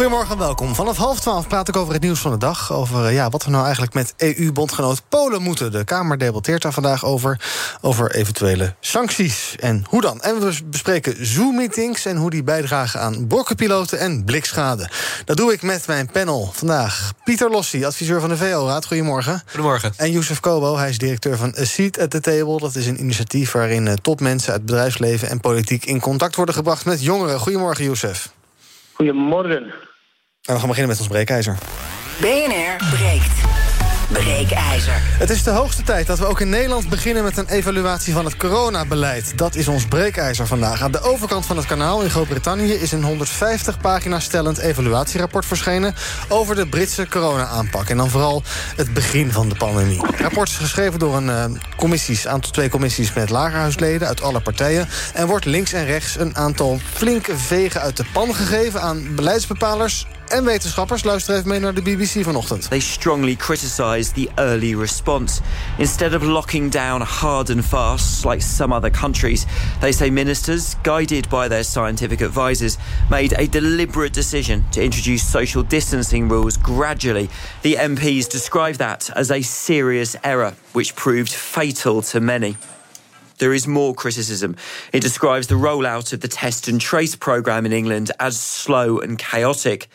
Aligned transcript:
Goedemorgen 0.00 0.32
en 0.32 0.38
welkom. 0.38 0.74
Vanaf 0.74 0.96
half 0.96 1.20
twaalf 1.20 1.48
praat 1.48 1.68
ik 1.68 1.76
over 1.76 1.92
het 1.92 2.02
nieuws 2.02 2.20
van 2.20 2.30
de 2.30 2.38
dag. 2.38 2.72
Over 2.72 3.06
eh, 3.06 3.14
ja, 3.14 3.28
wat 3.28 3.44
we 3.44 3.50
nou 3.50 3.62
eigenlijk 3.62 3.94
met 3.94 4.14
EU-bondgenoot 4.16 5.02
Polen 5.08 5.42
moeten. 5.42 5.72
De 5.72 5.84
Kamer 5.84 6.18
debatteert 6.18 6.62
daar 6.62 6.72
vandaag 6.72 7.04
over. 7.04 7.40
Over 7.80 8.14
eventuele 8.14 8.74
sancties 8.80 9.56
en 9.58 9.84
hoe 9.88 10.00
dan. 10.00 10.20
En 10.20 10.40
we 10.40 10.58
bespreken 10.64 11.26
Zoom-meetings 11.26 12.04
en 12.04 12.16
hoe 12.16 12.30
die 12.30 12.42
bijdragen 12.42 13.00
aan 13.00 13.26
borkenpiloten 13.26 13.98
en 13.98 14.24
blikschade. 14.24 14.90
Dat 15.24 15.36
doe 15.36 15.52
ik 15.52 15.62
met 15.62 15.86
mijn 15.86 16.10
panel 16.10 16.50
vandaag. 16.52 17.12
Pieter 17.24 17.50
Lossi, 17.50 17.84
adviseur 17.84 18.20
van 18.20 18.28
de 18.28 18.36
VO-raad. 18.36 18.86
Goedemorgen. 18.86 19.42
Goedemorgen. 19.46 19.92
En 19.96 20.10
Youssef 20.10 20.40
Kobo, 20.40 20.76
hij 20.76 20.88
is 20.88 20.98
directeur 20.98 21.36
van 21.36 21.54
A 21.58 21.64
Seat 21.64 21.98
at 21.98 22.10
the 22.10 22.20
Table. 22.20 22.58
Dat 22.58 22.74
is 22.74 22.86
een 22.86 23.00
initiatief 23.00 23.52
waarin 23.52 23.86
eh, 23.86 23.94
topmensen 23.94 24.52
uit 24.52 24.64
bedrijfsleven 24.64 25.28
en 25.28 25.40
politiek 25.40 25.84
in 25.84 26.00
contact 26.00 26.36
worden 26.36 26.54
gebracht 26.54 26.84
met 26.84 27.02
jongeren. 27.02 27.38
Goedemorgen, 27.38 27.84
Youssef. 27.84 28.32
Goedemorgen. 28.92 29.88
En 30.50 30.56
we 30.56 30.62
gaan 30.62 30.68
beginnen 30.68 30.96
met 30.96 31.00
ons 31.00 31.08
breekijzer. 31.08 31.58
BNR 32.20 32.88
breekt. 32.96 33.32
Breekijzer. 34.12 35.02
Het 35.18 35.30
is 35.30 35.42
de 35.42 35.50
hoogste 35.50 35.82
tijd 35.82 36.06
dat 36.06 36.18
we 36.18 36.26
ook 36.26 36.40
in 36.40 36.48
Nederland 36.48 36.88
beginnen 36.88 37.22
met 37.22 37.36
een 37.36 37.48
evaluatie 37.48 38.12
van 38.12 38.24
het 38.24 38.36
coronabeleid. 38.36 39.38
Dat 39.38 39.54
is 39.54 39.68
ons 39.68 39.86
breekijzer 39.86 40.46
vandaag. 40.46 40.82
Aan 40.82 40.90
de 40.90 41.00
overkant 41.00 41.46
van 41.46 41.56
het 41.56 41.66
kanaal 41.66 42.02
in 42.02 42.10
Groot-Brittannië 42.10 42.72
is 42.72 42.92
een 42.92 43.02
150 43.02 43.78
pagina's 43.78 44.24
stellend 44.24 44.58
evaluatierapport 44.58 45.46
verschenen 45.46 45.94
over 46.28 46.54
de 46.54 46.66
Britse 46.66 47.08
corona-aanpak. 47.08 47.88
En 47.88 47.96
dan 47.96 48.10
vooral 48.10 48.42
het 48.76 48.94
begin 48.94 49.32
van 49.32 49.48
de 49.48 49.54
pandemie. 49.54 50.06
Het 50.06 50.20
rapport 50.20 50.48
is 50.48 50.56
geschreven 50.56 50.98
door 50.98 51.16
een 51.16 51.28
uh, 51.28 51.44
commissies, 51.76 52.26
aantal 52.26 52.50
twee 52.50 52.68
commissies 52.68 53.12
met 53.12 53.30
lagerhuisleden 53.30 54.08
uit 54.08 54.22
alle 54.22 54.40
partijen. 54.40 54.88
En 55.14 55.26
wordt 55.26 55.44
links 55.44 55.72
en 55.72 55.84
rechts 55.84 56.18
een 56.18 56.36
aantal 56.36 56.78
flinke 56.92 57.38
vegen 57.38 57.80
uit 57.80 57.96
de 57.96 58.04
pan 58.12 58.34
gegeven 58.34 58.80
aan 58.80 59.14
beleidsbepalers 59.14 60.06
en 60.30 60.44
wetenschappers. 60.44 61.04
Luister 61.04 61.34
even 61.34 61.48
mee 61.48 61.58
naar 61.58 61.74
de 61.74 61.82
BBC 61.82 62.24
vanochtend. 62.24 62.68
They 62.68 62.80
strongly 62.80 63.36
criticise 63.36 64.12
the 64.12 64.28
early 64.34 64.76
response. 64.76 65.40
Instead 65.78 66.14
of 66.14 66.22
locking 66.22 66.72
down 66.72 67.00
hard 67.00 67.50
and 67.50 67.64
fast 67.64 68.24
like 68.24 68.42
some 68.42 68.74
other 68.74 68.90
countries, 68.90 69.44
they 69.80 69.92
say 69.92 70.10
ministers, 70.10 70.74
guided 70.82 71.28
by 71.28 71.48
their 71.48 71.64
scientific 71.64 72.20
advisors, 72.20 72.76
made 73.10 73.34
a 73.38 73.46
deliberate 73.46 74.12
decision 74.12 74.64
to 74.70 74.82
introduce 74.82 75.22
social 75.22 75.62
distancing 75.62 76.28
rules 76.28 76.56
gradually. 76.56 77.28
The 77.62 77.74
MPs 77.74 78.28
describe 78.28 78.74
that 78.74 79.10
as 79.14 79.30
a 79.30 79.42
serious 79.42 80.16
error, 80.22 80.54
which 80.72 80.94
proved 80.94 81.32
fatal 81.32 82.02
to 82.02 82.20
many. 82.20 82.56
There 83.38 83.54
is 83.54 83.66
more 83.66 83.94
criticism. 83.94 84.54
It 84.92 85.02
describes 85.02 85.46
the 85.46 85.54
rollout 85.54 86.12
of 86.12 86.20
the 86.20 86.28
test 86.28 86.68
and 86.68 86.78
trace 86.80 87.16
programme 87.16 87.64
in 87.64 87.72
England 87.72 88.10
as 88.18 88.38
slow 88.38 88.98
and 88.98 89.18
chaotic. 89.18 89.88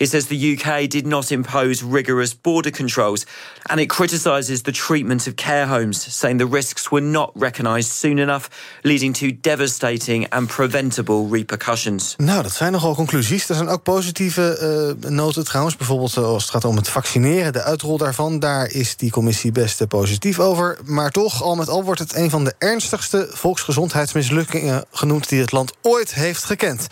It 0.00 0.08
says 0.08 0.26
the 0.26 0.56
UK 0.56 0.88
did 0.88 1.06
not 1.06 1.30
impose 1.30 1.82
rigorous 1.82 2.40
border 2.40 2.70
controls, 2.70 3.26
and 3.62 3.80
it 3.80 3.88
criticises 3.88 4.62
the 4.62 4.72
treatment 4.72 5.26
of 5.26 5.34
care 5.34 5.66
homes, 5.66 6.18
saying 6.18 6.38
the 6.38 6.46
risks 6.46 6.90
were 6.90 7.06
not 7.06 7.30
recognised 7.34 7.90
soon 7.90 8.18
enough, 8.18 8.48
leading 8.82 9.12
to 9.12 9.26
devastating 9.40 10.26
and 10.32 10.48
preventable 10.48 11.28
repercussions. 11.30 12.14
Nou, 12.16 12.42
dat 12.42 12.52
zijn 12.52 12.72
nogal 12.72 12.94
conclusies. 12.94 13.48
Er 13.48 13.54
zijn 13.54 13.68
ook 13.68 13.82
positieve 13.82 14.96
uh, 15.02 15.10
noten 15.10 15.44
trouwens. 15.44 15.76
Bijvoorbeeld 15.76 16.16
eh, 16.16 16.24
als 16.24 16.42
het 16.42 16.52
gaat 16.52 16.64
om 16.64 16.76
het 16.76 16.88
vaccineren, 16.88 17.52
de 17.52 17.62
uitrol 17.62 17.96
daarvan. 17.96 18.38
Daar 18.38 18.70
is 18.70 18.96
die 18.96 19.10
commissie 19.10 19.52
best 19.52 19.88
positief 19.88 20.38
over. 20.38 20.78
Maar 20.84 21.10
toch, 21.10 21.42
al 21.42 21.54
met 21.54 21.68
al 21.68 21.84
wordt 21.84 22.00
het 22.00 22.14
een 22.14 22.30
van 22.30 22.44
de 22.44 22.54
ernstigste 22.58 23.28
volksgezondheidsmislukkingen 23.32 24.84
genoemd 24.92 25.28
die 25.28 25.40
het 25.40 25.52
land 25.52 25.72
ooit 25.82 26.14
heeft 26.14 26.44
gekend. 26.44 26.86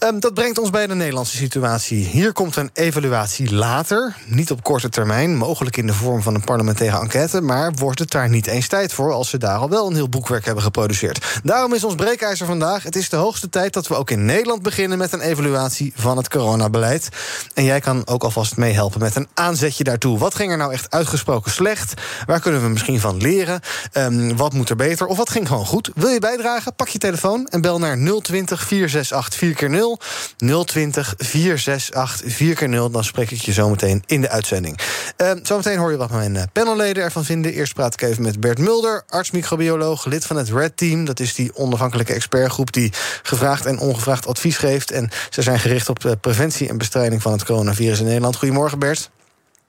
Um, 0.00 0.20
dat 0.20 0.34
brengt 0.34 0.58
ons 0.58 0.70
bij 0.70 0.86
de 0.86 0.94
Nederlandse 0.94 1.36
situatie. 1.36 2.04
Hier 2.04 2.32
komt 2.34 2.56
een 2.56 2.70
evaluatie 2.72 3.54
later, 3.54 4.16
niet 4.26 4.50
op 4.50 4.62
korte 4.62 4.88
termijn, 4.88 5.36
mogelijk 5.36 5.76
in 5.76 5.86
de 5.86 5.92
vorm 5.92 6.22
van 6.22 6.34
een 6.34 6.44
parlementaire 6.44 6.98
enquête, 6.98 7.40
maar 7.40 7.72
wordt 7.72 7.98
het 7.98 8.10
daar 8.10 8.28
niet 8.28 8.46
eens 8.46 8.68
tijd 8.68 8.92
voor 8.92 9.12
als 9.12 9.28
ze 9.28 9.38
daar 9.38 9.58
al 9.58 9.68
wel 9.68 9.86
een 9.86 9.94
heel 9.94 10.08
boekwerk 10.08 10.44
hebben 10.44 10.62
geproduceerd. 10.62 11.40
Daarom 11.42 11.74
is 11.74 11.84
ons 11.84 11.94
breekijzer 11.94 12.46
vandaag: 12.46 12.82
het 12.82 12.96
is 12.96 13.08
de 13.08 13.16
hoogste 13.16 13.48
tijd 13.48 13.72
dat 13.72 13.86
we 13.86 13.94
ook 13.94 14.10
in 14.10 14.24
Nederland 14.24 14.62
beginnen 14.62 14.98
met 14.98 15.12
een 15.12 15.20
evaluatie 15.20 15.92
van 15.96 16.16
het 16.16 16.28
coronabeleid. 16.28 17.08
En 17.54 17.64
jij 17.64 17.80
kan 17.80 18.06
ook 18.06 18.24
alvast 18.24 18.56
meehelpen 18.56 19.00
met 19.00 19.16
een 19.16 19.28
aanzetje 19.34 19.84
daartoe. 19.84 20.18
Wat 20.18 20.34
ging 20.34 20.50
er 20.50 20.56
nou 20.56 20.72
echt 20.72 20.90
uitgesproken 20.90 21.50
slecht? 21.50 21.94
Waar 22.26 22.40
kunnen 22.40 22.62
we 22.62 22.68
misschien 22.68 23.00
van 23.00 23.16
leren? 23.16 23.60
Um, 23.92 24.36
wat 24.36 24.52
moet 24.52 24.70
er 24.70 24.76
beter? 24.76 25.06
Of 25.06 25.16
wat 25.16 25.30
ging 25.30 25.48
gewoon 25.48 25.66
goed? 25.66 25.90
Wil 25.94 26.08
je 26.08 26.20
bijdragen? 26.20 26.74
Pak 26.74 26.88
je 26.88 26.98
telefoon 26.98 27.46
en 27.46 27.60
bel 27.60 27.78
naar 27.78 27.98
020 28.22 28.66
468 28.66 29.40
4x0. 29.40 30.64
020 30.64 31.14
468 31.18 32.23
4 32.26 32.54
keer 32.54 32.68
0 32.68 32.90
dan 32.90 33.04
spreek 33.04 33.30
ik 33.30 33.40
je 33.40 33.52
zometeen 33.52 34.02
in 34.06 34.20
de 34.20 34.28
uitzending. 34.28 34.78
Uh, 35.16 35.30
zometeen 35.42 35.78
hoor 35.78 35.90
je 35.90 35.96
wat 35.96 36.10
mijn 36.10 36.36
eh, 36.36 36.42
panelleden 36.52 37.02
ervan 37.02 37.24
vinden. 37.24 37.52
Eerst 37.52 37.74
praat 37.74 37.92
ik 37.92 38.02
even 38.02 38.22
met 38.22 38.40
Bert 38.40 38.58
Mulder, 38.58 39.02
arts-microbioloog, 39.08 40.04
lid 40.04 40.24
van 40.24 40.36
het 40.36 40.48
RED 40.48 40.76
Team. 40.76 41.04
Dat 41.04 41.20
is 41.20 41.34
die 41.34 41.56
onafhankelijke 41.56 42.12
expertgroep 42.12 42.72
die 42.72 42.92
gevraagd 43.22 43.66
en 43.66 43.78
ongevraagd 43.78 44.26
advies 44.26 44.56
geeft. 44.56 44.90
En 44.90 45.10
ze 45.30 45.42
zijn 45.42 45.58
gericht 45.58 45.88
op 45.88 46.00
de 46.00 46.16
preventie 46.16 46.68
en 46.68 46.78
bestrijding 46.78 47.22
van 47.22 47.32
het 47.32 47.44
coronavirus 47.44 47.98
in 47.98 48.04
Nederland. 48.04 48.36
Goedemorgen, 48.36 48.78
Bert. 48.78 49.10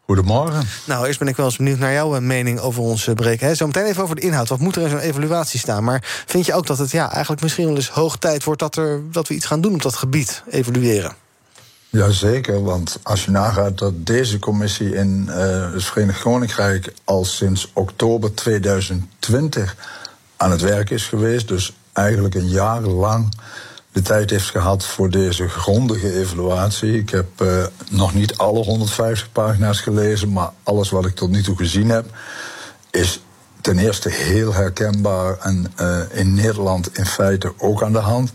Goedemorgen. 0.05 0.67
Nou, 0.85 1.07
eerst 1.07 1.19
ben 1.19 1.27
ik 1.27 1.35
wel 1.35 1.45
eens 1.45 1.57
benieuwd 1.57 1.79
naar 1.79 1.93
jouw 1.93 2.15
eh, 2.15 2.21
mening 2.21 2.59
over 2.59 2.81
ons 2.81 3.09
breken. 3.15 3.55
Zometeen 3.55 3.85
even 3.85 4.03
over 4.03 4.15
de 4.15 4.21
inhoud. 4.21 4.49
Wat 4.49 4.59
moet 4.59 4.75
er 4.75 4.81
in 4.81 4.89
zo'n 4.89 4.99
evaluatie 4.99 5.59
staan? 5.59 5.83
Maar 5.83 6.23
vind 6.25 6.45
je 6.45 6.53
ook 6.53 6.67
dat 6.67 6.77
het 6.77 6.91
ja, 6.91 7.11
eigenlijk 7.11 7.41
misschien 7.41 7.65
wel 7.65 7.75
eens 7.75 7.89
hoog 7.89 8.17
tijd 8.17 8.43
wordt 8.43 8.59
dat, 8.59 8.75
er, 8.75 9.01
dat 9.11 9.27
we 9.27 9.33
iets 9.33 9.45
gaan 9.45 9.61
doen 9.61 9.73
op 9.73 9.81
dat 9.81 9.95
gebied, 9.95 10.43
evalueren? 10.49 11.24
Jazeker, 11.95 12.63
want 12.63 12.99
als 13.03 13.25
je 13.25 13.31
nagaat 13.31 13.77
dat 13.77 14.05
deze 14.05 14.39
commissie 14.39 14.95
in 14.95 15.25
uh, 15.29 15.35
het 15.73 15.83
Verenigd 15.83 16.21
Koninkrijk 16.21 16.93
al 17.03 17.25
sinds 17.25 17.71
oktober 17.73 18.33
2020 18.33 19.75
aan 20.37 20.51
het 20.51 20.61
werk 20.61 20.89
is 20.89 21.05
geweest, 21.05 21.47
dus 21.47 21.75
eigenlijk 21.93 22.35
een 22.35 22.49
jaar 22.49 22.81
lang 22.81 23.33
de 23.91 24.01
tijd 24.01 24.29
heeft 24.29 24.49
gehad 24.49 24.85
voor 24.85 25.09
deze 25.09 25.49
grondige 25.49 26.19
evaluatie. 26.19 26.97
Ik 26.97 27.09
heb 27.09 27.41
uh, 27.41 27.65
nog 27.89 28.13
niet 28.13 28.37
alle 28.37 28.63
150 28.63 29.31
pagina's 29.31 29.79
gelezen, 29.79 30.31
maar 30.31 30.51
alles 30.63 30.89
wat 30.89 31.05
ik 31.05 31.15
tot 31.15 31.29
nu 31.29 31.43
toe 31.43 31.55
gezien 31.55 31.89
heb, 31.89 32.05
is 32.91 33.19
ten 33.61 33.77
eerste 33.77 34.09
heel 34.09 34.53
herkenbaar 34.53 35.37
en 35.37 35.73
uh, 35.81 35.99
in 36.11 36.33
Nederland 36.33 36.97
in 36.97 37.05
feite 37.05 37.53
ook 37.57 37.83
aan 37.83 37.93
de 37.93 37.99
hand. 37.99 38.33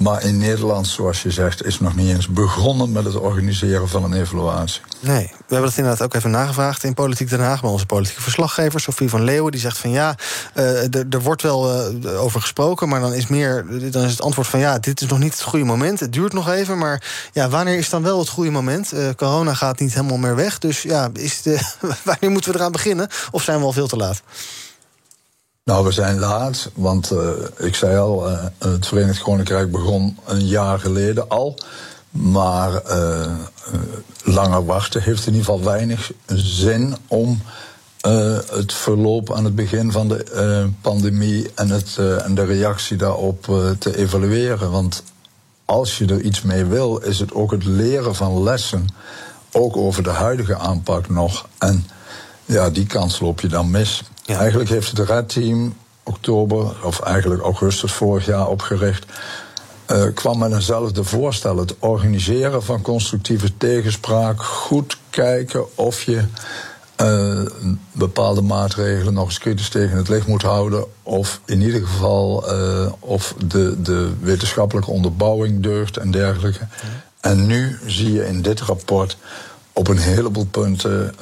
Maar 0.00 0.22
in 0.22 0.38
Nederland, 0.38 0.86
zoals 0.86 1.22
je 1.22 1.30
zegt, 1.30 1.64
is 1.64 1.80
nog 1.80 1.96
niet 1.96 2.08
eens 2.08 2.28
begonnen 2.28 2.92
met 2.92 3.04
het 3.04 3.14
organiseren 3.14 3.88
van 3.88 4.04
een 4.04 4.12
evaluatie. 4.12 4.80
Nee, 5.00 5.26
we 5.26 5.54
hebben 5.54 5.68
dat 5.68 5.78
inderdaad 5.78 6.02
ook 6.02 6.14
even 6.14 6.30
nagevraagd 6.30 6.84
in 6.84 6.94
Politiek 6.94 7.30
Den 7.30 7.40
Haag. 7.40 7.62
Maar 7.62 7.70
onze 7.70 7.86
politieke 7.86 8.22
verslaggever, 8.22 8.80
Sofie 8.80 9.08
van 9.08 9.24
Leeuwen, 9.24 9.52
die 9.52 9.60
zegt 9.60 9.78
van 9.78 9.90
ja, 9.90 10.16
uh, 10.54 10.94
er 10.94 11.20
wordt 11.22 11.42
wel 11.42 11.92
uh, 12.04 12.22
over 12.22 12.40
gesproken, 12.40 12.88
maar 12.88 13.00
dan 13.00 13.14
is, 13.14 13.26
meer, 13.26 13.66
dan 13.90 14.02
is 14.04 14.10
het 14.10 14.22
antwoord 14.22 14.48
van 14.48 14.60
ja, 14.60 14.78
dit 14.78 15.00
is 15.00 15.08
nog 15.08 15.18
niet 15.18 15.32
het 15.32 15.42
goede 15.42 15.64
moment. 15.64 16.00
Het 16.00 16.12
duurt 16.12 16.32
nog 16.32 16.50
even, 16.50 16.78
maar 16.78 17.28
ja, 17.32 17.48
wanneer 17.48 17.78
is 17.78 17.90
dan 17.90 18.02
wel 18.02 18.18
het 18.18 18.28
goede 18.28 18.50
moment? 18.50 18.92
Uh, 18.94 19.08
corona 19.16 19.54
gaat 19.54 19.80
niet 19.80 19.94
helemaal 19.94 20.18
meer 20.18 20.36
weg. 20.36 20.58
Dus 20.58 20.82
ja, 20.82 21.10
is 21.12 21.42
wanneer 22.04 22.30
moeten 22.30 22.52
we 22.52 22.58
eraan 22.58 22.72
beginnen? 22.72 23.08
Of 23.30 23.42
zijn 23.42 23.58
we 23.58 23.64
al 23.64 23.72
veel 23.72 23.88
te 23.88 23.96
laat? 23.96 24.22
Nou, 25.64 25.84
we 25.84 25.92
zijn 25.92 26.18
laat, 26.18 26.70
want 26.74 27.12
uh, 27.12 27.28
ik 27.58 27.74
zei 27.74 27.98
al, 27.98 28.30
uh, 28.30 28.44
het 28.58 28.86
Verenigd 28.86 29.22
Koninkrijk 29.22 29.70
begon 29.70 30.18
een 30.26 30.46
jaar 30.46 30.78
geleden 30.78 31.28
al. 31.28 31.58
Maar 32.10 32.82
uh, 32.86 33.32
langer 34.24 34.64
wachten 34.64 35.02
heeft 35.02 35.26
in 35.26 35.32
ieder 35.34 35.44
geval 35.44 35.64
weinig 35.64 36.12
zin 36.26 36.96
om 37.08 37.42
het 38.50 38.72
verloop 38.72 39.32
aan 39.32 39.44
het 39.44 39.54
begin 39.54 39.92
van 39.92 40.08
de 40.08 40.68
pandemie 40.80 41.50
en, 41.54 41.68
het, 41.68 41.98
en 41.98 42.34
de 42.34 42.44
reactie 42.44 42.96
daarop 42.96 43.42
te 43.78 43.96
evalueren. 43.96 44.70
Want 44.70 45.02
als 45.64 45.98
je 45.98 46.06
er 46.06 46.20
iets 46.20 46.42
mee 46.42 46.64
wil, 46.64 46.98
is 46.98 47.18
het 47.18 47.32
ook 47.34 47.50
het 47.50 47.64
leren 47.64 48.14
van 48.14 48.42
lessen, 48.42 48.86
ook 49.52 49.76
over 49.76 50.02
de 50.02 50.10
huidige 50.10 50.56
aanpak 50.56 51.08
nog. 51.08 51.48
En 51.58 51.86
ja, 52.44 52.70
die 52.70 52.86
kans 52.86 53.20
loop 53.20 53.40
je 53.40 53.48
dan 53.48 53.70
mis. 53.70 54.02
Ja. 54.30 54.38
Eigenlijk 54.38 54.70
heeft 54.70 54.96
het 54.96 55.08
Red 55.08 55.28
Team 55.28 55.74
oktober, 56.02 56.72
of 56.84 57.00
eigenlijk 57.00 57.42
augustus 57.42 57.92
vorig 57.92 58.26
jaar 58.26 58.48
opgericht. 58.48 59.04
uh, 59.86 60.04
kwam 60.14 60.38
met 60.38 60.52
eenzelfde 60.52 61.04
voorstel. 61.04 61.56
Het 61.56 61.74
organiseren 61.78 62.62
van 62.62 62.82
constructieve 62.82 63.56
tegenspraak. 63.56 64.42
Goed 64.42 64.98
kijken 65.10 65.76
of 65.76 66.02
je 66.02 66.22
uh, 67.00 67.40
bepaalde 67.92 68.40
maatregelen 68.40 69.14
nog 69.14 69.24
eens 69.24 69.38
kritisch 69.38 69.68
tegen 69.68 69.96
het 69.96 70.08
licht 70.08 70.26
moet 70.26 70.42
houden. 70.42 70.84
Of 71.02 71.40
in 71.44 71.62
ieder 71.62 71.86
geval 71.86 72.54
uh, 72.54 72.92
of 72.98 73.34
de, 73.46 73.82
de 73.82 74.10
wetenschappelijke 74.20 74.90
onderbouwing 74.90 75.62
deugt 75.62 75.96
en 75.96 76.10
dergelijke. 76.10 76.66
En 77.20 77.46
nu 77.46 77.78
zie 77.86 78.12
je 78.12 78.26
in 78.26 78.42
dit 78.42 78.60
rapport 78.60 79.16
op 79.72 79.88
een 79.88 79.98
heleboel 79.98 80.46
punten 80.46 81.14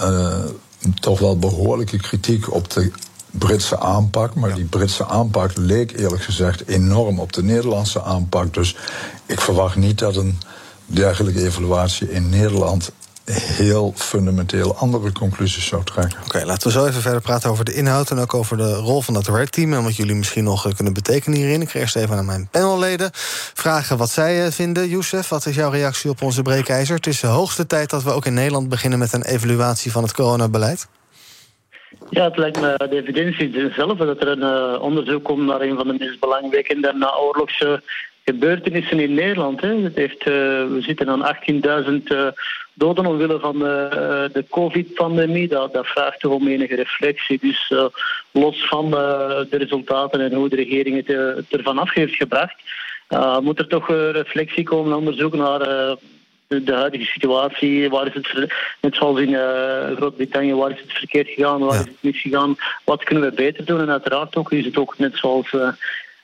toch 1.01 1.19
wel 1.19 1.39
behoorlijke 1.39 1.97
kritiek 1.97 2.53
op 2.53 2.71
de 2.71 2.91
Britse 3.31 3.79
aanpak. 3.79 4.35
Maar 4.35 4.55
die 4.55 4.65
Britse 4.65 5.07
aanpak 5.07 5.57
leek 5.57 5.99
eerlijk 5.99 6.23
gezegd 6.23 6.67
enorm 6.67 7.19
op 7.19 7.33
de 7.33 7.43
Nederlandse 7.43 8.03
aanpak. 8.03 8.55
Dus 8.55 8.77
ik 9.27 9.41
verwacht 9.41 9.77
niet 9.77 9.99
dat 9.99 10.17
een 10.17 10.39
dergelijke 10.87 11.45
evaluatie 11.45 12.11
in 12.11 12.29
Nederland 12.29 12.93
heel 13.33 13.93
fundamenteel 13.97 14.77
andere 14.77 15.13
conclusies 15.13 15.67
zou 15.67 15.85
trekken. 15.85 16.19
Oké, 16.25 16.45
laten 16.45 16.67
we 16.67 16.73
zo 16.73 16.87
even 16.87 17.01
verder 17.01 17.21
praten 17.21 17.51
over 17.51 17.65
de 17.65 17.75
inhoud... 17.75 18.11
en 18.11 18.19
ook 18.19 18.35
over 18.35 18.57
de 18.57 18.75
rol 18.75 19.03
van 19.03 19.15
het 19.15 19.29
Red 19.29 19.53
Team... 19.53 19.73
en 19.73 19.83
wat 19.83 19.97
jullie 19.97 20.15
misschien 20.15 20.45
nog 20.45 20.67
eh, 20.67 20.75
kunnen 20.75 20.95
betekenen 20.95 21.39
hierin. 21.39 21.63
Ik 21.63 21.71
ga 21.71 21.79
eerst 21.79 21.97
even 21.97 22.17
aan 22.17 22.27
mijn 22.27 22.49
panelleden 22.51 23.11
vragen 23.55 23.97
wat 23.97 24.11
zij 24.11 24.45
eh, 24.45 24.51
vinden. 24.51 24.89
Youssef, 24.89 25.29
wat 25.29 25.47
is 25.47 25.55
jouw 25.55 25.71
reactie 25.71 26.11
op 26.11 26.23
onze 26.23 26.43
breekijzer? 26.43 26.97
Het 26.97 27.07
is 27.07 27.21
de 27.21 27.27
hoogste 27.27 27.67
tijd 27.67 27.91
dat 27.91 28.03
we 28.03 28.11
ook 28.11 28.27
in 28.27 28.35
Nederland 28.35 28.69
beginnen... 28.69 28.99
met 28.99 29.13
een 29.13 29.25
evaluatie 29.25 29.93
van 29.93 30.03
het 30.03 30.13
coronabeleid. 30.13 30.89
Ja, 32.11 32.25
het 32.25 32.37
lijkt 32.37 32.61
me 32.61 32.75
de 32.91 33.03
evidentie 33.03 33.73
zelf 33.73 33.99
dat 33.99 34.21
er 34.21 34.29
een 34.29 34.75
uh, 34.75 34.83
onderzoek 34.83 35.25
komt 35.25 35.47
naar 35.47 35.61
een 35.61 35.77
van 35.77 35.87
de 35.87 35.97
meest 35.99 36.21
belangwekkende 36.21 36.93
naoorlogse 36.93 37.83
gebeurtenissen 38.25 39.01
in 39.01 39.15
Nederland. 39.15 39.61
Hè. 39.61 39.75
Het 39.83 39.95
heeft, 39.95 40.21
uh, 40.21 40.35
we 40.75 40.79
zitten 40.81 41.09
aan 41.09 41.37
18.000 41.85 41.93
uh, 42.05 42.27
doden 42.79 43.07
omwille 43.07 43.39
van 43.39 43.59
de, 43.59 43.89
uh, 43.93 44.35
de 44.35 44.45
COVID-pandemie. 44.51 45.49
Dat, 45.49 45.73
dat, 45.73 45.87
vraagt 45.87 46.21
toch 46.21 46.33
om 46.33 46.49
enige 46.49 46.75
reflectie. 46.75 47.39
Dus 47.41 47.73
los 48.31 48.69
van 48.69 48.91
de 48.91 49.47
resultaten 49.51 50.21
en 50.21 50.33
hoe 50.33 50.49
de 50.49 50.57
regering 50.57 51.07
het, 51.07 51.45
ervan 51.51 51.79
af 51.79 51.95
heeft 51.95 52.15
gebracht, 52.15 52.57
moet 53.41 53.59
er 53.59 53.67
toch 53.67 53.89
reflectie 53.89 54.65
komen, 54.65 54.97
onderzoek 54.97 55.35
naar 55.35 55.59
de 56.47 56.73
huidige 56.73 57.05
situatie. 57.05 57.91
Waar 57.91 58.07
is 58.07 58.15
het, 58.15 58.53
net 58.81 58.95
zoals 58.95 59.21
in 59.21 59.35
Groot-Brittannië, 59.97 60.55
waar 60.55 60.71
is 60.71 60.81
het 60.81 60.93
verkeerd 60.93 61.29
gegaan, 61.29 61.61
waar 61.61 61.81
is 61.81 61.87
het 61.87 61.97
misgegaan, 62.01 62.57
wat 62.85 63.05
kunnen 63.05 63.25
we 63.25 63.37
beter 63.37 63.65
doen? 63.65 63.81
En 63.81 63.91
uiteraard 63.91 64.37
ook 64.37 64.53
is 64.53 64.65
het 64.65 64.77
ook 64.77 64.99
net 64.99 65.17
zoals 65.17 65.53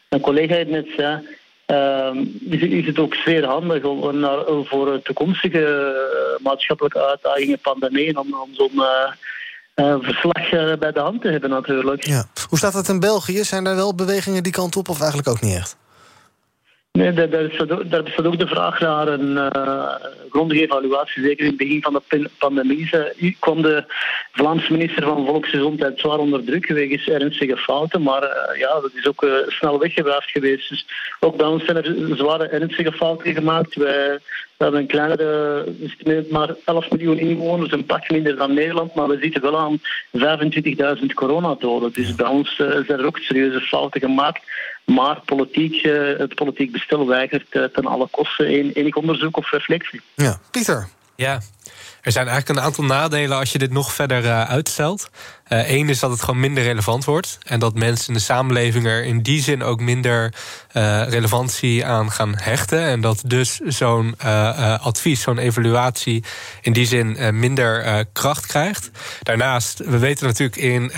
een 0.08 0.20
collega 0.20 0.54
het 0.54 0.70
net 0.70 0.86
zei. 0.96 1.22
Uh, 1.66 2.10
is, 2.50 2.86
het 2.86 2.98
ook 2.98 3.14
zeer 3.14 3.44
handig 3.44 3.84
om, 3.84 4.26
voor 4.66 5.02
toekomstige 5.02 5.94
maatschappelijke 6.42 7.06
uitdagingen, 7.06 7.58
pandemieën, 7.58 8.16
om, 8.16 8.34
om 8.34 8.54
zo'n 8.54 8.82
verslag 10.02 10.78
bij 10.78 10.92
de 10.92 11.00
hand 11.00 11.20
te 11.20 11.28
hebben 11.28 11.50
natuurlijk. 11.50 12.04
Ja. 12.06 12.24
Hoe 12.48 12.58
staat 12.58 12.74
het 12.74 12.88
in 12.88 13.00
België? 13.00 13.44
Zijn 13.44 13.66
er 13.66 13.76
wel 13.76 13.94
bewegingen 13.94 14.42
die 14.42 14.52
kant 14.52 14.76
op 14.76 14.88
of 14.88 14.98
eigenlijk 14.98 15.28
ook 15.28 15.40
niet 15.40 15.56
echt? 15.56 15.76
Nee, 16.98 17.12
daar, 17.12 17.28
bestaat 18.04 18.26
ook 18.26 18.38
de 18.38 18.46
vraag 18.46 18.80
naar 18.80 19.08
een 19.08 19.30
uh, 19.30 19.94
grondige 20.30 20.62
evaluatie. 20.62 21.22
Zeker 21.22 21.44
in 21.44 21.48
het 21.50 21.56
begin 21.56 21.82
van 21.82 21.92
de 21.92 22.30
pandemie 22.38 22.88
kwam 23.38 23.62
de 23.62 23.84
Vlaamse 24.32 24.72
minister 24.72 25.02
van 25.02 25.26
Volksgezondheid 25.26 25.98
zwaar 25.98 26.18
onder 26.18 26.44
druk 26.44 26.66
wegens 26.66 27.08
ernstige 27.08 27.56
fouten. 27.56 28.02
Maar 28.02 28.22
uh, 28.22 28.58
ja, 28.58 28.80
dat 28.80 28.90
is 28.94 29.06
ook 29.06 29.22
uh, 29.22 29.32
snel 29.46 29.78
weggebracht 29.78 30.30
geweest. 30.30 30.68
Dus 30.68 30.86
ook 31.20 31.36
bij 31.36 31.46
ons 31.46 31.64
zijn 31.64 31.76
er 31.76 32.16
zware 32.16 32.46
ernstige 32.46 32.92
fouten 32.92 33.34
gemaakt. 33.34 33.74
Wij, 33.74 34.18
we 34.56 34.64
hebben 34.64 34.80
een 34.80 34.86
kleinere, 34.86 35.64
maar 36.30 36.54
11 36.64 36.90
miljoen 36.90 37.18
inwoners, 37.18 37.72
een 37.72 37.86
pak 37.86 38.10
minder 38.10 38.36
dan 38.36 38.54
Nederland, 38.54 38.94
maar 38.94 39.08
we 39.08 39.18
zitten 39.20 39.42
wel 39.42 39.58
aan 39.58 39.80
25.000 40.98 41.04
coronadoden. 41.14 41.92
Dus 41.92 42.14
bij 42.14 42.26
ons 42.26 42.56
zijn 42.56 42.86
er 42.86 43.06
ook 43.06 43.18
serieuze 43.18 43.60
fouten 43.60 44.00
gemaakt. 44.00 44.42
Maar 44.84 45.20
politiek, 45.24 45.82
eh, 45.82 46.18
het 46.18 46.34
politiek 46.34 46.72
bestel 46.72 47.06
weigert 47.06 47.46
eh, 47.50 47.64
ten 47.64 47.86
alle 47.86 48.08
kosten 48.10 48.46
enig 48.46 48.96
onderzoek 48.96 49.36
of 49.36 49.50
reflectie. 49.50 50.00
Ja, 50.14 50.38
Pieter. 50.50 50.88
Ja, 51.16 51.40
er 52.00 52.12
zijn 52.12 52.28
eigenlijk 52.28 52.58
een 52.58 52.64
aantal 52.64 52.84
nadelen 52.84 53.38
als 53.38 53.52
je 53.52 53.58
dit 53.58 53.72
nog 53.72 53.92
verder 53.92 54.24
uh, 54.24 54.42
uitstelt. 54.42 55.10
Eén 55.48 55.88
is 55.88 55.98
dat 55.98 56.10
het 56.10 56.20
gewoon 56.20 56.40
minder 56.40 56.62
relevant 56.62 57.04
wordt. 57.04 57.38
En 57.42 57.60
dat 57.60 57.74
mensen 57.74 58.08
in 58.08 58.14
de 58.14 58.20
samenleving 58.20 58.86
er 58.86 59.04
in 59.04 59.22
die 59.22 59.42
zin 59.42 59.62
ook 59.62 59.80
minder 59.80 60.34
relevantie 61.08 61.84
aan 61.84 62.10
gaan 62.10 62.34
hechten. 62.36 62.84
En 62.84 63.00
dat 63.00 63.22
dus 63.26 63.58
zo'n 63.58 64.18
advies, 64.80 65.20
zo'n 65.20 65.38
evaluatie 65.38 66.24
in 66.60 66.72
die 66.72 66.86
zin 66.86 67.38
minder 67.38 68.04
kracht 68.12 68.46
krijgt. 68.46 68.90
Daarnaast, 69.22 69.78
we 69.78 69.98
weten 69.98 70.26
natuurlijk 70.26 70.56
in 70.56 70.92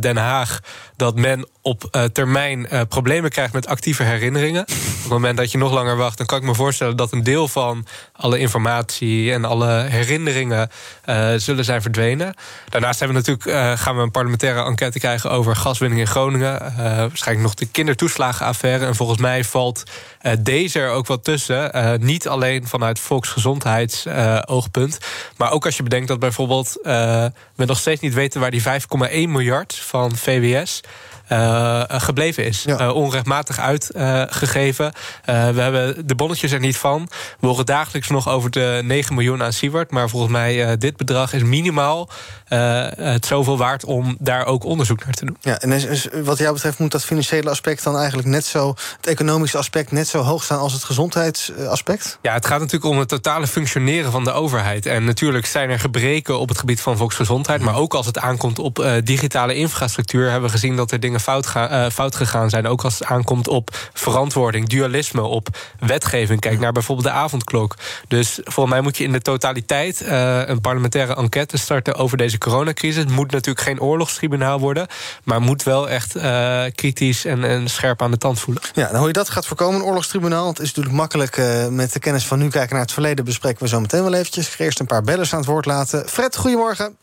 Den 0.00 0.16
Haag 0.16 0.60
dat 0.96 1.16
men 1.16 1.48
op 1.62 2.08
termijn 2.12 2.68
problemen 2.88 3.30
krijgt 3.30 3.52
met 3.52 3.66
actieve 3.66 4.02
herinneringen. 4.02 4.62
Op 4.62 4.68
het 5.02 5.08
moment 5.08 5.36
dat 5.36 5.52
je 5.52 5.58
nog 5.58 5.72
langer 5.72 5.96
wacht, 5.96 6.18
dan 6.18 6.26
kan 6.26 6.38
ik 6.38 6.44
me 6.44 6.54
voorstellen 6.54 6.96
dat 6.96 7.12
een 7.12 7.24
deel 7.24 7.48
van 7.48 7.86
alle 8.12 8.38
informatie 8.38 9.32
en 9.32 9.44
alle 9.44 9.66
herinneringen 9.66 10.07
uh, 10.08 10.62
zullen 11.36 11.64
zijn 11.64 11.82
verdwenen. 11.82 12.34
Daarnaast 12.68 12.98
hebben 12.98 13.22
we 13.22 13.30
natuurlijk, 13.30 13.78
gaan 13.80 13.96
we 13.96 14.02
een 14.02 14.10
parlementaire 14.10 14.64
enquête 14.64 14.98
krijgen 14.98 15.30
over 15.30 15.56
gaswinning 15.56 16.00
in 16.00 16.06
Groningen. 16.06 16.58
waarschijnlijk 16.76 17.46
nog 17.46 17.54
de 17.54 17.66
kindertoeslagenaffaire. 17.66 18.86
En 18.86 18.94
volgens 18.94 19.18
mij 19.18 19.44
valt 19.44 19.82
deze 20.38 20.80
er 20.80 20.90
ook 20.90 21.06
wel 21.06 21.20
tussen. 21.20 21.70
niet 22.00 22.28
alleen 22.28 22.66
vanuit 22.66 22.98
volksgezondheidsoogpunt. 22.98 24.98
maar 25.36 25.50
ook 25.50 25.64
als 25.64 25.76
je 25.76 25.82
bedenkt 25.82 26.08
dat 26.08 26.18
bijvoorbeeld 26.18 26.78
we 26.82 27.64
nog 27.64 27.78
steeds 27.78 28.00
niet 28.00 28.14
weten 28.14 28.40
waar 28.40 28.50
die 28.50 28.62
5,1 28.62 28.66
miljard 29.10 29.74
van 29.74 30.16
VWS 30.16 30.80
uh, 31.32 31.82
gebleven 31.88 32.44
is. 32.44 32.62
Ja. 32.62 32.80
Uh, 32.80 32.94
onrechtmatig 32.94 33.58
uitgegeven. 33.58 34.92
we 35.24 35.32
hebben 35.32 36.06
de 36.06 36.14
bonnetjes 36.14 36.52
er 36.52 36.60
niet 36.60 36.76
van. 36.76 37.08
We 37.40 37.46
horen 37.46 37.66
dagelijks 37.66 38.08
nog 38.08 38.28
over 38.28 38.50
de 38.50 38.80
9 38.84 39.14
miljoen 39.14 39.42
aan 39.42 39.52
Siewert. 39.52 39.90
Maar 39.90 40.08
volgens 40.08 40.32
mij 40.32 40.76
dit 40.76 40.96
bedrag 40.96 41.32
is 41.32 41.42
minimaal 41.42 42.10
het 42.48 43.26
zoveel 43.26 43.58
waard 43.58 43.84
om 43.84 44.16
daar 44.18 44.46
ook 44.46 44.64
onderzoek 44.64 45.04
naar 45.04 45.14
te 45.14 45.24
doen. 45.24 45.36
Ja, 45.40 45.58
en 45.58 46.24
wat 46.24 46.38
jou 46.38 46.52
betreft 46.52 46.78
moet 46.78 46.90
dat 46.90 47.04
financiële 47.04 47.50
aspect 47.50 47.84
dan 47.84 47.96
eigenlijk 47.96 48.28
net 48.28 48.44
zo, 48.44 48.74
het 48.96 49.06
economische 49.06 49.58
aspect 49.58 49.92
net 49.92 50.08
zo 50.08 50.22
hoog 50.22 50.44
staan 50.44 50.58
als 50.58 50.72
het 50.72 50.84
gezondheidsaspect? 50.84 52.18
Ja, 52.22 52.32
het 52.32 52.46
gaat 52.46 52.60
natuurlijk 52.60 52.92
om 52.92 52.98
het 52.98 53.08
totale 53.08 53.46
functioneren 53.46 54.12
van 54.12 54.24
de 54.24 54.32
overheid. 54.32 54.86
En 54.86 55.04
natuurlijk 55.04 55.46
zijn 55.46 55.70
er 55.70 55.80
gebreken 55.80 56.38
op 56.38 56.48
het 56.48 56.58
gebied 56.58 56.80
van 56.80 56.96
volksgezondheid. 56.96 57.60
Maar 57.60 57.76
ook 57.76 57.94
als 57.94 58.06
het 58.06 58.18
aankomt 58.18 58.58
op 58.58 59.00
digitale 59.04 59.54
infrastructuur, 59.54 60.30
hebben 60.30 60.50
we 60.50 60.56
gezien 60.56 60.76
dat 60.76 60.90
er 60.90 61.00
dingen 61.00 61.17
fout, 61.20 61.52
uh, 61.56 61.86
fout 61.88 62.14
gegaan 62.14 62.50
zijn. 62.50 62.66
Ook 62.66 62.84
als 62.84 62.98
het 62.98 63.08
aankomt 63.08 63.48
op 63.48 63.70
verantwoording, 63.92 64.68
dualisme, 64.68 65.22
op 65.22 65.48
wetgeving. 65.78 66.40
Kijk 66.40 66.58
naar 66.60 66.72
bijvoorbeeld 66.72 67.06
de 67.06 67.12
avondklok. 67.12 67.74
Dus 68.08 68.40
volgens 68.44 68.74
mij 68.74 68.80
moet 68.80 68.96
je 68.96 69.04
in 69.04 69.12
de 69.12 69.20
totaliteit 69.20 70.02
uh, 70.02 70.46
een 70.46 70.60
parlementaire 70.60 71.14
enquête 71.14 71.58
starten 71.58 71.94
over 71.94 72.16
deze 72.16 72.38
coronacrisis. 72.38 73.02
Het 73.02 73.12
moet 73.12 73.30
natuurlijk 73.30 73.66
geen 73.66 73.80
oorlogstribunaal 73.80 74.58
worden, 74.58 74.86
maar 75.24 75.40
moet 75.40 75.62
wel 75.62 75.88
echt 75.88 76.16
uh, 76.16 76.64
kritisch 76.74 77.24
en, 77.24 77.44
en, 77.44 77.68
scherp 77.68 78.02
aan 78.02 78.10
de 78.10 78.18
tand 78.18 78.40
voelen. 78.40 78.62
Ja, 78.72 78.84
nou 78.84 78.96
hoe 78.96 79.06
je 79.06 79.12
dat 79.12 79.30
gaat 79.30 79.46
voorkomen, 79.46 79.80
een 79.80 79.86
oorlogstribunaal. 79.86 80.48
Het 80.48 80.58
is 80.58 80.66
natuurlijk 80.66 80.96
makkelijk 80.96 81.36
met 81.70 81.92
de 81.92 81.98
kennis 81.98 82.26
van 82.26 82.38
nu 82.38 82.48
kijken 82.48 82.72
naar 82.72 82.84
het 82.84 82.92
verleden. 82.92 83.24
Bespreken 83.24 83.62
we 83.62 83.68
zo 83.68 83.80
meteen 83.80 84.02
wel 84.02 84.14
eventjes. 84.14 84.46
Ik 84.46 84.52
ga 84.52 84.64
eerst 84.64 84.80
een 84.80 84.86
paar 84.86 85.02
bellers 85.02 85.32
aan 85.32 85.38
het 85.38 85.48
woord 85.48 85.66
laten. 85.66 86.08
Fred, 86.08 86.36
goedemorgen. 86.36 86.96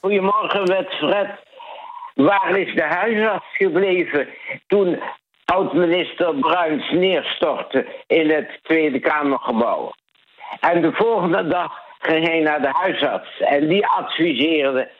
Goedemorgen, 0.00 0.62
met 0.62 0.86
Fred. 0.88 1.45
Waar 2.16 2.58
is 2.58 2.74
de 2.74 2.82
huisarts 2.82 3.46
gebleven 3.56 4.28
toen 4.66 5.02
oud-minister 5.44 6.34
Bruins 6.34 6.90
neerstortte 6.90 7.86
in 8.06 8.30
het 8.30 8.58
Tweede 8.62 8.98
Kamergebouw? 8.98 9.92
En 10.60 10.82
de 10.82 10.92
volgende 10.92 11.48
dag 11.48 11.72
ging 11.98 12.26
hij 12.26 12.40
naar 12.40 12.60
de 12.60 12.70
huisarts 12.72 13.40
en 13.40 13.68
die 13.68 13.86
adviseerde: 13.86 14.90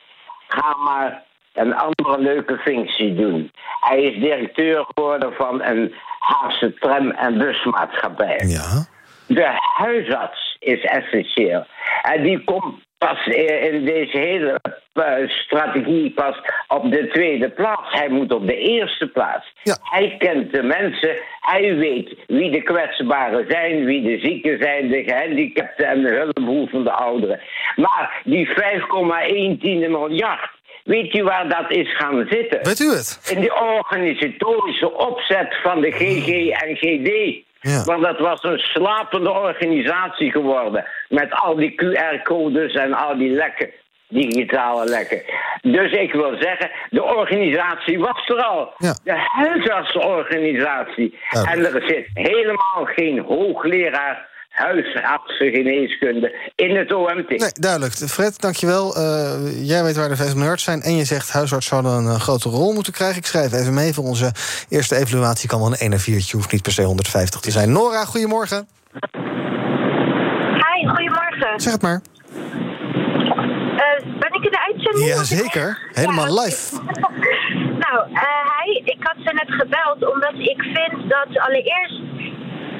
ga 0.47 0.75
maar 0.75 1.23
een 1.53 1.75
andere 1.75 2.17
leuke 2.17 2.57
functie 2.57 3.15
doen. 3.15 3.51
Hij 3.79 4.01
is 4.01 4.19
directeur 4.19 4.85
geworden 4.93 5.33
van 5.33 5.63
een 5.63 5.95
Haagse 6.19 6.73
tram- 6.73 7.11
en 7.11 7.37
busmaatschappij. 7.37 8.43
Ja. 8.47 8.85
De 9.27 9.59
huisarts 9.77 10.55
is 10.59 10.83
essentieel. 10.83 11.65
En 12.01 12.23
die 12.23 12.43
komt 12.43 12.86
pas 12.97 13.25
in 13.25 13.85
deze 13.85 14.17
hele 14.17 14.59
eh, 14.93 15.29
strategie 15.29 16.11
pas 16.11 16.35
op 16.67 16.91
de 16.91 17.07
tweede 17.07 17.49
plaats. 17.49 17.91
Hij 17.91 18.09
moet 18.09 18.33
op 18.33 18.47
de 18.47 18.57
eerste 18.57 19.07
plaats. 19.07 19.53
Hij 19.81 20.15
kent 20.17 20.53
de 20.53 20.63
mensen. 20.63 21.17
Hij 21.39 21.75
weet 21.75 22.15
wie 22.27 22.51
de 22.51 22.61
kwetsbaren 22.61 23.45
zijn, 23.49 23.85
wie 23.85 24.01
de 24.01 24.19
zieken 24.19 24.57
zijn, 24.61 24.87
de 24.87 25.03
gehandicapten 25.03 25.87
en 25.87 26.01
de 26.01 26.13
hulpbehoevende 26.15 26.91
ouderen. 26.91 27.39
Maar 27.75 28.21
die 28.23 28.47
5,1 28.47 28.53
miljard. 29.89 30.55
Weet 30.83 31.15
u 31.15 31.23
waar 31.23 31.49
dat 31.49 31.71
is 31.71 31.95
gaan 31.95 32.25
zitten? 32.29 32.59
Weet 32.63 32.79
u 32.79 32.89
het? 32.89 33.33
In 33.35 33.41
de 33.41 33.53
organisatorische 33.53 34.93
opzet 34.93 35.55
van 35.63 35.81
de 35.81 35.91
GG 35.91 36.49
en 36.49 36.75
GD. 36.75 37.45
Ja. 37.61 37.83
Want 37.83 38.03
dat 38.03 38.19
was 38.19 38.43
een 38.43 38.59
slapende 38.59 39.31
organisatie 39.31 40.31
geworden. 40.31 40.85
Met 41.09 41.31
al 41.31 41.55
die 41.55 41.71
QR-codes 41.71 42.73
en 42.73 42.93
al 42.93 43.17
die 43.17 43.31
lekken, 43.31 43.69
digitale 44.07 44.85
lekken. 44.85 45.21
Dus 45.61 45.91
ik 45.91 46.13
wil 46.13 46.35
zeggen, 46.39 46.71
de 46.89 47.03
organisatie 47.03 47.99
was 47.99 48.27
er 48.27 48.43
al. 48.43 48.73
Ja. 48.77 48.95
De 49.03 49.15
huisartsorganisatie. 49.15 51.17
Duidelijk. 51.29 51.75
En 51.75 51.81
er 51.81 51.87
zit 51.87 52.09
helemaal 52.13 52.85
geen 52.85 53.19
hoogleraar 53.19 54.35
huisartsengeneeskunde 54.57 56.35
in 56.55 56.75
het 56.75 56.93
OMT. 56.93 57.29
Nee, 57.29 57.51
duidelijk. 57.53 57.93
Fred, 57.93 58.41
dankjewel. 58.41 58.95
Eh 58.95 59.67
jij 59.67 59.83
weet 59.83 59.95
waar 59.95 60.09
de 60.09 60.15
VS 60.15 60.33
miljard 60.33 60.61
zijn. 60.61 60.81
En 60.81 60.95
je 60.95 61.05
zegt 61.05 61.31
huisarts 61.31 61.67
zouden 61.67 61.91
een 61.91 62.07
eh, 62.07 62.19
grote 62.19 62.49
rol 62.49 62.73
moeten 62.73 62.93
krijgen. 62.93 63.17
Ik 63.17 63.25
schrijf 63.25 63.53
even 63.53 63.73
mee 63.73 63.93
voor 63.93 64.03
onze 64.03 64.31
eerste 64.69 64.95
evaluatie. 64.95 65.49
Kan 65.49 65.59
wel 65.59 65.67
een 65.67 65.77
1 65.77 65.91
en 65.91 65.99
4. 65.99 66.29
hoeft 66.31 66.51
niet 66.51 66.61
per 66.61 66.71
se 66.71 66.83
150 66.83 67.39
te 67.39 67.51
zijn. 67.51 67.71
Nora, 67.71 68.05
goedemorgen. 68.05 68.67
Zeg 71.57 71.73
het 71.73 71.81
maar. 71.81 72.01
Eh, 73.77 74.03
ben 74.19 74.33
ik 74.33 74.43
in 74.43 74.51
de 74.51 74.63
uitzending? 74.67 75.07
Jazeker. 75.07 75.79
Helemaal 75.93 76.25
Ja, 76.25 76.41
live. 76.41 76.75
nou, 77.83 77.97
eh 78.13 78.45
hi. 78.63 78.71
Ik 78.83 78.97
had 78.99 79.15
ze 79.25 79.33
net 79.33 79.51
gebeld 79.61 80.13
omdat 80.13 80.33
ik 80.33 80.61
vind 80.61 81.09
dat 81.09 81.39
allereerst 81.39 82.01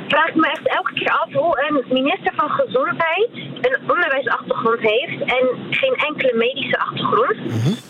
vraag 0.07 0.27
ik 0.27 0.35
me 0.35 0.47
echt 0.47 0.67
elke 0.67 0.93
keer 0.93 1.09
af 1.09 1.33
hoe 1.33 1.67
een 1.67 1.85
minister 1.89 2.33
van 2.35 2.49
Gezondheid 2.49 3.29
een 3.61 3.77
onderwijsachtergrond 3.91 4.79
heeft 4.79 5.19
en 5.21 5.45
geen 5.69 5.95
enkele 5.95 6.33
medische 6.35 6.79
achtergrond. 6.79 7.37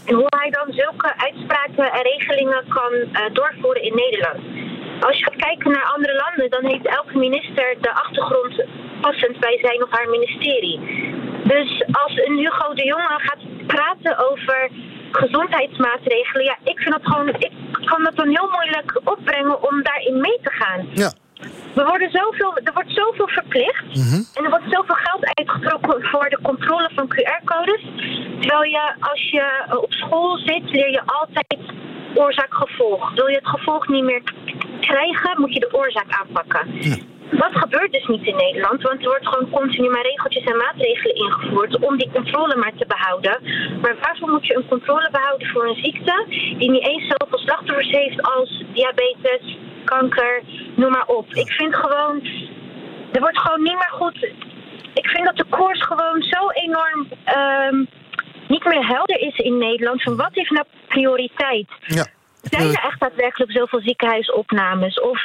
En 0.06 0.16
hoe 0.16 0.28
hij 0.30 0.50
dan 0.50 0.74
zulke 0.74 1.14
uitspraken 1.18 1.92
en 1.92 2.02
regelingen 2.02 2.64
kan 2.68 2.92
eh, 2.94 3.34
doorvoeren 3.34 3.84
in 3.84 3.96
Nederland. 3.96 4.40
Als 5.00 5.18
je 5.18 5.24
gaat 5.24 5.36
kijken 5.36 5.72
naar 5.72 5.92
andere 5.96 6.16
landen, 6.16 6.50
dan 6.50 6.72
heeft 6.72 6.88
elke 6.88 7.18
minister 7.18 7.76
de 7.82 7.94
achtergrond 7.94 8.64
passend 9.02 9.40
bij 9.40 9.58
zijn 9.62 9.84
of 9.84 9.90
haar 9.92 10.10
ministerie. 10.10 10.80
Dus 11.44 11.84
als 11.92 12.14
een 12.26 12.38
Hugo 12.38 12.74
de 12.74 12.86
Jonge 12.86 13.20
gaat 13.28 13.68
praten 13.68 14.30
over 14.32 14.70
gezondheidsmaatregelen, 15.12 16.46
ja, 16.46 16.58
ik 16.64 16.80
vind 16.80 16.92
dat 16.92 17.06
gewoon, 17.06 17.28
ik 17.28 17.52
kan 17.86 18.04
dat 18.04 18.16
dan 18.16 18.28
heel 18.28 18.50
moeilijk 18.52 19.02
opbrengen 19.04 19.64
om 19.70 19.84
daarin 19.84 20.22
mee 20.22 20.40
te 20.42 20.52
gaan. 20.52 20.88
Ja. 20.94 21.12
We 21.74 21.84
worden 21.84 22.10
zoveel, 22.12 22.58
er 22.64 22.74
wordt 22.74 22.92
zoveel 22.92 23.28
verplicht 23.28 23.84
en 24.34 24.44
er 24.44 24.50
wordt 24.50 24.70
zoveel 24.70 24.96
geld 24.96 25.26
uitgetrokken 25.34 26.04
voor 26.04 26.30
de 26.30 26.40
controle 26.42 26.90
van 26.96 27.14
QR-codes. 27.14 27.82
Terwijl 28.40 28.64
je 28.64 28.94
als 29.00 29.30
je 29.32 29.66
eh, 29.68 29.78
op 29.78 29.94
school 29.94 30.38
zit, 30.38 30.64
leer 30.72 30.92
je 30.92 31.02
altijd 31.06 31.58
oorzaak-gevolg. 32.16 33.14
Wil 33.14 33.28
je 33.28 33.36
het 33.36 33.48
gevolg 33.48 33.88
niet 33.88 34.04
meer 34.04 34.22
krijgen, 34.92 35.42
moet 35.42 35.54
je 35.54 35.60
de 35.60 35.74
oorzaak 35.74 36.10
aanpakken. 36.20 36.64
Dat 37.32 37.54
gebeurt 37.64 37.92
dus 37.92 38.08
niet 38.08 38.26
in 38.26 38.36
Nederland, 38.36 38.82
want 38.82 39.00
er 39.02 39.10
wordt 39.14 39.28
gewoon 39.28 39.50
continu 39.50 39.90
maar 39.90 40.02
regeltjes 40.02 40.44
en 40.44 40.58
maatregelen 40.58 41.16
ingevoerd 41.16 41.80
om 41.80 41.98
die 41.98 42.12
controle 42.14 42.56
maar 42.56 42.76
te 42.76 42.86
behouden. 42.88 43.36
Maar 43.82 43.96
waarvoor 44.02 44.30
moet 44.30 44.48
je 44.48 44.56
een 44.56 44.68
controle 44.68 45.10
behouden 45.12 45.48
voor 45.48 45.68
een 45.68 45.84
ziekte 45.84 46.26
die 46.58 46.72
niet 46.72 46.88
eens 46.88 47.08
zoveel 47.08 47.40
slachtoffers 47.40 47.92
heeft 47.92 48.22
als 48.22 48.64
diabetes, 48.74 49.58
kanker, 49.84 50.42
noem 50.76 50.92
maar 50.92 51.08
op. 51.08 51.34
Ik 51.34 51.52
vind 51.52 51.76
gewoon, 51.76 52.16
er 53.12 53.20
wordt 53.20 53.40
gewoon 53.40 53.64
niet 53.64 53.80
meer 53.82 53.94
goed. 54.02 54.18
Ik 54.94 55.08
vind 55.08 55.26
dat 55.26 55.38
de 55.38 55.46
koers 55.50 55.82
gewoon 55.84 56.22
zo 56.22 56.50
enorm 56.50 57.08
ehm, 57.24 57.78
niet 58.48 58.66
meer 58.66 58.88
helder 58.88 59.20
is 59.20 59.38
in 59.38 59.58
Nederland. 59.58 60.04
Van 60.04 60.16
wat 60.16 60.34
heeft 60.34 60.52
nou 60.52 60.66
prioriteit? 60.88 61.70
Ja. 61.86 62.06
Zijn 62.50 62.68
er 62.68 62.84
echt 62.84 63.00
daadwerkelijk 63.00 63.52
zoveel 63.52 63.82
ziekenhuisopnames? 63.82 65.00
Of 65.00 65.22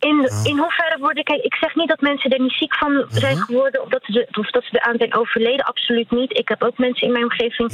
in, 0.00 0.30
in 0.44 0.58
hoeverre 0.58 0.98
worden. 0.98 1.24
Kijk, 1.24 1.42
ik 1.42 1.54
zeg 1.54 1.74
niet 1.74 1.88
dat 1.88 2.00
mensen 2.00 2.30
er 2.30 2.40
niet 2.40 2.52
ziek 2.52 2.76
van 2.76 3.04
zijn 3.08 3.36
geworden. 3.36 3.82
Of 3.82 3.88
dat, 3.88 4.02
ze, 4.04 4.26
of 4.32 4.50
dat 4.50 4.64
ze 4.64 4.78
eraan 4.78 4.98
zijn 4.98 5.14
overleden. 5.14 5.64
Absoluut 5.64 6.10
niet. 6.10 6.38
Ik 6.38 6.48
heb 6.48 6.62
ook 6.62 6.78
mensen 6.78 7.06
in 7.06 7.12
mijn 7.12 7.24
omgeving. 7.24 7.70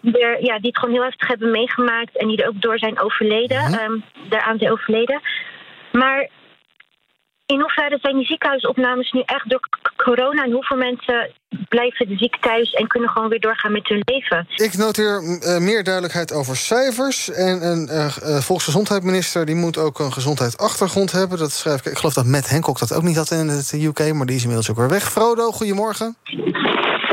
Die, 0.00 0.18
er, 0.18 0.44
ja, 0.44 0.58
die 0.58 0.68
het 0.68 0.78
gewoon 0.78 0.94
heel 0.94 1.04
heftig 1.04 1.28
hebben 1.28 1.50
meegemaakt. 1.50 2.16
En 2.16 2.28
die 2.28 2.42
er 2.42 2.48
ook 2.48 2.60
door 2.60 2.78
zijn 2.78 3.00
overleden. 3.00 3.58
ehm, 3.58 3.96
daaraan 4.28 4.58
zijn 4.58 4.72
overleden. 4.72 5.20
Maar 5.92 6.28
in 7.52 7.60
hoeverre 7.60 7.98
zijn 8.00 8.16
die 8.16 8.26
ziekenhuisopnames 8.26 9.12
nu 9.12 9.22
echt 9.24 9.50
door 9.50 9.60
corona? 9.96 10.44
En 10.44 10.52
hoeveel 10.52 10.76
mensen 10.76 11.30
blijven 11.68 12.08
de 12.08 12.16
ziek 12.16 12.36
thuis 12.40 12.72
en 12.72 12.86
kunnen 12.86 13.08
gewoon 13.08 13.28
weer 13.28 13.40
doorgaan 13.40 13.72
met 13.72 13.88
hun 13.88 14.02
leven? 14.04 14.46
Ik 14.54 14.76
noteer 14.76 15.14
eh, 15.16 15.58
meer 15.58 15.84
duidelijkheid 15.84 16.32
over 16.32 16.56
cijfers. 16.56 17.30
En 17.30 17.62
een 17.62 17.88
eh, 17.88 18.06
eh, 18.06 18.42
volksgezondheidsminister 18.42 19.46
die 19.46 19.54
moet 19.54 19.78
ook 19.78 19.98
een 19.98 20.12
gezondheidsachtergrond 20.12 21.12
hebben. 21.12 21.38
Dat 21.38 21.50
schrijf 21.50 21.78
ik. 21.78 21.92
Ik 21.92 21.98
geloof 21.98 22.14
dat 22.14 22.26
Matt 22.26 22.50
Hancock 22.50 22.78
dat 22.78 22.94
ook 22.94 23.02
niet 23.02 23.16
had 23.16 23.30
in 23.30 23.48
het 23.48 23.72
UK, 23.72 24.12
maar 24.12 24.26
die 24.26 24.36
is 24.36 24.42
inmiddels 24.42 24.70
ook 24.70 24.76
weer 24.76 24.88
weg. 24.88 25.02
Frodo, 25.02 25.50
goedemorgen. 25.50 26.16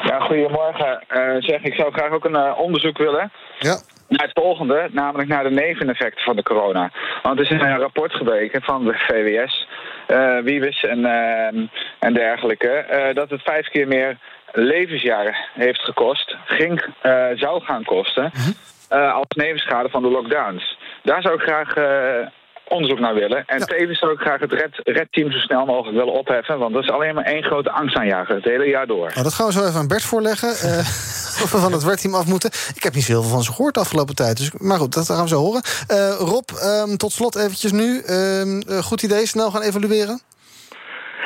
Ja, 0.04 0.20
goedemorgen. 0.20 1.04
Eh, 1.08 1.36
zeg, 1.40 1.64
ik 1.64 1.74
zou 1.74 1.92
graag 1.92 2.12
ook 2.12 2.26
een 2.26 2.54
onderzoek 2.54 2.98
willen. 2.98 3.32
Ja. 3.60 3.78
Naar 4.08 4.28
het 4.28 4.40
volgende, 4.44 4.90
namelijk 4.92 5.30
naar 5.30 5.44
de 5.44 5.50
neveneffecten 5.50 6.24
van 6.24 6.36
de 6.36 6.44
corona. 6.44 6.92
Want 7.24 7.40
er 7.40 7.44
is 7.44 7.50
een 7.50 7.78
rapport 7.78 8.14
gebleken 8.14 8.62
van 8.62 8.86
de 8.86 8.94
VWS, 8.94 9.68
eh 10.08 10.40
Wiebes 10.44 10.84
en, 10.84 11.06
eh, 11.06 11.68
en 12.00 12.14
dergelijke, 12.14 12.70
eh, 12.70 13.16
dat 13.16 13.30
het 13.30 13.42
vijf 13.42 13.68
keer 13.68 13.88
meer 13.88 14.18
levensjaren 14.52 15.36
heeft 15.54 15.82
gekost, 15.82 16.36
ging, 16.46 16.86
eh, 17.02 17.26
zou 17.36 17.64
gaan 17.64 17.84
kosten, 17.84 18.32
eh, 18.90 19.14
als 19.14 19.28
nevenschade 19.36 19.90
van 19.90 20.02
de 20.02 20.10
lockdowns. 20.10 20.78
Daar 21.04 21.22
zou 21.22 21.36
ik 21.36 21.42
graag 21.42 21.74
onderzoek 22.68 23.00
naar 23.00 23.14
willen. 23.14 23.44
En 23.46 23.66
tevens 23.66 24.00
zou 24.00 24.12
ik 24.12 24.20
graag 24.20 24.40
het 24.40 24.52
red, 24.52 24.72
redteam 24.84 25.32
zo 25.32 25.38
snel 25.38 25.66
mogelijk 25.66 25.98
willen 25.98 26.14
opheffen, 26.14 26.60
want 26.60 26.74
dat 26.74 26.84
is 26.84 26.90
alleen 26.90 27.16
maar 27.16 27.24
één 27.24 27.44
grote 27.44 27.72
angstaanjager, 27.72 28.36
het 28.36 28.44
hele 28.44 28.66
jaar 28.68 28.88
door. 28.88 29.10
Nou, 29.10 29.24
dat 29.24 29.34
gaan 29.34 29.46
we 29.46 29.52
zo 29.52 29.66
even 29.66 29.80
aan 29.80 29.88
Bert 29.88 30.04
voorleggen. 30.04 30.50
eh, 30.50 30.78
of 31.44 31.52
we 31.52 31.58
van 31.58 31.72
het 31.72 31.84
werkteam 31.84 32.16
af 32.16 32.26
moeten. 32.26 32.52
Ik 32.76 32.84
heb 32.84 32.94
niet 32.94 33.04
zoveel 33.04 33.30
van 33.30 33.44
ze 33.44 33.52
gehoord 33.54 33.74
de 33.74 33.80
afgelopen 33.80 34.16
tijd. 34.16 34.38
Dus, 34.38 34.52
maar 34.58 34.78
goed, 34.78 34.94
dat 34.94 35.06
gaan 35.06 35.22
we 35.22 35.28
zo 35.28 35.40
horen. 35.40 35.62
Eh, 35.88 36.16
Rob, 36.20 36.50
ehm, 36.60 36.96
tot 36.96 37.12
slot 37.12 37.36
eventjes 37.36 37.72
nu. 37.72 38.02
Ehm, 38.02 38.60
eh, 38.60 38.78
goed 38.78 39.02
idee, 39.04 39.28
snel 39.28 39.52
gaan 39.52 39.62
evalueren. 39.62 40.22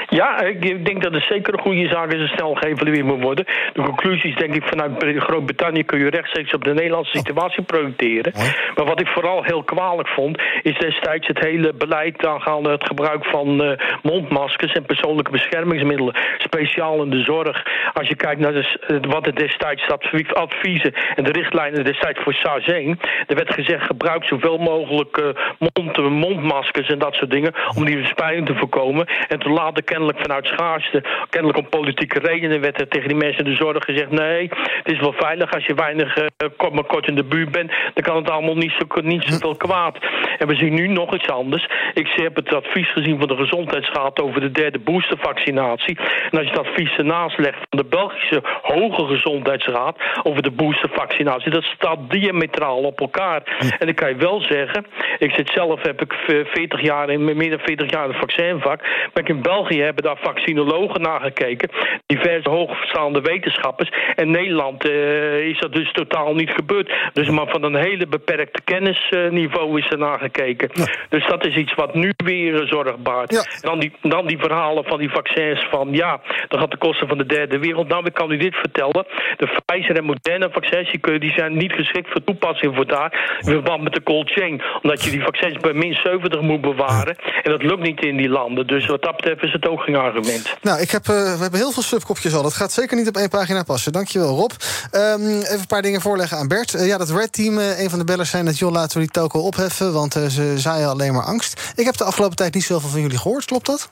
Ja, 0.10 0.42
ik 0.42 0.86
denk 0.86 1.04
dat 1.04 1.13
het 1.13 1.24
zeker 1.24 1.54
een 1.54 1.60
goede 1.60 1.88
zaak 1.88 2.13
is 2.13 2.22
en 2.22 2.28
snel 2.28 2.54
geëvalueerd 2.54 3.06
moet 3.06 3.22
worden. 3.22 3.46
De 3.74 3.82
conclusies, 3.82 4.36
denk 4.36 4.56
ik, 4.56 4.63
vanuit 4.63 5.04
Groot-Brittannië 5.18 5.84
kun 5.84 6.00
je 6.00 6.10
rechtstreeks 6.10 6.54
op 6.54 6.63
de 6.63 6.74
Nederlandse 6.74 7.18
situatie 7.18 7.63
projecteren. 7.63 8.34
Maar 8.75 8.86
wat 8.86 9.00
ik 9.00 9.08
vooral 9.08 9.44
heel 9.44 9.63
kwalijk 9.63 10.08
vond, 10.08 10.42
is 10.62 10.78
destijds 10.78 11.28
het 11.28 11.39
hele 11.39 11.74
beleid 11.74 12.25
aangaande 12.25 12.70
het 12.70 12.86
gebruik 12.86 13.25
van 13.25 13.63
eh, 13.63 13.78
mondmaskers 14.01 14.74
en 14.74 14.86
persoonlijke 14.86 15.32
beschermingsmiddelen. 15.32 16.16
Speciaal 16.38 17.04
in 17.04 17.10
de 17.10 17.24
zorg. 17.24 17.63
Als 17.94 18.08
je 18.08 18.16
kijkt 18.16 18.42
naar 18.42 18.54
de 18.54 18.78
eh, 18.88 19.12
wat 19.12 19.25
er 19.25 19.36
destijds 19.36 19.88
adv- 19.88 20.32
adviezen 20.34 20.94
en 21.16 21.24
de 21.24 21.32
richtlijnen 21.32 21.84
destijds 21.84 22.20
voor 22.24 22.34
SARS 22.34 22.66
1. 22.66 23.00
Er 23.28 23.36
werd 23.36 23.54
gezegd, 23.54 23.86
gebruik 23.86 24.24
zoveel 24.24 24.58
mogelijk 24.58 25.18
eh, 25.18 25.25
mond, 25.60 25.98
mondmaskers 26.10 26.88
en 26.88 27.00
dat 27.00 27.13
soort 27.13 27.32
dingen 27.32 27.54
om 27.75 27.86
die 27.86 27.98
verspreiding 27.98 28.46
te 28.46 28.56
voorkomen. 28.56 29.08
En 29.28 29.39
toen 29.39 29.54
later 29.54 29.84
kennelijk 29.84 30.09
vanuit 30.18 30.46
schaarste, 30.46 31.04
kennelijk 31.30 31.60
om 31.60 31.70
politieke 31.70 32.20
redenen, 32.20 32.62
werd 32.62 32.80
er 32.80 32.88
tegen 32.88 33.08
die 33.08 33.18
mensen 33.18 33.46
de 33.46 33.56
zorg 33.56 33.84
gezegd: 33.86 34.12
nee, 34.12 34.50
het 34.84 34.94
is 34.94 35.00
wel 35.00 35.13
veilig 35.13 35.54
als 35.54 35.66
je 35.66 35.74
weinig 35.74 36.18
eh, 36.18 36.48
kort, 36.58 36.74
maar 36.74 36.84
kort 36.84 37.08
in 37.08 37.16
de 37.16 37.24
buurt 37.24 37.51
bent, 37.51 37.72
dan 37.94 38.04
kan 38.04 38.16
het 38.16 38.30
allemaal 38.30 38.56
niet, 38.56 38.74
zo, 38.78 39.01
niet 39.01 39.24
zoveel 39.24 39.56
kwaad. 39.56 39.98
En 40.38 40.48
we 40.48 40.56
zien 40.56 40.74
nu 40.74 40.88
nog 40.88 41.13
iets 41.13 41.30
anders. 41.30 41.68
Ik 41.94 42.08
heb 42.08 42.36
het 42.36 42.54
advies 42.54 42.92
gezien 42.92 43.20
van 43.20 43.28
de 43.28 43.36
Gezondheidsraad 43.36 44.22
over 44.22 44.42
de 44.42 44.51
derde 44.51 44.80
boostervaccinatie. 44.80 45.98
En 46.32 46.38
als 46.38 46.48
je 46.48 46.58
het 46.58 46.68
advies 46.68 46.98
ernaast 46.98 47.38
legt 47.38 47.58
van 47.70 47.80
de 47.80 47.86
Belgische 47.86 48.42
Hoge 48.62 49.06
Gezondheidsraad 49.06 49.98
over 50.24 50.42
de 50.42 50.51
boostervaccinatie, 50.51 51.51
dat 51.51 51.63
staat 51.63 52.00
diametraal 52.10 52.78
op 52.78 53.00
elkaar. 53.00 53.42
En 53.80 53.86
dan 53.86 53.96
kan 53.96 54.10
je 54.10 54.16
wel 54.16 54.42
zeggen, 54.42 54.86
ik 55.18 55.32
zit 55.32 55.50
zelf, 55.54 55.82
heb 55.82 56.01
ik 56.01 56.13
eh, 56.13 56.46
40 56.46 56.82
jaar 56.82 57.10
in 57.10 57.24
meer 57.24 57.50
dan 57.50 57.60
40 57.60 57.92
jaar 57.92 58.10
in 58.10 58.20
vaccinvak. 58.20 58.82
Maar 58.82 59.24
ik 59.24 59.30
in 59.30 59.42
België 59.42 59.88
hebben 59.89 60.03
daar 60.03 60.31
vaccinologen 60.31 61.01
naar 61.01 61.22
gekeken, 61.22 61.69
diverse 62.05 62.50
hoogstaande 62.50 63.22
wetenschappers. 63.22 63.91
En 64.15 64.31
Nederland 64.31 64.89
eh, 64.89 65.48
is 65.48 65.60
dat 65.60 65.74
dus 65.74 65.91
totaal 65.91 66.36
niet 66.36 66.50
gebeurd. 66.50 66.91
Dus 67.13 67.29
maar 67.29 67.48
van 67.48 67.63
een 67.63 67.75
hele 67.75 68.08
beperkte 68.08 68.62
kennisniveau 68.63 69.79
is 69.79 69.89
er 69.89 69.98
naar 69.98 70.19
gekeken. 70.19 70.69
Dus 71.10 71.27
dat 71.27 71.46
is 71.46 71.55
iets 71.55 71.74
wat 71.74 71.93
nu 71.93 72.13
weer 72.24 72.67
zorg 72.67 72.98
baart. 72.98 73.62
En 73.62 73.69
dan 73.69 73.79
die, 73.79 73.91
dan 74.01 74.27
die 74.27 74.38
verhalen 74.38 74.84
van 74.84 75.00
die 75.00 75.10
vaccins 75.10 75.67
van 75.69 75.88
ja, 75.91 76.22
dat 76.48 76.60
gaat 76.60 76.72
de 76.72 76.77
kosten 76.77 77.08
van 77.08 77.17
de 77.17 77.25
derde 77.25 77.60
wereld. 77.60 77.88
Nou, 77.88 78.05
ik 78.05 78.13
kan 78.13 78.31
u 78.31 78.38
dit 78.38 78.55
vertellen. 78.55 79.05
De 79.38 79.62
Pfizer 79.65 79.98
en 79.98 80.03
Moderna 80.03 80.50
vaccins, 80.50 80.91
die 81.01 81.31
zijn 81.31 81.58
niet 81.58 81.74
geschikt 81.74 82.12
voor 82.12 82.24
toepassing 82.24 82.75
voor 82.75 82.88
daar. 82.88 83.38
In 83.39 83.51
verband 83.51 83.84
met 83.84 83.93
de 83.93 84.03
cold 84.03 84.31
chain. 84.31 84.62
Omdat 84.81 85.03
je 85.03 85.12
die 85.12 85.24
vaccins 85.24 85.58
bij 85.58 85.74
min 85.74 85.93
70 85.93 86.41
moet 86.41 86.62
bewaren. 86.62 87.15
En 87.43 87.51
dat 87.51 87.63
lukt 87.63 87.81
niet 87.81 88.05
in 88.05 88.17
die 88.17 88.29
landen. 88.29 88.67
Dus 88.67 88.86
wat 88.86 89.03
dat 89.03 89.15
betreft 89.15 89.43
is 89.43 89.53
het 89.53 89.67
ook 89.67 89.78
geen 89.79 89.95
argument. 89.95 90.57
Nou, 90.62 90.79
ik 90.79 90.91
heb, 90.91 91.09
eh, 91.09 91.15
we 91.15 91.41
hebben 91.41 91.59
heel 91.59 91.71
veel 91.71 91.83
subkopjes 91.83 92.33
al. 92.33 92.41
Dat 92.41 92.53
gaat 92.53 92.71
zeker 92.71 92.98
niet 92.98 93.07
op 93.07 93.17
één 93.17 93.29
pagina 93.29 93.63
passen. 93.63 93.91
Dankjewel, 93.91 94.36
Rob. 94.36 94.51
Ehm, 94.91 95.21
even 95.21 95.59
een 95.59 95.67
paar 95.67 95.81
dingen 95.81 96.01
voorleggen 96.01 96.38
aan 96.38 96.48
Bert. 96.48 96.74
Eh, 96.74 96.88
ja, 96.88 96.98
dat 96.98 97.09
Red 97.09 97.33
Team, 97.33 97.57
eh, 97.57 97.79
een 97.79 97.89
van 97.89 98.00
de 98.00 98.05
bellers 98.05 98.29
zei 98.29 98.43
dat... 98.43 98.57
joh, 98.57 98.71
laten 98.71 98.98
we 98.98 99.03
die 99.03 99.12
toko 99.12 99.39
opheffen, 99.39 99.93
want 99.93 100.15
eh, 100.15 100.25
ze 100.25 100.53
zaaien 100.57 100.89
alleen 100.89 101.13
maar 101.13 101.24
angst. 101.24 101.74
Ik 101.75 101.86
heb 101.86 101.98
de 101.98 102.03
afgelopen 102.03 102.36
tijd 102.36 102.53
niet 102.53 102.63
zoveel 102.63 102.89
van 102.89 103.01
jullie 103.01 103.17
gehoord, 103.17 103.45
klopt 103.45 103.65
dat? 103.65 103.89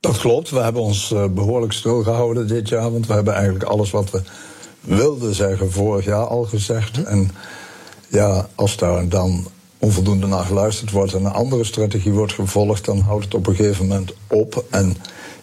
Dat 0.00 0.18
klopt. 0.18 0.50
We 0.50 0.58
hebben 0.58 0.82
ons 0.82 1.10
uh, 1.10 1.24
behoorlijk 1.26 1.72
stilgehouden 1.72 2.48
dit 2.48 2.68
jaar. 2.68 2.92
Want 2.92 3.06
we 3.06 3.12
hebben 3.12 3.34
eigenlijk 3.34 3.64
alles 3.64 3.90
wat 3.90 4.10
we 4.10 4.22
wilden 4.80 5.34
zeggen 5.34 5.72
vorig 5.72 6.04
jaar 6.04 6.26
al 6.26 6.44
gezegd. 6.44 7.02
En 7.04 7.30
ja, 8.08 8.48
als 8.54 8.76
daar 8.76 9.08
dan 9.08 9.46
onvoldoende 9.84 10.26
naar 10.26 10.44
geluisterd 10.44 10.90
wordt 10.90 11.14
en 11.14 11.24
een 11.24 11.32
andere 11.32 11.64
strategie 11.64 12.12
wordt 12.12 12.32
gevolgd, 12.32 12.84
dan 12.84 13.00
houdt 13.00 13.24
het 13.24 13.34
op 13.34 13.46
een 13.46 13.54
gegeven 13.54 13.86
moment 13.86 14.12
op. 14.26 14.64
En 14.70 14.96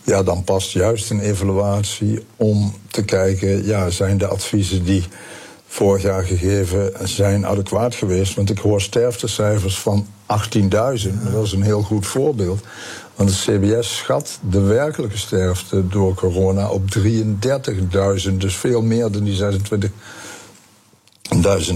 ja, 0.03 0.23
dan 0.23 0.43
past 0.43 0.71
juist 0.71 1.09
een 1.09 1.19
evaluatie 1.19 2.25
om 2.35 2.73
te 2.87 3.03
kijken, 3.03 3.65
ja, 3.65 3.89
zijn 3.89 4.17
de 4.17 4.27
adviezen 4.27 4.83
die 4.83 5.03
vorig 5.67 6.01
jaar 6.01 6.23
gegeven 6.23 6.93
zijn 7.03 7.45
adequaat 7.45 7.95
geweest? 7.95 8.35
Want 8.35 8.49
ik 8.49 8.57
hoor 8.57 8.81
sterftecijfers 8.81 9.79
van 9.79 10.07
18.000, 10.57 10.67
dat 11.33 11.45
is 11.45 11.51
een 11.51 11.63
heel 11.63 11.81
goed 11.81 12.07
voorbeeld. 12.07 12.61
Want 13.15 13.29
de 13.29 13.35
CBS 13.35 13.97
schat 13.97 14.39
de 14.49 14.61
werkelijke 14.61 15.17
sterfte 15.17 15.87
door 15.87 16.13
corona 16.13 16.69
op 16.69 16.83
33.000, 16.97 17.03
dus 18.37 18.55
veel 18.55 18.81
meer 18.81 19.11
dan 19.11 19.23
die 19.23 19.37
26.000 19.37 19.49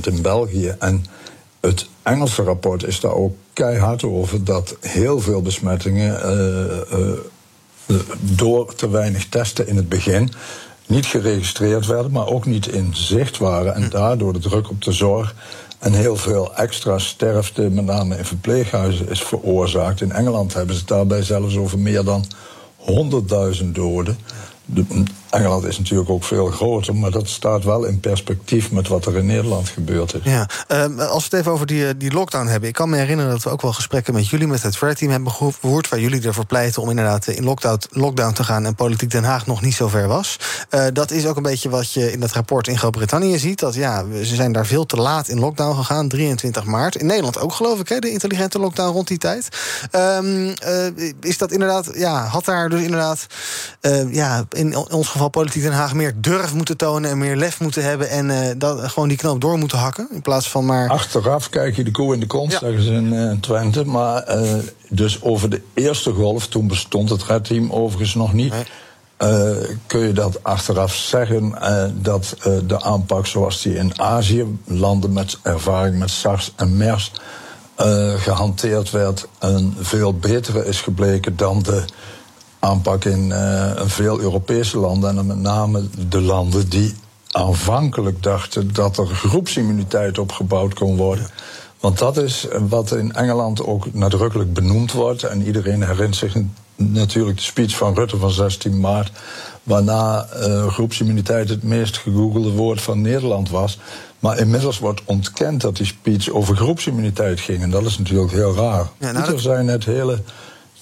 in 0.01 0.21
België. 0.21 0.75
En 0.79 1.05
het 1.67 1.87
Engelse 2.01 2.43
rapport 2.43 2.83
is 2.83 2.99
daar 2.99 3.13
ook 3.13 3.35
keihard 3.53 4.03
over 4.03 4.43
dat 4.43 4.75
heel 4.79 5.19
veel 5.19 5.41
besmettingen 5.41 6.37
uh, 6.37 7.09
uh, 7.89 7.99
door 8.19 8.75
te 8.75 8.89
weinig 8.89 9.29
testen 9.29 9.67
in 9.67 9.75
het 9.75 9.89
begin 9.89 10.31
niet 10.87 11.05
geregistreerd 11.05 11.85
werden, 11.85 12.11
maar 12.11 12.27
ook 12.27 12.45
niet 12.45 12.67
in 12.67 12.95
zicht 12.95 13.37
waren. 13.37 13.75
En 13.75 13.89
daardoor 13.89 14.33
de 14.33 14.39
druk 14.39 14.69
op 14.69 14.81
de 14.81 14.91
zorg 14.91 15.35
en 15.79 15.93
heel 15.93 16.15
veel 16.15 16.55
extra 16.55 16.99
sterfte, 16.99 17.61
met 17.61 17.85
name 17.85 18.17
in 18.17 18.25
verpleeghuizen, 18.25 19.09
is 19.09 19.21
veroorzaakt. 19.21 20.01
In 20.01 20.11
Engeland 20.11 20.53
hebben 20.53 20.75
ze 20.75 20.79
het 20.79 20.89
daarbij 20.89 21.23
zelfs 21.23 21.57
over 21.57 21.79
meer 21.79 22.03
dan 22.03 22.25
100.000 23.61 23.65
doden. 23.65 24.17
Engeland 25.33 25.63
is 25.65 25.77
natuurlijk 25.77 26.09
ook 26.09 26.23
veel 26.23 26.45
groter, 26.45 26.95
maar 26.95 27.11
dat 27.11 27.27
staat 27.27 27.63
wel 27.63 27.83
in 27.83 27.99
perspectief 27.99 28.71
met 28.71 28.87
wat 28.87 29.05
er 29.05 29.17
in 29.17 29.25
Nederland 29.25 29.69
gebeurd 29.69 30.13
is. 30.13 30.21
Ja, 30.23 30.49
uh, 30.67 31.09
als 31.09 31.23
we 31.23 31.29
het 31.29 31.33
even 31.33 31.51
over 31.51 31.65
die, 31.65 31.87
eh, 31.87 31.93
die 31.97 32.11
lockdown 32.11 32.47
hebben. 32.47 32.69
Ik 32.69 32.75
kan 32.75 32.89
me 32.89 32.97
herinneren 32.97 33.31
dat 33.31 33.43
we 33.43 33.49
ook 33.49 33.61
wel 33.61 33.73
gesprekken 33.73 34.13
met 34.13 34.29
jullie, 34.29 34.47
met 34.47 34.61
het 34.61 34.77
FRED-team 34.77 35.11
hebben 35.11 35.31
gehoord. 35.31 35.89
Waar 35.89 35.99
jullie 35.99 36.21
ervoor 36.21 36.45
pleiten 36.45 36.81
om 36.81 36.89
inderdaad 36.89 37.27
in 37.27 37.43
lockdown, 37.43 37.81
lockdown 37.89 38.33
te 38.33 38.43
gaan 38.43 38.65
en 38.65 38.75
politiek 38.75 39.11
Den 39.11 39.23
Haag 39.23 39.45
nog 39.45 39.61
niet 39.61 39.73
zo 39.73 39.87
ver 39.87 40.07
was. 40.07 40.39
Uh, 40.69 40.85
dat 40.93 41.11
is 41.11 41.25
ook 41.25 41.35
een 41.35 41.43
beetje 41.43 41.69
wat 41.69 41.93
je 41.93 42.11
in 42.11 42.19
dat 42.19 42.31
rapport 42.31 42.67
in 42.67 42.77
Groot-Brittannië 42.77 43.37
ziet. 43.37 43.59
Dat 43.59 43.73
ja, 43.73 44.05
ze 44.23 44.35
zijn 44.35 44.51
daar 44.51 44.65
veel 44.65 44.85
te 44.85 44.95
laat 44.95 45.27
in 45.27 45.39
lockdown 45.39 45.75
gegaan, 45.75 46.07
23 46.07 46.63
maart. 46.63 46.95
In 46.95 47.05
Nederland 47.05 47.39
ook, 47.39 47.53
geloof 47.53 47.79
ik, 47.79 47.89
hè, 47.89 47.99
de 47.99 48.11
intelligente 48.11 48.59
lockdown 48.59 48.93
rond 48.93 49.07
die 49.07 49.17
tijd. 49.17 49.47
Um, 49.91 50.45
uh, 50.47 50.53
is 51.21 51.37
dat 51.37 51.51
inderdaad, 51.51 51.89
ja, 51.95 52.25
had 52.25 52.45
daar 52.45 52.69
dus 52.69 52.81
inderdaad, 52.81 53.25
ja, 54.11 54.45
in 54.49 54.75
ons 54.75 55.07
geval 55.07 55.22
politiek 55.29 55.61
Den 55.61 55.71
Haag 55.71 55.93
meer 55.93 56.13
durf 56.15 56.53
moeten 56.53 56.77
tonen 56.77 57.09
en 57.09 57.17
meer 57.17 57.35
lef 57.35 57.59
moeten 57.59 57.83
hebben 57.83 58.09
en 58.09 58.29
uh, 58.29 58.37
dat, 58.57 58.79
gewoon 58.79 59.07
die 59.07 59.17
knoop 59.17 59.41
door 59.41 59.57
moeten 59.57 59.77
hakken. 59.77 60.07
In 60.11 60.21
plaats 60.21 60.49
van 60.49 60.65
maar. 60.65 60.89
Achteraf 60.89 61.49
kijk 61.49 61.75
je 61.75 61.83
de 61.83 61.91
koe 61.91 62.13
in 62.13 62.19
de 62.19 62.27
kont, 62.27 62.51
ja. 62.51 62.59
zeggen 62.59 62.83
ze 62.83 62.91
in 62.91 63.13
uh, 63.13 63.31
Twente. 63.31 63.85
Maar 63.85 64.35
uh, 64.37 64.53
dus 64.89 65.21
over 65.21 65.49
de 65.49 65.61
eerste 65.73 66.11
golf, 66.11 66.47
toen 66.47 66.67
bestond 66.67 67.09
het 67.09 67.23
redteam 67.23 67.71
overigens 67.71 68.15
nog 68.15 68.33
niet. 68.33 68.53
Nee. 68.53 69.67
kun 69.87 69.99
je 69.99 70.13
dat 70.13 70.43
achteraf 70.43 70.95
zeggen 70.95 71.53
dat 72.01 72.35
de 72.67 72.81
aanpak 72.81 73.25
zoals 73.25 73.61
die 73.61 73.75
in 73.75 73.99
Azië, 73.99 74.57
landen 74.65 75.13
met 75.13 75.39
ervaring 75.41 75.99
met 75.99 76.09
SARS 76.09 76.53
en 76.55 76.77
MERS, 76.77 77.11
gehanteerd 78.17 78.91
werd, 78.91 79.27
een 79.39 79.75
veel 79.79 80.13
betere 80.13 80.65
is 80.65 80.81
gebleken 80.81 81.35
dan 81.35 81.63
de 81.63 81.85
aanpak 82.63 83.05
in 83.05 83.29
uh, 83.29 83.71
veel 83.85 84.19
Europese 84.19 84.77
landen. 84.77 85.09
En 85.09 85.15
dan 85.15 85.25
met 85.25 85.39
name 85.39 85.83
de 86.09 86.21
landen 86.21 86.69
die 86.69 86.93
aanvankelijk 87.31 88.23
dachten 88.23 88.73
dat 88.73 88.97
er 88.97 89.07
groepsimmuniteit 89.07 90.19
opgebouwd 90.19 90.73
kon 90.73 90.97
worden. 90.97 91.27
Want 91.79 91.97
dat 91.97 92.17
is 92.17 92.47
wat 92.69 92.91
in 92.91 93.13
Engeland 93.13 93.63
ook 93.65 93.93
nadrukkelijk 93.93 94.53
benoemd 94.53 94.91
wordt. 94.91 95.23
En 95.23 95.45
iedereen 95.45 95.83
herinnert 95.83 96.15
zich 96.15 96.35
natuurlijk 96.75 97.37
de 97.37 97.43
speech 97.43 97.75
van 97.75 97.93
Rutte 97.93 98.17
van 98.17 98.31
16 98.31 98.79
maart. 98.79 99.11
Waarna 99.63 100.27
uh, 100.35 100.67
groepsimmuniteit 100.67 101.49
het 101.49 101.63
meest 101.63 101.97
gegoogelde 101.97 102.51
woord 102.51 102.81
van 102.81 103.01
Nederland 103.01 103.49
was. 103.49 103.79
Maar 104.19 104.37
inmiddels 104.37 104.79
wordt 104.79 105.01
ontkend 105.05 105.61
dat 105.61 105.77
die 105.77 105.85
speech 105.85 106.29
over 106.29 106.55
groepsimmuniteit 106.55 107.39
ging. 107.39 107.61
En 107.61 107.69
dat 107.69 107.85
is 107.85 107.97
natuurlijk 107.97 108.31
heel 108.31 108.55
raar. 108.55 108.89
Ja, 108.97 109.11
nou, 109.11 109.31
dat... 109.31 109.41
zijn 109.41 109.67
het 109.67 109.85
hele 109.85 110.19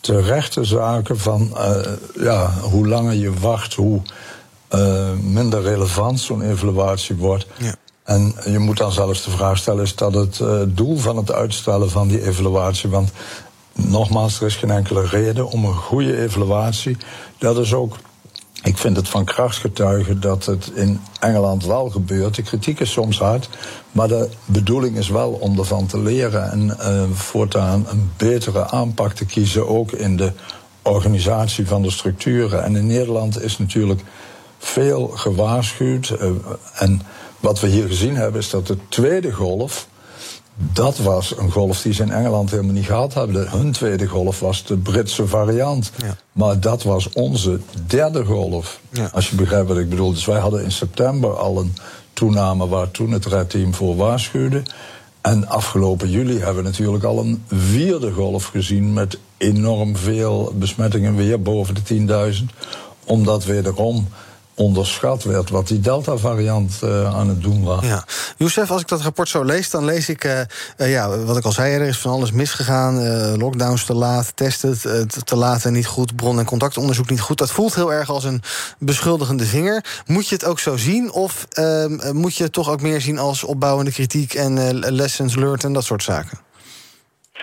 terechte 0.01 0.63
zaken 0.63 1.19
van 1.19 1.49
uh, 1.53 1.75
ja, 2.19 2.51
hoe 2.61 2.87
langer 2.87 3.13
je 3.13 3.33
wacht, 3.33 3.73
hoe 3.73 4.01
uh, 4.75 5.09
minder 5.21 5.61
relevant 5.61 6.19
zo'n 6.19 6.41
evaluatie 6.41 7.15
wordt. 7.15 7.47
Ja. 7.57 7.75
En 8.03 8.35
je 8.45 8.59
moet 8.59 8.77
dan 8.77 8.91
zelfs 8.91 9.23
de 9.23 9.31
vraag 9.31 9.57
stellen: 9.57 9.83
is 9.83 9.95
dat 9.95 10.13
het 10.13 10.39
uh, 10.39 10.61
doel 10.67 10.97
van 10.97 11.17
het 11.17 11.31
uitstellen 11.31 11.89
van 11.89 12.07
die 12.07 12.23
evaluatie? 12.23 12.89
Want 12.89 13.11
nogmaals, 13.73 14.39
er 14.39 14.45
is 14.45 14.55
geen 14.55 14.71
enkele 14.71 15.05
reden 15.05 15.47
om 15.47 15.65
een 15.65 15.75
goede 15.75 16.17
evaluatie. 16.17 16.97
Dat 17.37 17.57
is 17.57 17.73
ook 17.73 17.95
ik 18.63 18.77
vind 18.77 18.95
het 18.95 19.09
van 19.09 19.25
kracht 19.25 19.57
getuigen 19.57 20.21
dat 20.21 20.45
het 20.45 20.71
in 20.73 20.99
Engeland 21.19 21.65
wel 21.65 21.89
gebeurt. 21.89 22.35
De 22.35 22.41
kritiek 22.41 22.79
is 22.79 22.91
soms 22.91 23.19
hard, 23.19 23.49
maar 23.91 24.07
de 24.07 24.29
bedoeling 24.45 24.97
is 24.97 25.09
wel 25.09 25.29
om 25.31 25.59
ervan 25.59 25.85
te 25.85 25.99
leren 25.99 26.51
en 26.51 26.77
uh, 26.79 27.03
voortaan 27.13 27.85
een 27.89 28.11
betere 28.17 28.69
aanpak 28.69 29.13
te 29.13 29.25
kiezen, 29.25 29.67
ook 29.67 29.91
in 29.91 30.17
de 30.17 30.31
organisatie 30.81 31.67
van 31.67 31.81
de 31.81 31.91
structuren. 31.91 32.63
En 32.63 32.75
in 32.75 32.87
Nederland 32.87 33.41
is 33.41 33.57
natuurlijk 33.57 34.01
veel 34.57 35.07
gewaarschuwd. 35.07 36.09
Uh, 36.21 36.29
en 36.75 37.01
wat 37.39 37.59
we 37.59 37.67
hier 37.67 37.87
gezien 37.87 38.15
hebben 38.15 38.41
is 38.41 38.49
dat 38.49 38.67
de 38.67 38.77
tweede 38.89 39.31
golf 39.31 39.87
dat 40.73 40.97
was 40.97 41.37
een 41.37 41.51
golf 41.51 41.81
die 41.81 41.93
ze 41.93 42.03
in 42.03 42.11
Engeland 42.11 42.51
helemaal 42.51 42.73
niet 42.73 42.85
gehad 42.85 43.13
hebben. 43.13 43.49
Hun 43.49 43.71
tweede 43.71 44.07
golf 44.07 44.39
was 44.39 44.65
de 44.65 44.77
Britse 44.77 45.27
variant. 45.27 45.91
Ja. 45.97 46.15
Maar 46.31 46.59
dat 46.59 46.83
was 46.83 47.09
onze 47.09 47.59
derde 47.87 48.25
golf. 48.25 48.79
Ja. 48.89 49.09
Als 49.13 49.29
je 49.29 49.35
begrijpt 49.35 49.67
wat 49.67 49.77
ik 49.77 49.89
bedoel. 49.89 50.13
Dus 50.13 50.25
wij 50.25 50.39
hadden 50.39 50.63
in 50.63 50.71
september 50.71 51.37
al 51.37 51.59
een 51.59 51.73
toename 52.13 52.67
waar 52.67 52.91
toen 52.91 53.11
het 53.11 53.25
redteam 53.25 53.73
voor 53.73 53.95
waarschuwde. 53.95 54.63
En 55.21 55.47
afgelopen 55.47 56.09
juli 56.09 56.37
hebben 56.37 56.63
we 56.63 56.69
natuurlijk 56.69 57.03
al 57.03 57.19
een 57.19 57.43
vierde 57.47 58.11
golf 58.11 58.45
gezien 58.45 58.93
met 58.93 59.17
enorm 59.37 59.95
veel 59.95 60.53
besmettingen 60.55 61.15
weer 61.15 61.41
boven 61.41 61.75
de 61.75 62.33
10.000. 62.39 62.45
Omdat 63.05 63.45
wederom 63.45 64.07
onderschat 64.61 65.23
werd 65.23 65.49
wat 65.49 65.67
die 65.67 65.79
Delta-variant 65.79 66.79
uh, 66.83 67.15
aan 67.15 67.29
het 67.29 67.41
doen 67.41 67.63
was. 67.63 67.85
Ja. 67.85 68.05
Youssef, 68.37 68.71
als 68.71 68.81
ik 68.81 68.87
dat 68.87 69.01
rapport 69.01 69.29
zo 69.29 69.43
lees, 69.43 69.69
dan 69.69 69.85
lees 69.85 70.09
ik, 70.09 70.23
uh, 70.23 70.39
uh, 70.77 70.91
ja, 70.91 71.17
wat 71.17 71.37
ik 71.37 71.45
al 71.45 71.51
zei, 71.51 71.73
er 71.73 71.87
is 71.87 71.97
van 71.97 72.11
alles 72.11 72.31
misgegaan. 72.31 72.89
lockdowns 73.37 73.85
te 73.85 73.93
laat, 73.93 74.35
testen 74.35 74.77
te 75.23 75.35
laat 75.35 75.65
en 75.65 75.73
niet 75.73 75.85
goed, 75.85 76.15
bron- 76.15 76.39
en 76.39 76.45
contactonderzoek 76.45 77.09
niet 77.09 77.21
goed. 77.21 77.37
Dat 77.37 77.51
voelt 77.51 77.75
heel 77.75 77.93
erg 77.93 78.09
als 78.09 78.23
een 78.23 78.41
beschuldigende 78.79 79.45
vinger. 79.45 79.85
Moet 80.05 80.27
je 80.27 80.35
het 80.35 80.45
ook 80.45 80.59
zo 80.59 80.77
zien, 80.77 81.11
of 81.11 81.47
ehm, 81.49 82.15
moet 82.15 82.35
je 82.35 82.43
het 82.43 82.53
toch 82.53 82.69
ook 82.69 82.81
meer 82.81 83.01
zien 83.01 83.17
als 83.17 83.43
opbouwende 83.43 83.91
kritiek 83.91 84.33
en 84.33 84.79
lessons 84.79 85.35
learned 85.35 85.63
en 85.63 85.73
dat 85.73 85.83
soort 85.83 86.03
zaken? 86.03 86.39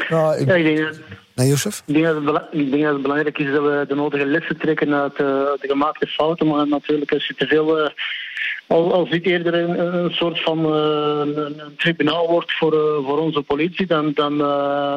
Nou, 0.08 0.36
ik... 0.36 0.46
Ja, 0.46 0.54
ik 0.54 0.64
denk 0.64 0.94
Nee, 1.38 1.48
Jozef? 1.48 1.82
Ik 1.86 1.94
denk, 1.94 2.06
dat 2.06 2.34
het, 2.34 2.44
ik 2.50 2.70
denk 2.70 2.82
dat 2.82 2.92
het 2.92 3.02
belangrijk 3.02 3.38
is 3.38 3.52
dat 3.52 3.62
we 3.62 3.84
de 3.88 3.94
nodige 3.94 4.26
lessen 4.26 4.56
trekken 4.58 4.94
uit, 4.94 5.12
uh, 5.12 5.26
de 5.60 5.68
gemaakte 5.68 6.06
fouten. 6.06 6.46
Maar 6.46 6.68
natuurlijk, 6.68 7.12
als 7.12 7.26
je 7.26 7.34
te 7.34 7.46
veel. 7.46 7.80
Uh, 7.80 7.88
als, 8.66 8.92
als 8.92 9.10
dit 9.10 9.26
eerder 9.26 9.54
een, 9.54 9.94
een 9.94 10.10
soort 10.10 10.42
van 10.42 10.58
uh, 10.58 11.34
een, 11.34 11.60
een, 11.60 11.76
tribunaal 11.76 12.28
wordt 12.28 12.52
voor, 12.52 12.72
voor 13.04 13.18
onze 13.18 13.42
politie, 13.42 13.86
dan, 13.86 14.12
dan, 14.14 14.38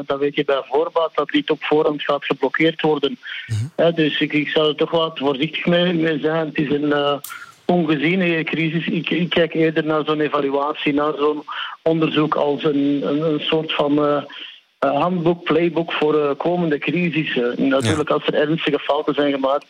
dan 0.06 0.18
weet 0.20 0.36
je 0.36 0.46
bij 0.46 0.62
voorbaat 0.64 1.12
dat 1.16 1.30
dit 1.30 1.50
op 1.50 1.64
voorhand 1.64 2.04
gaat 2.04 2.26
geblokkeerd 2.26 2.82
worden. 2.82 3.18
Mm-hmm. 3.48 3.96
dus 3.96 4.20
ik, 4.20 4.34
ik 4.34 4.48
zou 4.48 4.68
er 4.68 4.76
toch 4.76 4.92
wat 4.92 5.20
voorzichtig 5.20 5.66
mee, 5.66 5.94
mee 5.94 6.20
zijn. 6.20 6.48
Het 6.48 6.58
is 6.58 6.70
een 6.70 6.94
ongeziene 7.66 8.44
crisis. 8.44 8.86
Ik, 8.88 9.10
ik, 9.10 9.30
kijk 9.30 9.54
eerder 9.54 9.86
naar 9.86 10.04
zo'n 10.06 10.22
evaluatie, 10.22 10.94
naar 10.94 11.14
zo'n 11.18 11.44
onderzoek 11.82 12.36
als 12.36 12.64
een, 12.64 13.02
een, 13.04 13.22
een 13.22 13.40
soort 13.40 13.74
van 13.74 14.26
handboek, 14.90 15.44
playbook 15.44 15.92
voor 15.92 16.16
uh, 16.16 16.32
komende 16.38 16.78
crisissen. 16.78 17.70
Natuurlijk, 17.70 18.10
als 18.10 18.26
er 18.26 18.34
ernstige 18.34 18.80
fouten 18.80 19.14
zijn 19.14 19.32
gemaakt, 19.32 19.66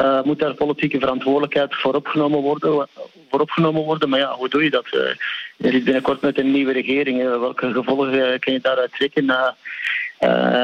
uh, 0.00 0.22
moet 0.22 0.38
daar 0.38 0.54
politieke 0.54 0.98
verantwoordelijkheid 0.98 1.74
voor 1.74 1.94
opgenomen 1.94 2.40
worden. 2.40 2.88
Voor 3.30 3.40
opgenomen 3.40 3.82
worden. 3.82 4.08
Maar 4.08 4.18
ja, 4.18 4.34
hoe 4.34 4.48
doe 4.48 4.64
je 4.64 4.70
dat? 4.70 4.86
er 5.58 5.74
is 5.74 5.82
binnenkort 5.82 6.20
met 6.20 6.38
een 6.38 6.50
nieuwe 6.50 6.72
regering. 6.72 7.22
welke 7.22 7.72
gevolgen 7.72 8.38
kan 8.38 8.52
je 8.52 8.60
daaruit 8.60 8.92
trekken? 8.92 9.24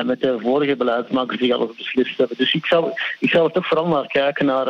met 0.05 0.21
de 0.21 0.37
vorige 0.41 0.77
beleidsmakers 0.77 1.39
die 1.39 1.55
alles 1.55 1.77
beslist 1.77 2.19
hebben. 2.19 2.37
Dus 2.37 2.55
ik 2.55 2.67
zou, 2.67 2.91
ik 3.19 3.31
zou 3.31 3.47
er 3.47 3.53
toch 3.53 3.67
vooral 3.67 3.87
naar 3.87 4.07
kijken 4.07 4.47
naar 4.47 4.67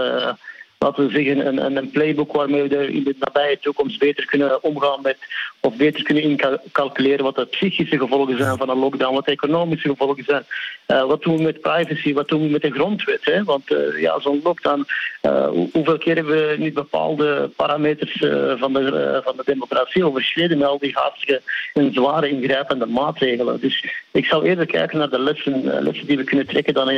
laten 0.78 1.06
we 1.06 1.12
zeggen, 1.12 1.46
een, 1.46 1.76
een, 1.76 1.90
playbook 1.90 2.32
waarmee 2.32 2.68
we 2.68 2.92
in 2.92 3.04
de 3.04 3.14
nabije 3.18 3.58
toekomst 3.58 3.98
beter 3.98 4.26
kunnen 4.26 4.62
omgaan 4.62 5.00
met, 5.02 5.16
of 5.60 5.76
beter 5.76 6.02
kunnen 6.02 6.22
incalculeren 6.22 7.24
wat 7.24 7.36
de 7.36 7.44
psychische 7.44 7.98
gevolgen 7.98 8.36
zijn 8.36 8.56
van 8.56 8.68
een 8.68 8.78
lockdown, 8.78 9.14
wat 9.14 9.24
de 9.24 9.30
economische 9.30 9.88
gevolgen 9.88 10.24
zijn. 10.24 10.44
Uh, 10.86 11.04
wat 11.04 11.22
doen 11.22 11.36
we 11.36 11.42
met 11.42 11.60
privacy, 11.60 12.12
wat 12.12 12.28
doen 12.28 12.42
we 12.42 12.48
met 12.48 12.62
de 12.62 12.70
grondwet? 12.70 13.24
Hè? 13.24 13.44
Want 13.44 13.70
uh, 13.70 14.00
ja, 14.00 14.20
zo'n 14.20 14.40
lockdown, 14.42 14.86
uh, 15.22 15.48
hoeveel 15.48 15.98
keer 15.98 16.14
hebben 16.14 16.48
we 16.48 16.56
niet 16.58 16.74
bepaalde 16.74 17.50
parameters 17.56 18.16
van, 18.58 18.72
de, 18.72 19.20
van 19.24 19.36
de 19.36 19.42
democratie 19.44 20.06
overschreden 20.06 20.58
met 20.58 20.68
al 20.68 20.78
die 20.78 20.92
hartstikke 20.94 21.42
en 21.74 21.92
zware 21.92 22.28
ingrijpende 22.28 22.86
maatregelen. 22.86 23.60
Dus 23.60 23.84
ik 24.10 24.24
zou 24.24 24.46
eerder 24.46 24.66
kijken 24.66 24.98
naar 24.98 25.10
de 25.10 25.20
lessen, 25.20 25.82
lessen 25.82 26.06
die 26.06 26.16
we 26.16 26.24
kunnen 26.24 26.46
trekken 26.46 26.74
dan 26.74 26.88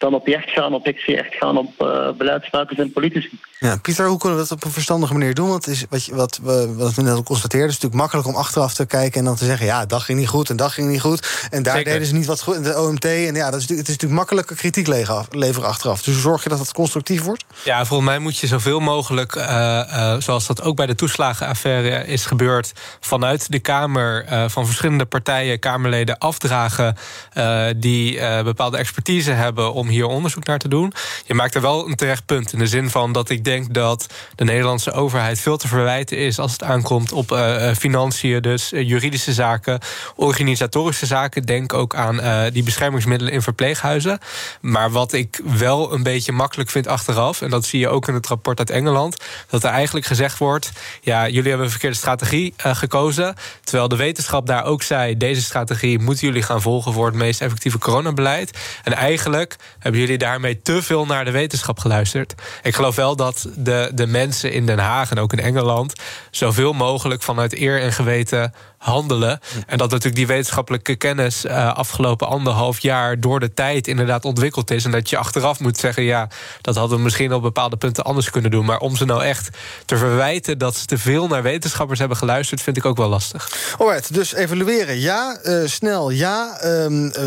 dan 0.00 0.14
op 0.14 0.26
jacht 0.26 0.50
gaan, 0.50 0.74
op 0.74 0.86
echt 0.86 1.34
gaan 1.34 1.56
op 1.58 1.82
uh, 1.82 2.10
beleidsmakers 2.18 2.78
en 2.78 2.92
politici. 2.92 3.40
Ja, 3.58 3.76
Pieter, 3.76 4.08
hoe 4.08 4.18
kunnen 4.18 4.38
we 4.38 4.44
dat 4.48 4.58
op 4.58 4.64
een 4.64 4.70
verstandige 4.70 5.12
manier 5.12 5.34
doen? 5.34 5.48
Want 5.48 5.66
is, 5.66 5.84
wat, 5.88 6.04
je, 6.04 6.14
wat, 6.14 6.40
we, 6.42 6.74
wat 6.74 6.94
we 6.94 7.02
net 7.02 7.14
al 7.14 7.22
constateerden, 7.22 7.68
is 7.68 7.74
natuurlijk 7.74 8.00
makkelijk 8.00 8.28
om 8.28 8.34
achteraf 8.34 8.74
te 8.74 8.86
kijken 8.86 9.18
en 9.18 9.24
dan 9.24 9.36
te 9.36 9.44
zeggen: 9.44 9.66
ja, 9.66 9.86
dat 9.86 10.02
ging 10.02 10.18
niet 10.18 10.28
goed 10.28 10.50
en 10.50 10.56
dat 10.56 10.72
ging 10.72 10.90
niet 10.90 11.00
goed. 11.00 11.48
En 11.50 11.62
daar 11.62 11.84
deden 11.84 12.06
ze 12.06 12.14
niet 12.14 12.26
wat 12.26 12.42
goed 12.42 12.54
in 12.54 12.62
de 12.62 12.80
OMT. 12.80 13.04
En 13.04 13.34
ja, 13.34 13.50
dat 13.50 13.60
is, 13.60 13.68
het 13.68 13.70
is 13.70 13.76
natuurlijk 13.76 14.12
makkelijke 14.12 14.54
kritiek 14.54 14.86
leveren 15.30 15.68
achteraf. 15.68 16.02
Dus 16.02 16.14
hoe 16.14 16.22
zorg 16.22 16.42
je 16.42 16.48
dat 16.48 16.58
het 16.58 16.72
constructief 16.72 17.22
wordt? 17.22 17.44
Ja, 17.64 17.84
volgens 17.84 18.08
mij 18.08 18.18
moet 18.18 18.38
je 18.38 18.46
zoveel 18.46 18.80
mogelijk, 18.80 19.34
uh, 19.34 19.44
uh, 19.44 20.14
zoals 20.18 20.46
dat 20.46 20.62
ook 20.62 20.76
bij 20.76 20.86
de 20.86 20.94
toeslagenaffaire 20.94 22.06
is 22.06 22.26
gebeurd, 22.26 22.72
vanuit 23.00 23.50
de 23.50 23.58
Kamer 23.58 24.24
van 24.50 24.66
verschillende 24.66 25.04
partijen, 25.04 25.58
Kamerleden 25.58 26.18
afdragen 26.18 26.96
die 27.76 28.20
bepaalde 28.44 28.76
expertise 28.76 29.30
hebben 29.30 29.72
om 29.72 29.88
hier 29.90 30.06
onderzoek 30.06 30.44
naar 30.44 30.58
te 30.58 30.68
doen. 30.68 30.92
Je 31.26 31.34
maakt 31.34 31.54
er 31.54 31.60
wel 31.60 31.88
een 31.88 31.96
terecht 31.96 32.26
punt 32.26 32.52
in 32.52 32.58
de 32.58 32.66
zin 32.66 32.90
van 32.90 33.12
dat 33.12 33.30
ik 33.30 33.44
denk 33.44 33.74
dat 33.74 34.06
de 34.34 34.44
Nederlandse 34.44 34.92
overheid 34.92 35.40
veel 35.40 35.56
te 35.56 35.68
verwijten 35.68 36.16
is 36.16 36.38
als 36.38 36.52
het 36.52 36.62
aankomt 36.62 37.12
op 37.12 37.32
uh, 37.32 37.74
financiën, 37.74 38.42
dus 38.42 38.72
uh, 38.72 38.88
juridische 38.88 39.32
zaken, 39.32 39.80
organisatorische 40.16 41.06
zaken. 41.06 41.42
Denk 41.42 41.72
ook 41.72 41.94
aan 41.94 42.50
die 42.52 42.62
beschermingsmiddelen 42.62 43.32
in 43.32 43.42
verpleeghuizen. 43.42 44.18
Maar 44.60 44.90
wat 44.90 45.12
ik 45.12 45.40
wel 45.44 45.92
een 45.92 46.02
beetje 46.02 46.32
makkelijk 46.32 46.70
vind 46.70 46.86
achteraf, 46.86 47.42
en 47.42 47.50
dat 47.50 47.64
zie 47.64 47.80
je 47.80 47.88
ook 47.88 48.08
in 48.08 48.14
het 48.14 48.26
rapport 48.26 48.58
uit 48.58 48.70
Engeland, 48.70 49.16
dat 49.48 49.64
er 49.64 49.70
eigenlijk 49.70 50.06
gezegd 50.06 50.38
wordt: 50.38 50.72
ja, 51.00 51.28
jullie 51.28 51.48
hebben 51.48 51.64
een 51.64 51.70
verkeerde 51.70 51.96
strategie 51.96 52.54
gekozen. 52.56 53.34
Terwijl 53.64 53.88
de 53.88 53.96
wetenschap 53.96 54.46
daar 54.46 54.64
ook 54.64 54.82
zei: 54.82 55.16
deze 55.16 55.42
strategie 55.42 55.98
moeten 55.98 56.26
jullie 56.26 56.42
gaan 56.42 56.62
volgen 56.62 56.92
voor 56.92 57.06
het 57.06 57.14
meest 57.14 57.40
effectieve 57.40 57.78
coronabeleid. 57.78 58.58
En 58.82 58.92
eigenlijk 58.92 59.56
hebben 59.80 60.00
jullie 60.00 60.18
daarmee 60.18 60.62
te 60.62 60.82
veel 60.82 61.06
naar 61.06 61.24
de 61.24 61.30
wetenschap 61.30 61.78
geluisterd. 61.78 62.34
Ik 62.62 62.74
geloof 62.74 62.96
wel 62.96 63.16
dat 63.16 63.48
de, 63.56 63.90
de 63.94 64.06
mensen 64.06 64.52
in 64.52 64.66
Den 64.66 64.78
Haag 64.78 65.10
en 65.10 65.18
ook 65.18 65.32
in 65.32 65.40
Engeland 65.40 65.92
zoveel 66.30 66.72
mogelijk 66.72 67.22
vanuit 67.22 67.58
eer 67.58 67.80
en 67.80 67.92
geweten 67.92 68.54
handelen. 68.80 69.40
En 69.66 69.78
dat 69.78 69.90
natuurlijk 69.90 70.16
die 70.16 70.26
wetenschappelijke 70.26 70.96
kennis 70.96 71.44
uh, 71.44 71.74
afgelopen 71.74 72.28
anderhalf 72.28 72.78
jaar 72.78 73.20
door 73.20 73.40
de 73.40 73.54
tijd 73.54 73.86
inderdaad 73.86 74.24
ontwikkeld 74.24 74.70
is. 74.70 74.84
En 74.84 74.90
dat 74.90 75.10
je 75.10 75.16
achteraf 75.16 75.60
moet 75.60 75.78
zeggen, 75.78 76.02
ja, 76.02 76.28
dat 76.60 76.76
hadden 76.76 76.96
we 76.96 77.02
misschien 77.02 77.32
op 77.32 77.42
bepaalde 77.42 77.76
punten 77.76 78.04
anders 78.04 78.30
kunnen 78.30 78.50
doen. 78.50 78.64
Maar 78.64 78.78
om 78.78 78.96
ze 78.96 79.04
nou 79.04 79.22
echt 79.22 79.48
te 79.84 79.96
verwijten 79.96 80.58
dat 80.58 80.76
ze 80.76 80.86
te 80.86 80.98
veel 80.98 81.26
naar 81.26 81.42
wetenschappers 81.42 81.98
hebben 81.98 82.16
geluisterd, 82.16 82.60
vind 82.60 82.76
ik 82.76 82.84
ook 82.84 82.96
wel 82.96 83.08
lastig. 83.08 83.50
Alright, 83.78 84.14
dus 84.14 84.34
evalueren 84.34 85.00
ja, 85.00 85.38
uh, 85.44 85.66
snel 85.66 86.10
ja, 86.10 86.60
uh, 86.64 86.86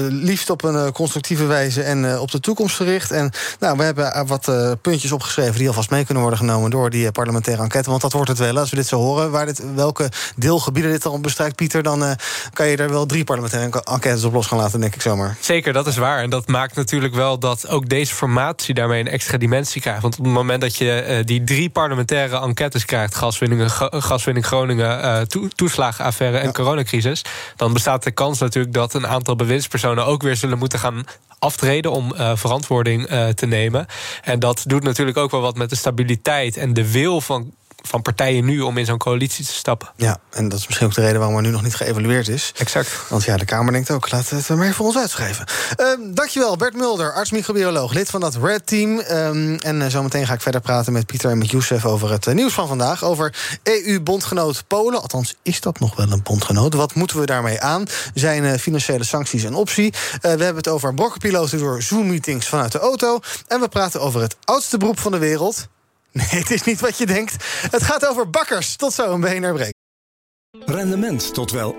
liefst 0.10 0.50
op 0.50 0.64
een 0.64 0.92
constructieve 0.92 1.46
wijze 1.46 1.84
en 1.84 2.20
op 2.20 2.32
de 2.32 2.40
toekomst 2.40 2.76
gericht. 2.76 3.12
En 3.12 3.32
nou, 3.60 3.78
we 3.78 3.84
hebben 3.84 4.28
wat 4.28 4.52
puntjes 4.82 5.12
opgeschreven 5.12 5.58
die 5.58 5.68
alvast 5.68 5.90
mee 5.90 6.06
kunnen 6.06 6.24
worden 6.24 6.40
genomen 6.40 6.70
door 6.70 6.90
die 6.90 7.12
parlementaire 7.12 7.64
enquête. 7.64 7.90
Want 7.90 8.02
dat 8.02 8.14
wordt 8.14 8.30
het 8.30 8.38
wel 8.38 8.58
als 8.58 8.70
we 8.70 8.76
dit 8.76 8.88
zo 8.88 8.98
horen. 8.98 9.32
Waar 9.32 9.46
dit, 9.46 9.62
welke 9.76 10.10
deelgebieden 10.36 10.92
dit 10.92 11.02
dan 11.02 11.14
Pieter, 11.52 11.84
dan 11.84 12.04
uh, 12.04 12.12
kan 12.54 12.68
je 12.68 12.78
er 12.78 12.90
wel 12.90 13.06
drie 13.06 13.24
parlementaire 13.24 13.84
enquêtes 13.84 14.24
op 14.24 14.34
los 14.34 14.48
gaan 14.48 14.58
laten, 14.58 14.80
denk 14.80 14.96
ik 14.96 15.02
zomaar. 15.02 15.38
Zeker, 15.40 15.74
dat 15.74 15.88
is 15.88 15.98
waar. 15.98 16.22
En 16.22 16.30
dat 16.30 16.48
maakt 16.48 16.76
natuurlijk 16.76 17.14
wel 17.14 17.40
dat 17.40 17.68
ook 17.68 17.90
deze 17.90 18.14
formatie 18.14 18.74
daarmee 18.74 19.00
een 19.00 19.08
extra 19.08 19.38
dimensie 19.38 19.82
krijgt. 19.82 20.02
Want 20.02 20.18
op 20.18 20.24
het 20.24 20.34
moment 20.34 20.62
dat 20.62 20.76
je 20.76 21.06
uh, 21.08 21.26
die 21.26 21.44
drie 21.44 21.70
parlementaire 21.70 22.40
enquêtes 22.40 22.86
krijgt, 22.86 23.16
gaswinning, 23.16 23.72
gaswinning 23.90 24.46
Groningen, 24.46 25.28
to 25.28 25.48
toeslagenaffaire 25.48 26.38
en 26.38 26.46
ja. 26.46 26.52
coronacrisis, 26.52 27.22
dan 27.56 27.74
bestaat 27.74 28.04
de 28.04 28.12
kans 28.12 28.40
natuurlijk 28.40 28.74
dat 28.74 28.94
een 28.94 29.08
aantal 29.08 29.36
bewindspersonen 29.36 30.06
ook 30.06 30.22
weer 30.22 30.36
zullen 30.36 30.58
moeten 30.58 30.80
gaan 30.80 31.04
aftreden 31.40 31.92
om 31.92 32.14
uh, 32.14 32.32
verantwoording 32.36 33.12
uh, 33.12 33.28
te 33.28 33.46
nemen. 33.46 33.86
En 34.22 34.40
dat 34.40 34.64
doet 34.68 34.84
natuurlijk 34.84 35.18
ook 35.18 35.32
wel 35.32 35.42
wat 35.42 35.56
met 35.56 35.70
de 35.70 35.76
stabiliteit 35.76 36.58
en 36.58 36.74
de 36.74 36.92
wil 36.92 37.22
van 37.22 37.54
van 37.88 38.02
partijen 38.02 38.46
nu 38.46 38.62
om 38.62 38.78
in 38.78 38.86
zo'n 38.86 38.98
coalitie 38.98 39.46
te 39.46 39.54
stappen. 39.54 39.90
Ja, 39.96 40.18
en 40.30 40.50
dat 40.50 40.60
is 40.60 40.66
misschien 40.68 40.88
ook 40.88 40.94
de 40.94 41.02
reden 41.02 41.18
waarom 41.18 41.38
er 41.38 41.44
nu 41.44 41.50
nog 41.50 41.64
niet 41.64 41.76
geëvalueerd 41.76 42.28
is. 42.28 42.54
Exact. 42.58 42.90
Want 43.10 43.24
ja, 43.24 43.38
de 43.38 43.46
Kamer 43.46 43.74
denkt 43.74 43.92
ook, 43.92 44.12
laat 44.12 44.30
het 44.30 44.50
maar 44.50 44.62
even 44.62 44.74
voor 44.74 44.86
ons 44.86 44.98
uitschrijven. 44.98 45.46
Um, 45.78 46.16
dankjewel, 46.16 46.56
Bert 46.56 46.76
Mulder, 46.76 47.14
arts-microbioloog, 47.14 47.94
lid 47.94 48.10
van 48.10 48.20
dat 48.20 48.36
Red 48.36 48.68
Team. 48.68 49.00
Um, 49.12 49.56
en 49.60 49.82
uh, 49.82 49.88
zometeen 49.88 50.26
ga 50.26 50.34
ik 50.34 50.42
verder 50.42 50.62
praten 50.62 50.94
met 50.94 51.06
Pieter 51.06 51.32
en 51.32 51.38
met 51.38 51.52
Youssef 51.52 51.86
over 51.86 52.12
het 52.12 52.26
uh, 52.26 52.34
nieuws 52.34 52.54
van 52.54 52.68
vandaag. 52.68 53.04
Over 53.04 53.36
EU-bondgenoot 53.64 54.64
Polen. 54.68 55.02
Althans, 55.02 55.36
is 55.42 55.62
dat 55.62 55.80
nog 55.80 55.96
wel 55.96 56.12
een 56.12 56.24
bondgenoot? 56.24 56.74
Wat 56.74 56.96
moeten 56.96 57.20
we 57.20 57.26
daarmee 57.26 57.62
aan? 57.62 57.86
Zijn 58.14 58.44
uh, 58.44 58.54
financiële 58.54 59.04
sancties 59.04 59.44
een 59.44 59.56
optie? 59.56 59.94
we 60.22 60.28
hebben 60.28 60.56
het 60.56 60.68
over 60.68 60.94
brokkenpiloten 60.94 61.58
door 61.58 61.82
Zoom-meetings 61.82 62.48
vanuit 62.48 62.72
de 62.72 62.80
auto. 62.80 63.20
En 63.48 63.60
we 63.60 63.68
praten 63.68 64.02
over 64.02 64.22
het 64.22 64.36
oudste 64.44 64.78
beroep 64.78 65.00
van 65.00 65.12
de 65.12 65.18
wereld. 65.18 65.68
Nee, 66.32 66.42
het 66.42 66.52
is 66.52 66.64
niet 66.64 66.80
wat 66.80 66.98
je 66.98 67.06
denkt. 67.06 67.36
Het 67.72 67.84
gaat 67.84 68.08
over 68.08 68.30
bakkers. 68.30 68.76
Tot 68.76 68.94
zo, 68.94 69.14
een 69.14 69.22
BNR 69.22 69.54
Break. 69.54 69.72
Rendement 70.66 71.34
tot 71.34 71.52
wel 71.52 71.76
8%. 71.76 71.78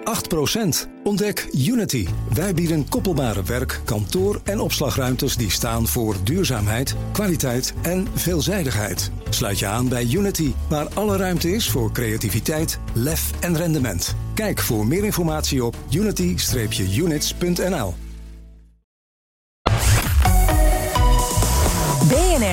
Ontdek 1.04 1.48
Unity. 1.52 2.06
Wij 2.34 2.54
bieden 2.54 2.88
koppelbare 2.88 3.42
werk, 3.42 3.80
kantoor 3.84 4.40
en 4.44 4.60
opslagruimtes 4.60 5.36
die 5.36 5.50
staan 5.50 5.86
voor 5.86 6.16
duurzaamheid, 6.24 6.94
kwaliteit 7.12 7.74
en 7.82 8.08
veelzijdigheid. 8.14 9.10
Sluit 9.30 9.58
je 9.58 9.66
aan 9.66 9.88
bij 9.88 10.08
Unity, 10.12 10.52
waar 10.68 10.88
alle 10.94 11.16
ruimte 11.16 11.52
is 11.52 11.70
voor 11.70 11.92
creativiteit, 11.92 12.78
lef 12.92 13.30
en 13.40 13.56
rendement. 13.56 14.14
Kijk 14.34 14.60
voor 14.60 14.86
meer 14.86 15.04
informatie 15.04 15.64
op 15.64 15.76
unity-units.nl. 15.90 18.03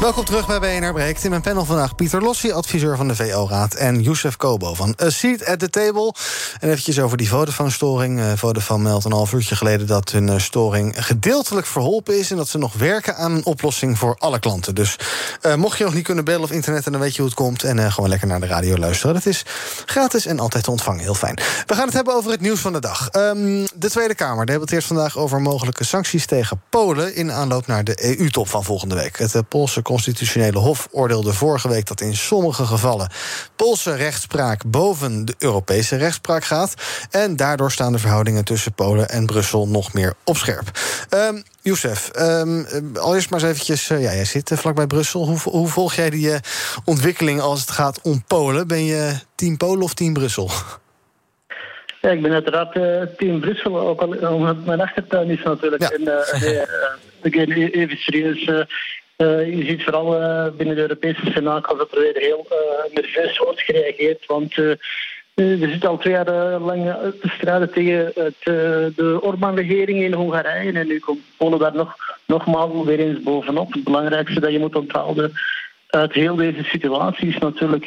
Welkom 0.00 0.24
terug 0.24 0.46
bij 0.46 0.60
BNR 0.60 0.92
Breekt. 0.92 1.24
In 1.24 1.30
mijn 1.30 1.42
panel 1.42 1.64
vandaag 1.64 1.94
Pieter 1.94 2.22
Lossi, 2.22 2.52
adviseur 2.52 2.96
van 2.96 3.08
de 3.08 3.16
VO-raad... 3.16 3.74
en 3.74 4.02
Youssef 4.02 4.36
Kobo 4.36 4.74
van 4.74 4.94
A 5.02 5.10
Seat 5.10 5.46
at 5.46 5.58
the 5.58 5.70
Table. 5.70 6.14
En 6.60 6.68
eventjes 6.68 7.00
over 7.00 7.16
die 7.16 7.28
Vodafone-storing. 7.28 8.18
Uh, 8.18 8.32
Vodafone 8.34 8.82
meldt 8.82 9.04
een 9.04 9.12
half 9.12 9.32
uurtje 9.32 9.56
geleden 9.56 9.86
dat 9.86 10.10
hun 10.10 10.26
uh, 10.26 10.38
storing 10.38 11.04
gedeeltelijk 11.04 11.66
verholpen 11.66 12.18
is... 12.18 12.30
en 12.30 12.36
dat 12.36 12.48
ze 12.48 12.58
nog 12.58 12.74
werken 12.74 13.16
aan 13.16 13.32
een 13.32 13.44
oplossing 13.44 13.98
voor 13.98 14.16
alle 14.18 14.38
klanten. 14.38 14.74
Dus 14.74 14.96
uh, 15.42 15.54
mocht 15.54 15.78
je 15.78 15.84
nog 15.84 15.94
niet 15.94 16.04
kunnen 16.04 16.24
bellen 16.24 16.42
of 16.42 16.50
internetten... 16.50 16.92
dan 16.92 17.00
weet 17.00 17.14
je 17.14 17.20
hoe 17.20 17.30
het 17.30 17.38
komt 17.38 17.62
en 17.62 17.92
gewoon 17.92 18.10
lekker 18.10 18.28
naar 18.28 18.40
de 18.40 18.46
radio 18.46 18.76
luisteren. 18.76 19.14
Dat 19.14 19.26
is 19.26 19.44
gratis 19.86 20.26
en 20.26 20.40
altijd 20.40 20.64
te 20.64 20.70
ontvangen. 20.70 21.00
Heel 21.00 21.14
fijn. 21.14 21.38
We 21.66 21.74
gaan 21.74 21.86
het 21.86 21.94
hebben 21.94 22.14
over 22.14 22.30
het 22.30 22.40
nieuws 22.40 22.60
van 22.60 22.72
de 22.72 22.80
dag. 22.80 23.08
Um, 23.16 23.66
de 23.74 23.90
Tweede 23.90 24.14
Kamer 24.14 24.46
debatteert 24.46 24.84
vandaag 24.84 25.18
over 25.18 25.40
mogelijke 25.40 25.84
sancties 25.84 26.26
tegen 26.26 26.62
Polen... 26.70 27.14
in 27.14 27.32
aanloop 27.32 27.66
naar 27.66 27.84
de 27.84 28.18
EU-top 28.18 28.48
van 28.48 28.64
volgende 28.64 28.94
week. 28.94 29.18
Het 29.18 29.48
Poolse 29.48 29.82
Constitutionele 29.90 30.58
Hof 30.58 30.88
oordeelde 30.90 31.32
vorige 31.32 31.68
week 31.68 31.86
dat 31.86 32.00
in 32.00 32.16
sommige 32.16 32.64
gevallen 32.64 33.10
Poolse 33.56 33.94
rechtspraak 33.94 34.62
boven 34.66 35.24
de 35.24 35.34
Europese 35.38 35.96
rechtspraak 35.96 36.44
gaat. 36.44 36.74
En 37.10 37.36
daardoor 37.36 37.70
staan 37.70 37.92
de 37.92 37.98
verhoudingen 37.98 38.44
tussen 38.44 38.72
Polen 38.72 39.08
en 39.08 39.26
Brussel 39.26 39.68
nog 39.68 39.92
meer 39.92 40.14
op 40.24 40.36
scherp. 40.36 40.70
Um, 41.14 41.42
Youssef, 41.62 42.10
um, 42.18 42.66
allereerst 42.94 43.30
maar 43.30 43.40
eens 43.40 43.48
eventjes, 43.48 43.90
uh, 43.90 44.02
ja, 44.02 44.12
jij 44.12 44.24
zit 44.24 44.50
uh, 44.50 44.58
vlakbij 44.58 44.86
Brussel. 44.86 45.26
Hoe, 45.26 45.38
hoe, 45.42 45.68
volg 45.68 45.94
jij 45.94 46.10
die 46.10 46.26
uh, 46.26 46.36
ontwikkeling 46.84 47.40
als 47.40 47.60
het 47.60 47.70
gaat 47.70 48.00
om 48.02 48.24
Polen? 48.26 48.66
Ben 48.66 48.84
je 48.84 49.12
team 49.34 49.56
Polen 49.56 49.82
of 49.82 49.94
team 49.94 50.12
Brussel? 50.12 50.50
Ja, 52.00 52.10
ik 52.10 52.22
ben 52.22 52.32
uiteraard 52.32 52.72
team 53.18 53.40
Brussel, 53.40 53.80
ook 53.80 54.00
al 54.00 54.32
omdat 54.34 54.64
mijn 54.64 54.80
achtertuin 54.80 55.30
is 55.30 55.42
natuurlijk. 55.42 55.82
Ja. 55.82 55.90
En 55.90 56.68
ik 57.22 57.32
ben 57.32 57.50
even 57.52 57.96
serieus. 57.96 58.66
Uh, 59.20 59.56
je 59.56 59.64
ziet 59.64 59.82
vooral 59.82 60.22
uh, 60.22 60.46
binnen 60.56 60.74
de 60.74 60.80
Europese 60.80 61.30
Senaat 61.32 61.64
dat 61.64 61.92
er 61.92 62.00
weer 62.00 62.16
heel 62.16 62.46
uh, 62.50 62.94
nerveus 62.94 63.38
wordt 63.38 63.60
gereageerd. 63.60 64.26
Want 64.26 64.54
we 65.34 65.68
zitten 65.70 65.88
al 65.88 65.98
twee 65.98 66.12
jaar 66.12 66.58
lang 66.58 66.94
te 67.20 67.28
strijden 67.28 67.72
tegen 67.72 68.12
het, 68.14 68.34
de 68.96 69.18
Orbán-regering 69.22 70.02
in 70.02 70.12
Hongarije. 70.12 70.72
En 70.72 70.86
nu 70.86 70.98
komt 70.98 71.20
Polen 71.36 71.58
daar 71.58 71.74
nog, 71.74 71.96
nogmaals 72.26 72.84
weer 72.84 72.98
eens 72.98 73.22
bovenop. 73.22 73.72
Het 73.72 73.84
belangrijkste 73.84 74.40
dat 74.40 74.52
je 74.52 74.58
moet 74.58 74.76
onthouden 74.76 75.32
uit 75.86 76.12
heel 76.12 76.36
deze 76.36 76.64
situatie 76.64 77.28
is 77.28 77.38
natuurlijk 77.38 77.86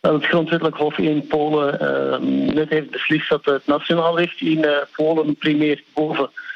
dat 0.00 0.12
het 0.12 0.24
grondwettelijk 0.24 0.76
hof 0.76 0.98
in 0.98 1.26
Polen 1.26 2.54
net 2.54 2.68
heeft 2.68 2.90
beslist 2.90 3.28
dat 3.28 3.44
het 3.44 3.66
nationaal 3.66 4.18
recht 4.18 4.40
in 4.40 4.66
Polen 4.96 5.36
primeert 5.36 5.82
boven 5.94 6.30
eh, 6.34 6.49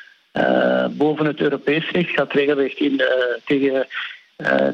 boven 0.90 1.26
het 1.26 1.40
Europees 1.40 1.90
recht, 1.90 2.10
gaat 2.10 2.32
regelrecht 2.32 2.78
in 2.78 3.02
tegen. 3.44 3.86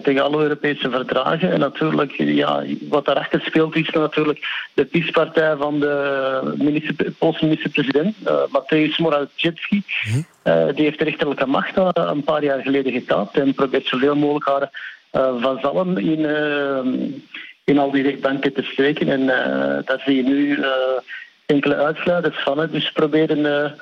tegen 0.02 0.22
alle 0.22 0.42
Europese 0.42 0.90
verdragen. 0.90 1.52
En 1.52 1.60
natuurlijk, 1.60 2.12
ja, 2.16 2.64
wat 2.88 3.04
daarachter 3.04 3.40
speelt, 3.40 3.76
is 3.76 3.90
natuurlijk 3.90 4.68
de 4.74 4.84
PiS-partij 4.84 5.56
van 5.56 5.80
de 5.80 6.54
minister, 6.58 7.12
Poolse 7.18 7.44
minister-president, 7.44 8.14
uh, 8.26 8.32
Mateusz 8.50 8.98
Morawiecki. 8.98 9.82
Mhm. 10.04 10.74
die 10.74 10.84
heeft 10.84 10.98
de 10.98 11.04
rechterlijke 11.04 11.46
macht 11.46 11.76
een 11.76 12.24
paar 12.24 12.44
jaar 12.44 12.62
geleden 12.62 12.92
getaapt 12.92 13.38
en 13.38 13.54
probeert 13.54 13.86
zoveel 13.86 14.16
mogelijk 14.16 14.46
haar 14.46 14.70
vazallen 15.40 15.98
in, 15.98 16.24
in 17.64 17.78
al 17.78 17.90
die 17.90 18.02
rechtbanken 18.02 18.52
te 18.52 18.62
steken. 18.62 19.08
En 19.08 19.26
daar 19.84 20.02
zie 20.04 20.16
je 20.16 20.22
nu 20.22 20.64
enkele 21.46 21.76
uitsluiters 21.76 22.42
van. 22.42 22.68
Dus 22.70 22.92
proberen 22.92 23.74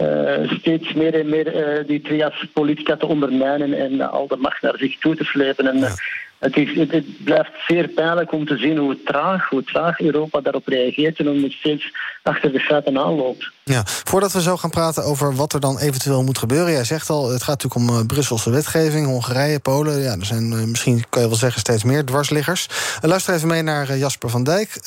uh, 0.00 0.50
steeds 0.50 0.92
meer 0.92 1.14
en 1.14 1.28
meer 1.28 1.54
uh, 1.54 1.86
die 1.86 2.00
trias 2.00 2.46
politica 2.52 2.96
te 2.96 3.06
ondermijnen 3.06 3.74
en 3.74 4.10
al 4.10 4.26
de 4.26 4.36
macht 4.36 4.62
naar 4.62 4.76
zich 4.76 4.98
toe 4.98 5.16
te 5.16 5.24
slepen. 5.24 5.66
En, 5.66 5.94
het, 6.38 6.56
is, 6.56 6.74
het, 6.74 7.24
blijft 7.24 7.50
zeer 7.66 7.88
pijnlijk 7.88 8.32
om 8.32 8.46
te 8.46 8.56
zien 8.56 8.76
hoe 8.76 9.02
traag, 9.02 9.48
hoe 9.48 9.64
traag 9.64 10.00
Europa 10.00 10.40
daarop 10.40 10.66
reageert 10.66 11.18
en 11.18 11.42
het 11.42 11.52
steeds 11.52 11.92
achter 12.22 12.52
de 12.52 12.60
feiten 12.60 12.98
aanloopt. 12.98 13.50
Ja, 13.64 13.82
voordat 13.86 14.32
we 14.32 14.42
zo 14.42 14.56
gaan 14.56 14.70
praten 14.70 15.04
over 15.04 15.34
wat 15.34 15.52
er 15.52 15.60
dan 15.60 15.78
eventueel 15.78 16.22
moet 16.22 16.38
gebeuren. 16.38 16.72
Jij 16.72 16.84
zegt 16.84 17.10
al, 17.10 17.30
het 17.30 17.42
gaat 17.42 17.62
natuurlijk 17.62 17.90
om 17.90 17.98
uh, 17.98 18.06
Brusselse 18.06 18.50
wetgeving, 18.50 19.06
Hongarije, 19.06 19.60
Polen. 19.60 20.00
Ja, 20.00 20.16
er 20.18 20.26
zijn 20.26 20.52
uh, 20.52 20.64
misschien, 20.64 21.04
kan 21.08 21.22
je 21.22 21.28
wel 21.28 21.36
zeggen, 21.36 21.60
steeds 21.60 21.84
meer 21.84 22.04
dwarsliggers. 22.04 22.68
Uh, 22.68 23.08
luister 23.08 23.34
even 23.34 23.48
mee 23.48 23.62
naar 23.62 23.96
Jasper 23.96 24.30
van 24.30 24.44
Dijk, 24.44 24.78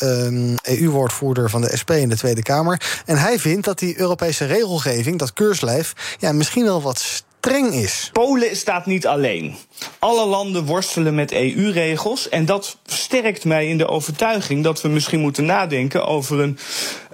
EU-woordvoerder 0.62 1.50
van 1.50 1.62
de 1.62 1.78
SP 1.82 1.92
in 1.92 2.10
de 2.10 2.18
Tweede 2.18 2.42
Kamer. 2.42 2.82
En 3.06 3.18
hij 3.18 3.40
vindt 3.40 3.66
dat 3.66 3.80
die 3.80 4.00
Europese 4.00 4.46
regelgeving, 4.46 5.20
dat 5.20 5.34
keurslijf, 5.34 5.94
ja, 6.20 6.32
misschien 6.32 6.64
wel 6.64 6.82
wat 6.82 7.24
streng 7.44 7.74
is. 7.74 8.10
Polen 8.14 8.56
staat 8.56 8.86
niet 8.86 9.08
alleen. 9.08 9.56
Alle 10.00 10.26
landen 10.26 10.66
worstelen 10.66 11.16
met 11.16 11.32
EU-regels. 11.32 12.30
En 12.30 12.46
dat 12.46 12.78
sterkt 12.86 13.46
mij 13.46 13.68
in 13.68 13.78
de 13.78 13.88
overtuiging 13.88 14.64
dat 14.64 14.82
we 14.82 14.88
misschien 14.88 15.20
moeten 15.20 15.46
nadenken 15.46 16.06
over 16.06 16.40
een, 16.40 16.58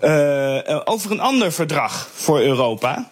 uh, 0.03 0.82
over 0.84 1.12
een 1.12 1.19
ander 1.19 1.51
verdrag 1.51 2.10
voor 2.13 2.41
Europa. 2.41 3.10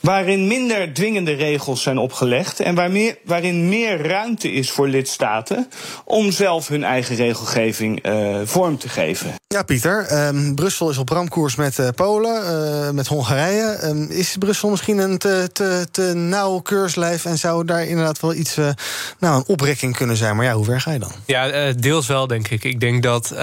Waarin 0.00 0.46
minder 0.46 0.92
dwingende 0.94 1.32
regels 1.32 1.82
zijn 1.82 1.98
opgelegd. 1.98 2.60
En 2.60 2.74
waarin 3.24 3.68
meer 3.68 4.06
ruimte 4.06 4.52
is 4.52 4.70
voor 4.70 4.88
lidstaten 4.88 5.68
om 6.04 6.30
zelf 6.30 6.68
hun 6.68 6.84
eigen 6.84 7.16
regelgeving 7.16 8.06
uh, 8.06 8.36
vorm 8.44 8.78
te 8.78 8.88
geven. 8.88 9.34
Ja, 9.48 9.62
Pieter. 9.62 10.26
Um, 10.26 10.54
Brussel 10.54 10.90
is 10.90 10.98
op 10.98 11.08
ramkoers 11.08 11.54
met 11.56 11.80
Polen, 11.94 12.94
met 12.94 13.06
Hongarije. 13.06 13.78
Um, 13.84 14.10
is 14.10 14.36
Brussel 14.38 14.70
misschien 14.70 14.98
een 14.98 15.18
te, 15.18 15.48
te, 15.52 15.86
te 15.90 16.02
nauw 16.14 16.58
keurslijf 16.58 17.24
en 17.24 17.38
zou 17.38 17.64
daar 17.64 17.86
inderdaad 17.86 18.20
wel 18.20 18.34
iets 18.34 18.58
nou, 19.18 19.36
een 19.36 19.44
oprekking 19.46 19.96
kunnen 19.96 20.16
zijn. 20.16 20.36
Maar 20.36 20.44
ja, 20.44 20.52
hoe 20.52 20.64
ver 20.64 20.80
ga 20.80 20.92
je 20.92 20.98
dan? 20.98 21.12
Ja, 21.26 21.48
eh, 21.48 21.74
deels 21.78 22.06
wel, 22.06 22.26
denk 22.26 22.48
ik. 22.48 22.64
Ik 22.64 22.80
denk 22.80 23.02
dat 23.02 23.32
uh, 23.32 23.38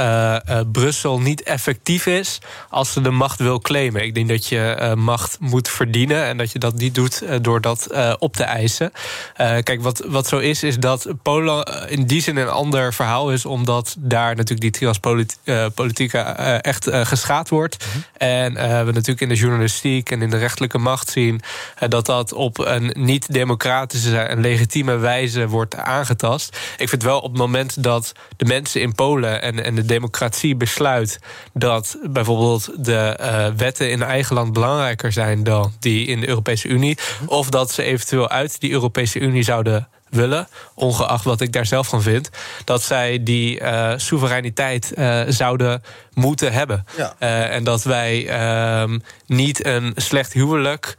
uh, 0.50 0.60
Brussel 0.72 1.20
niet 1.20 1.44
effectief 1.44 2.06
is 2.06 2.40
als 2.70 2.92
ze 2.92 3.02
de 3.02 3.10
macht 3.10 3.40
wil 3.40 3.60
claimen. 3.60 4.04
Ik 4.04 4.16
denk 4.16 4.30
dat 4.30 4.48
je 4.48 4.94
macht 4.98 5.38
moet 5.40 5.70
verdienen 5.70 6.26
en 6.26 6.38
dat 6.38 6.52
je 6.52 6.60
dat 6.60 6.76
niet 6.76 6.96
doet 6.96 7.24
door 7.42 7.62
dat 7.62 7.88
op 8.20 8.36
te 8.36 8.44
eisen. 8.44 8.92
kijk, 9.36 9.82
wat, 9.82 10.04
wat 10.08 10.28
zo 10.28 10.38
is, 10.38 10.64
is 10.64 10.78
dat 10.78 11.08
Polen 11.22 11.90
in 11.90 12.06
die 12.06 12.22
zin 12.22 12.38
een 12.38 12.50
ander 12.50 12.94
verhaal 12.94 13.32
is, 13.32 13.46
omdat 13.46 13.96
daar 14.00 14.36
natuurlijk 14.36 14.62
die 14.62 14.72
triaspolitiek 14.72 16.14
echt 16.62 16.90
geschaad 16.92 17.50
wordt. 17.50 17.86
Mhm. 17.86 17.98
En 18.18 18.54
we 18.86 18.92
natuurlijk 18.92 19.22
in 19.22 19.30
de 19.30 19.36
journalistiek 19.36 20.12
en 20.12 20.22
in 20.22 20.30
de 20.30 20.38
rechterlijke 20.38 20.78
macht 20.78 21.10
zien 21.10 21.42
dat 21.88 22.06
dat 22.06 22.34
op 22.34 22.58
een 22.58 22.92
niet-democratische 22.98 24.18
en 24.18 24.42
legitieme 24.42 24.98
wordt 25.34 25.76
aangetast. 25.76 26.58
Ik 26.78 26.90
vind 26.90 27.04
wel 27.04 27.20
op 27.20 27.32
het 27.32 27.38
moment 27.38 27.84
dat 27.84 28.12
de 28.38 28.46
mensen 28.46 28.82
in 28.82 28.96
Polen 28.96 29.42
en, 29.42 29.64
en 29.64 29.76
de 29.76 29.86
democratie 29.86 30.56
besluit 30.56 31.20
dat 31.54 31.98
bijvoorbeeld 32.04 32.86
de 32.86 33.18
uh, 33.22 33.48
wetten 33.58 33.92
in 33.92 34.04
eigen 34.04 34.36
land 34.36 34.54
belangrijker 34.54 35.12
zijn 35.12 35.44
dan 35.44 35.72
die 35.80 36.08
in 36.08 36.20
de 36.20 36.28
Europese 36.28 36.68
Unie, 36.68 36.98
of 37.26 37.50
dat 37.50 37.72
ze 37.72 37.84
eventueel 37.84 38.30
uit 38.30 38.60
die 38.60 38.72
Europese 38.72 39.20
Unie 39.20 39.44
zouden 39.44 39.88
willen, 40.14 40.48
ongeacht 40.74 41.24
wat 41.24 41.42
ik 41.42 41.52
daar 41.52 41.66
zelf 41.66 41.88
van 41.88 42.02
vind, 42.02 42.30
dat 42.64 42.82
zij 42.82 43.24
die 43.24 43.62
uh, 43.62 43.94
soevereiniteit 43.96 44.92
uh, 44.96 45.22
zouden 45.28 45.84
moeten 46.14 46.54
hebben. 46.54 46.86
Ja. 46.98 47.16
Uh, 47.20 47.56
en 47.56 47.64
dat 47.64 47.84
wij 47.84 48.28
ehm, 48.28 49.00
niet 49.26 49.66
een 49.66 49.92
slecht 49.96 50.34
huwelijk, 50.34 50.98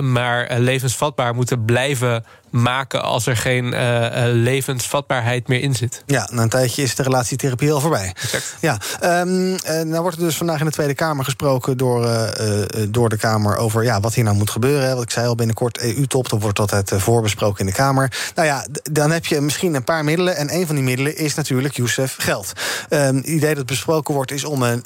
maar 0.00 0.58
levensvatbaar 0.58 1.34
moeten 1.34 1.64
blijven 1.64 2.24
maken 2.52 3.02
als 3.02 3.26
er 3.26 3.36
geen 3.36 3.64
uh, 3.64 4.06
levensvatbaarheid 4.32 5.48
meer 5.48 5.60
in 5.60 5.74
zit. 5.74 6.02
Ja, 6.06 6.28
na 6.32 6.42
een 6.42 6.48
tijdje 6.48 6.82
is 6.82 6.94
de 6.94 7.02
relatietherapie 7.02 7.72
al 7.72 7.80
voorbij. 7.80 8.14
Exact. 8.22 8.56
Ja, 8.60 8.78
um, 9.20 9.56
nou 9.64 10.00
wordt 10.00 10.16
er 10.16 10.22
dus 10.22 10.36
vandaag 10.36 10.58
in 10.58 10.66
de 10.66 10.72
Tweede 10.72 10.94
Kamer 10.94 11.24
gesproken 11.24 11.76
door, 11.76 12.04
uh, 12.04 12.62
door 12.88 13.08
de 13.08 13.16
Kamer 13.16 13.56
over 13.56 13.84
ja, 13.84 14.00
wat 14.00 14.14
hier 14.14 14.24
nou 14.24 14.36
moet 14.36 14.50
gebeuren. 14.50 14.94
Wat 14.94 15.02
ik 15.02 15.10
zei 15.10 15.26
al, 15.26 15.34
binnenkort 15.34 15.78
EU-top, 15.78 16.28
dan 16.28 16.40
wordt 16.40 16.58
altijd 16.58 16.92
voorbesproken 16.96 17.60
in 17.60 17.66
de 17.66 17.72
Kamer. 17.72 18.12
Nou 18.34 18.48
ja, 18.48 18.66
dan 18.82 19.10
heb 19.10 19.26
je 19.26 19.40
misschien 19.40 19.74
een 19.74 19.84
paar 19.84 20.04
middelen. 20.04 20.36
En 20.36 20.54
een 20.54 20.66
van 20.66 20.74
die 20.74 20.84
middelen 20.84 21.16
is 21.16 21.34
natuurlijk 21.34 21.76
Youssef 21.76 22.14
geld. 22.18 22.52
Um, 22.90 23.16
het 23.16 23.26
idee 23.26 23.54
dat 23.54 23.66
besproken 23.66 24.14
wordt 24.14 24.30
is 24.30 24.44
om 24.44 24.62
een, 24.62 24.84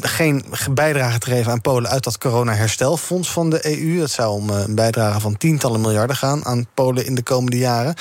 geen 0.00 0.44
bijdrage 0.70 1.18
te 1.18 1.30
geven 1.30 1.52
aan 1.52 1.60
Polen 1.60 1.90
uit 1.90 2.04
dat 2.04 2.18
corona-herstelfonds 2.18 3.30
van 3.30 3.50
de 3.50 3.78
EU. 3.78 3.98
Dat 3.98 4.10
zou 4.10 4.34
om 4.34 4.50
een 4.50 4.74
bijdrage 4.74 5.20
van 5.20 5.36
tientallen 5.36 5.80
miljarden 5.80 6.16
gaan 6.16 6.44
aan 6.44 6.66
Polen 6.74 7.06
in 7.06 7.14
de 7.14 7.22
komende 7.22 7.58
jaren. 7.58 7.94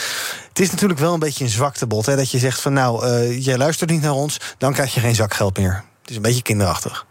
Het 0.50 0.60
is 0.60 0.72
natuurlijk 0.72 1.00
wel 1.00 1.14
een 1.14 1.20
beetje 1.20 1.44
een 1.44 1.50
zwaktebod. 1.50 2.06
Hè, 2.06 2.16
dat 2.16 2.32
je 2.32 2.38
zegt 2.38 2.62
van 2.62 2.74
nou, 2.74 3.08
uh, 3.08 3.46
jij 3.46 3.58
luistert 3.58 3.90
niet 3.90 4.02
naar 4.02 4.12
ons, 4.12 4.38
dan 4.58 4.74
krijg 4.74 4.94
je 4.94 5.00
geen 5.00 5.16
zakgeld 5.16 5.58
meer. 5.58 5.84
Het 6.02 6.10
is 6.10 6.16
een 6.16 6.22
beetje 6.22 6.42
kinderachtig. 6.42 7.06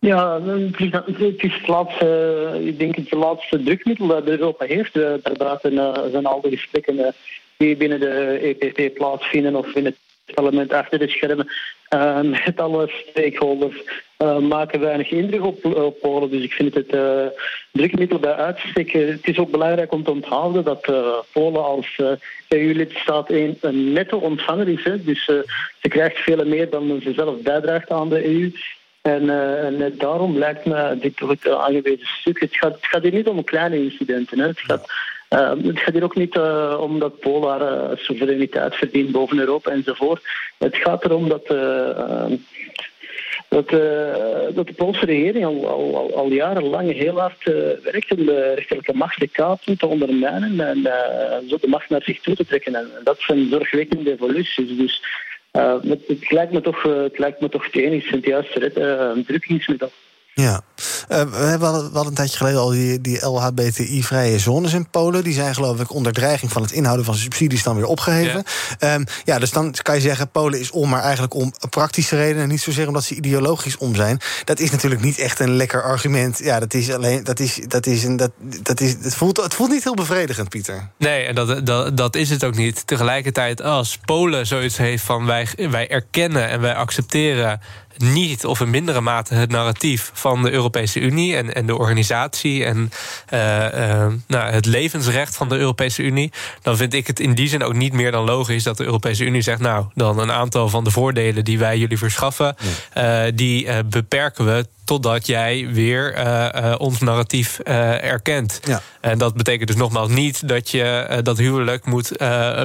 Ja, 0.00 0.40
het 0.42 1.42
is, 1.42 1.52
het 1.52 1.68
laatste, 1.68 2.60
ik 2.64 2.78
denk 2.78 2.96
het 2.96 3.12
laatste 3.12 3.62
drukmiddel 3.62 4.06
dat 4.06 4.28
Europa 4.28 4.66
heeft. 4.66 4.96
Uh, 4.96 5.12
daar 5.22 5.58
zijn 6.10 6.26
al 6.26 6.40
de 6.40 6.50
gesprekken 6.50 7.14
die 7.56 7.76
binnen 7.76 8.00
de 8.00 8.56
EPP 8.58 8.94
plaatsvinden 8.94 9.56
of 9.56 9.74
in 9.74 9.84
het 9.84 9.96
parlement 10.34 10.72
achter 10.72 10.98
de 10.98 11.08
schermen 11.08 11.46
uh, 11.94 12.20
met 12.20 12.60
alle 12.60 12.88
stakeholders 12.88 13.82
maken 14.40 14.80
weinig 14.80 15.10
indruk 15.10 15.44
op, 15.44 15.96
Polen. 16.00 16.30
Dus 16.30 16.42
ik 16.42 16.52
vind 16.52 16.74
het 16.74 16.94
uh, 16.94 17.26
drukmiddel 17.72 18.18
bij 18.18 18.34
uitstek. 18.34 18.90
Het 18.90 19.28
is 19.28 19.38
ook 19.38 19.50
belangrijk 19.50 19.92
om 19.92 20.04
te 20.04 20.10
onthouden 20.10 20.64
dat 20.64 20.92
Polen 21.32 21.64
als 21.64 22.00
EU-lidstaat 22.48 23.30
een, 23.30 23.58
een 23.60 23.92
netto 23.92 24.18
ontvanger 24.18 24.68
is. 24.68 25.04
Dus 25.04 25.24
ze 25.80 25.88
krijgt 25.88 26.18
veel 26.18 26.44
meer 26.44 26.70
dan 26.70 27.00
ze 27.02 27.12
zelf 27.12 27.42
bijdraagt 27.42 27.90
aan 27.90 28.08
de 28.08 28.24
EU. 28.24 28.52
En, 29.02 29.30
en 29.64 29.76
net 29.76 30.00
daarom 30.00 30.38
lijkt 30.38 30.64
me 30.64 30.98
dit 31.00 31.16
toch 31.16 31.30
het 31.30 31.48
aangewezen 31.48 32.06
stuk. 32.06 32.40
Het 32.40 32.56
gaat, 32.56 32.74
het 32.74 32.86
gaat 32.86 33.02
hier 33.02 33.12
niet 33.12 33.28
om 33.28 33.44
kleine 33.44 33.82
incidenten. 33.82 34.38
Hè. 34.38 34.46
Het 34.46 34.60
gaat 34.60 34.90
uh, 35.30 35.52
het 35.62 35.80
gaat 35.80 35.94
hier 35.94 36.04
ook 36.04 36.16
niet 36.16 36.38
om 36.78 36.98
dat 36.98 37.12
uh, 37.26 37.90
soevereiniteit 37.94 38.74
verdient 38.74 39.12
boven 39.12 39.38
Europa 39.38 39.70
enzovoort. 39.70 40.22
Het 40.58 40.76
gaat 40.76 41.04
erom 41.04 41.28
dat, 41.28 41.46
dat, 43.48 43.68
dat 44.54 44.66
de 44.66 44.72
Poolse 44.76 45.04
regering 45.04 45.44
al, 45.44 45.68
al, 45.68 46.14
al 46.14 46.30
jarenlang 46.30 46.92
heel 46.92 47.20
hard 47.20 47.44
werkt 47.82 48.10
om 48.12 48.24
de 48.26 48.52
rechterlijke 48.54 48.94
macht 48.94 49.20
te 49.20 49.28
kapen, 49.28 49.78
te 49.78 49.86
ondermijnen 49.86 50.60
en 50.60 50.82
zo 51.48 51.56
de 51.60 51.68
macht 51.68 51.88
naar 51.88 52.02
zich 52.02 52.20
toe 52.20 52.34
te 52.34 52.46
trekken. 52.46 52.74
En 52.74 52.90
dat 53.04 53.20
zijn 53.20 53.48
zorgwekkende 53.48 54.12
evoluties. 54.12 54.76
Dus 54.76 55.02
het, 55.52 56.00
het, 56.06 56.30
lijkt 56.30 56.52
me 56.52 56.60
toch, 56.60 56.82
het 56.82 57.18
lijkt 57.18 57.40
me 57.40 57.48
toch 57.48 57.64
het 57.64 58.10
het 58.10 58.24
juiste 58.24 58.60
drukkingsmiddel. 59.26 59.90
Ja, 60.34 60.62
uh, 60.76 60.89
we 61.10 61.36
hebben 61.36 61.92
al, 61.92 62.06
een 62.06 62.14
tijdje 62.14 62.36
geleden 62.36 62.60
al 62.60 62.68
die, 62.68 63.00
die 63.00 63.26
LHBTI-vrije 63.26 64.38
zones 64.38 64.72
in 64.72 64.90
Polen. 64.90 65.24
Die 65.24 65.32
zijn 65.32 65.54
geloof 65.54 65.80
ik 65.80 65.94
onder 65.94 66.12
dreiging 66.12 66.52
van 66.52 66.62
het 66.62 66.72
inhouden 66.72 67.04
van 67.04 67.14
subsidies 67.14 67.62
dan 67.62 67.76
weer 67.76 67.86
opgeheven. 67.86 68.44
Ja. 68.78 68.94
Um, 68.94 69.04
ja, 69.24 69.38
dus 69.38 69.50
dan 69.50 69.74
kan 69.82 69.94
je 69.94 70.00
zeggen, 70.00 70.30
Polen 70.30 70.60
is 70.60 70.70
om, 70.70 70.88
maar 70.88 71.02
eigenlijk 71.02 71.34
om 71.34 71.52
praktische 71.70 72.16
redenen. 72.16 72.48
Niet 72.48 72.60
zozeer 72.60 72.86
omdat 72.86 73.04
ze 73.04 73.14
ideologisch 73.14 73.76
om 73.76 73.94
zijn. 73.94 74.20
Dat 74.44 74.60
is 74.60 74.70
natuurlijk 74.70 75.02
niet 75.02 75.18
echt 75.18 75.40
een 75.40 75.56
lekker 75.56 75.82
argument. 75.82 76.38
Ja, 76.38 76.60
dat 76.60 76.74
is 76.74 76.92
alleen, 76.92 77.24
dat 77.24 77.40
is, 77.40 77.60
dat 77.68 77.86
is 77.86 78.04
een, 78.04 78.16
dat, 78.16 78.30
dat 78.62 78.80
is, 78.80 78.96
het 79.02 79.14
voelt, 79.14 79.36
het 79.36 79.54
voelt 79.54 79.70
niet 79.70 79.84
heel 79.84 79.94
bevredigend, 79.94 80.48
Pieter. 80.48 80.90
Nee, 80.98 81.24
en 81.24 81.34
dat, 81.34 81.66
dat, 81.66 81.96
dat 81.96 82.16
is 82.16 82.30
het 82.30 82.44
ook 82.44 82.56
niet. 82.56 82.86
Tegelijkertijd, 82.86 83.62
als 83.62 83.98
Polen 84.04 84.46
zoiets 84.46 84.76
heeft 84.76 85.04
van 85.04 85.26
wij, 85.26 85.48
wij 85.70 85.88
erkennen 85.88 86.48
en 86.48 86.60
wij 86.60 86.74
accepteren 86.74 87.60
niet 87.96 88.44
of 88.44 88.60
in 88.60 88.70
mindere 88.70 89.00
mate 89.00 89.34
het 89.34 89.50
narratief 89.50 90.10
van 90.14 90.42
de 90.42 90.50
Europese 90.50 90.99
Unie 91.00 91.36
en, 91.36 91.54
en 91.54 91.66
de 91.66 91.78
organisatie 91.78 92.64
en 92.64 92.90
uh, 93.34 93.40
uh, 93.74 94.06
nou, 94.26 94.50
het 94.50 94.66
levensrecht 94.66 95.36
van 95.36 95.48
de 95.48 95.56
Europese 95.56 96.02
Unie, 96.02 96.32
dan 96.62 96.76
vind 96.76 96.94
ik 96.94 97.06
het 97.06 97.20
in 97.20 97.34
die 97.34 97.48
zin 97.48 97.62
ook 97.62 97.74
niet 97.74 97.92
meer 97.92 98.10
dan 98.10 98.24
logisch 98.24 98.62
dat 98.62 98.76
de 98.76 98.84
Europese 98.84 99.24
Unie 99.24 99.42
zegt: 99.42 99.60
Nou, 99.60 99.84
dan 99.94 100.18
een 100.18 100.32
aantal 100.32 100.68
van 100.68 100.84
de 100.84 100.90
voordelen 100.90 101.44
die 101.44 101.58
wij 101.58 101.78
jullie 101.78 101.98
verschaffen, 101.98 102.56
uh, 102.96 103.22
die 103.34 103.84
beperken 103.84 104.44
we 104.44 104.66
totdat 104.90 105.26
jij 105.26 105.68
weer 105.72 106.18
uh, 106.18 106.74
ons 106.78 107.00
narratief 107.00 107.58
erkent. 107.58 108.60
Ja. 108.64 108.82
En 109.00 109.18
dat 109.18 109.34
betekent 109.34 109.68
dus 109.68 109.76
nogmaals 109.76 110.08
niet 110.08 110.48
dat 110.48 110.70
je 110.70 111.20
dat 111.22 111.38
huwelijk 111.38 111.86
moet 111.86 112.12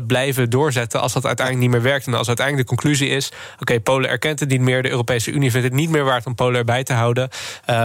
blijven 0.07 0.49
doorzetten 0.49 1.01
als 1.01 1.13
dat 1.13 1.25
uiteindelijk 1.25 1.67
niet 1.67 1.75
meer 1.75 1.89
werkt. 1.91 2.07
En 2.07 2.13
als 2.13 2.27
uiteindelijk 2.27 2.69
de 2.69 2.75
conclusie 2.75 3.09
is: 3.09 3.31
oké, 3.59 3.79
Polen 3.79 4.09
erkent 4.09 4.39
het 4.39 4.49
niet 4.49 4.61
meer, 4.61 4.83
de 4.83 4.89
Europese 4.89 5.31
Unie 5.31 5.51
vindt 5.51 5.67
het 5.67 5.75
niet 5.75 5.89
meer 5.89 6.03
waard 6.03 6.25
om 6.25 6.35
Polen 6.35 6.59
erbij 6.59 6.83
te 6.83 6.93
houden. 6.93 7.29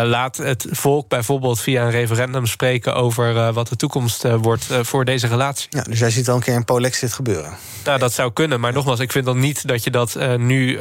laat 0.04 0.36
het 0.36 0.66
volk 0.70 1.08
bijvoorbeeld 1.08 1.60
via 1.60 1.82
een 1.82 1.90
referendum 1.90 2.46
spreken 2.46 2.94
over 2.94 3.52
wat 3.52 3.68
de 3.68 3.76
toekomst 3.76 4.24
wordt 4.36 4.66
voor 4.82 5.04
deze 5.04 5.26
relatie. 5.26 5.66
Ja, 5.70 5.82
dus 5.82 5.98
jij 5.98 6.10
ziet 6.10 6.28
al 6.28 6.36
een 6.36 6.42
keer 6.42 6.54
een 6.54 6.64
Polexit 6.64 7.12
gebeuren. 7.12 7.56
Nou, 7.84 7.98
dat 7.98 8.12
zou 8.12 8.32
kunnen, 8.32 8.60
maar 8.60 8.72
nogmaals, 8.72 9.00
ik 9.00 9.12
vind 9.12 9.24
dan 9.24 9.38
niet 9.38 9.68
dat 9.68 9.84
je 9.84 9.90
dat 9.90 10.18
nu 10.36 10.78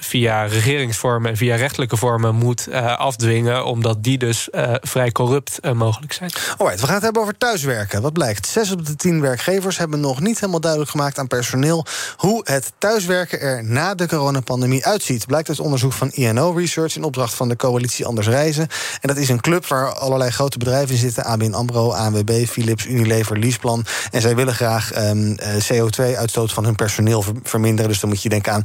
via 0.00 0.44
regeringsvormen 0.44 1.30
en 1.30 1.36
via 1.36 1.56
rechtelijke 1.56 1.96
vormen 1.96 2.34
moet 2.34 2.57
afdwingen, 2.96 3.64
omdat 3.64 4.02
die 4.02 4.18
dus 4.18 4.48
vrij 4.80 5.12
corrupt 5.12 5.74
mogelijk 5.74 6.12
zijn. 6.12 6.30
Alright, 6.56 6.80
we 6.80 6.86
gaan 6.86 6.94
het 6.94 7.04
hebben 7.04 7.22
over 7.22 7.38
thuiswerken. 7.38 8.02
Wat 8.02 8.12
blijkt? 8.12 8.46
Zes 8.46 8.70
op 8.70 8.86
de 8.86 8.96
tien 8.96 9.20
werkgevers 9.20 9.78
hebben 9.78 10.00
nog 10.00 10.20
niet 10.20 10.40
helemaal 10.40 10.60
duidelijk 10.60 10.90
gemaakt 10.90 11.18
aan 11.18 11.26
personeel 11.26 11.86
hoe 12.16 12.40
het 12.44 12.72
thuiswerken 12.78 13.40
er 13.40 13.64
na 13.64 13.94
de 13.94 14.08
coronapandemie 14.08 14.86
uitziet. 14.86 15.26
Blijkt 15.26 15.48
uit 15.48 15.60
onderzoek 15.60 15.92
van 15.92 16.10
INO 16.10 16.52
Research 16.52 16.96
in 16.96 17.02
opdracht 17.02 17.34
van 17.34 17.48
de 17.48 17.56
coalitie 17.56 18.06
Anders 18.06 18.26
Reizen. 18.26 18.68
En 19.00 19.08
dat 19.08 19.16
is 19.16 19.28
een 19.28 19.40
club 19.40 19.66
waar 19.66 19.94
allerlei 19.94 20.30
grote 20.30 20.58
bedrijven 20.58 20.94
in 20.94 21.00
zitten: 21.00 21.24
ABN 21.24 21.52
Amro, 21.52 21.90
ANWB, 21.90 22.46
Philips, 22.46 22.86
Unilever, 22.86 23.38
Leaseplan. 23.38 23.84
En 24.10 24.20
zij 24.20 24.36
willen 24.36 24.54
graag 24.54 24.96
um, 24.96 25.36
CO2-uitstoot 25.72 26.52
van 26.52 26.64
hun 26.64 26.74
personeel 26.74 27.24
verminderen. 27.42 27.90
Dus 27.90 28.00
dan 28.00 28.08
moet 28.08 28.22
je 28.22 28.28
denken 28.28 28.52
aan 28.52 28.64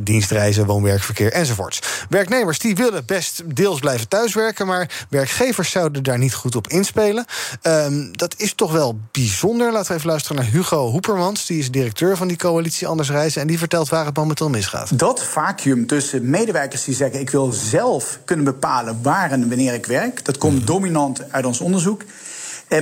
dienstreizen, 0.00 0.66
woonwerkverkeer 0.66 1.32
enzovoorts. 1.32 1.78
Werknemers 2.08 2.58
die 2.58 2.74
willen 2.74 2.93
best 3.02 3.42
deels 3.54 3.80
blijven 3.80 4.08
thuiswerken, 4.08 4.66
maar 4.66 5.06
werkgevers 5.08 5.70
zouden 5.70 6.02
daar 6.02 6.18
niet 6.18 6.34
goed 6.34 6.56
op 6.56 6.68
inspelen. 6.68 7.24
Um, 7.62 8.16
dat 8.16 8.34
is 8.36 8.54
toch 8.54 8.72
wel 8.72 8.98
bijzonder. 9.12 9.72
Laten 9.72 9.88
we 9.88 9.94
even 9.94 10.08
luisteren 10.08 10.42
naar 10.42 10.50
Hugo 10.50 10.90
Hoepermans. 10.90 11.46
Die 11.46 11.58
is 11.58 11.70
directeur 11.70 12.16
van 12.16 12.28
die 12.28 12.36
coalitie 12.36 12.86
Anders 12.86 13.10
Reizen. 13.10 13.40
En 13.40 13.46
die 13.46 13.58
vertelt 13.58 13.88
waar 13.88 14.06
het 14.06 14.16
momenteel 14.16 14.48
misgaat. 14.48 14.98
Dat 14.98 15.24
vacuüm 15.24 15.86
tussen 15.86 16.30
medewerkers 16.30 16.84
die 16.84 16.94
zeggen: 16.94 17.20
ik 17.20 17.30
wil 17.30 17.52
zelf 17.52 18.18
kunnen 18.24 18.44
bepalen 18.44 18.98
waar 19.02 19.30
en 19.30 19.48
wanneer 19.48 19.74
ik 19.74 19.86
werk. 19.86 20.24
Dat 20.24 20.38
komt 20.38 20.56
mhm. 20.56 20.64
dominant 20.64 21.32
uit 21.32 21.44
ons 21.44 21.60
onderzoek. 21.60 22.02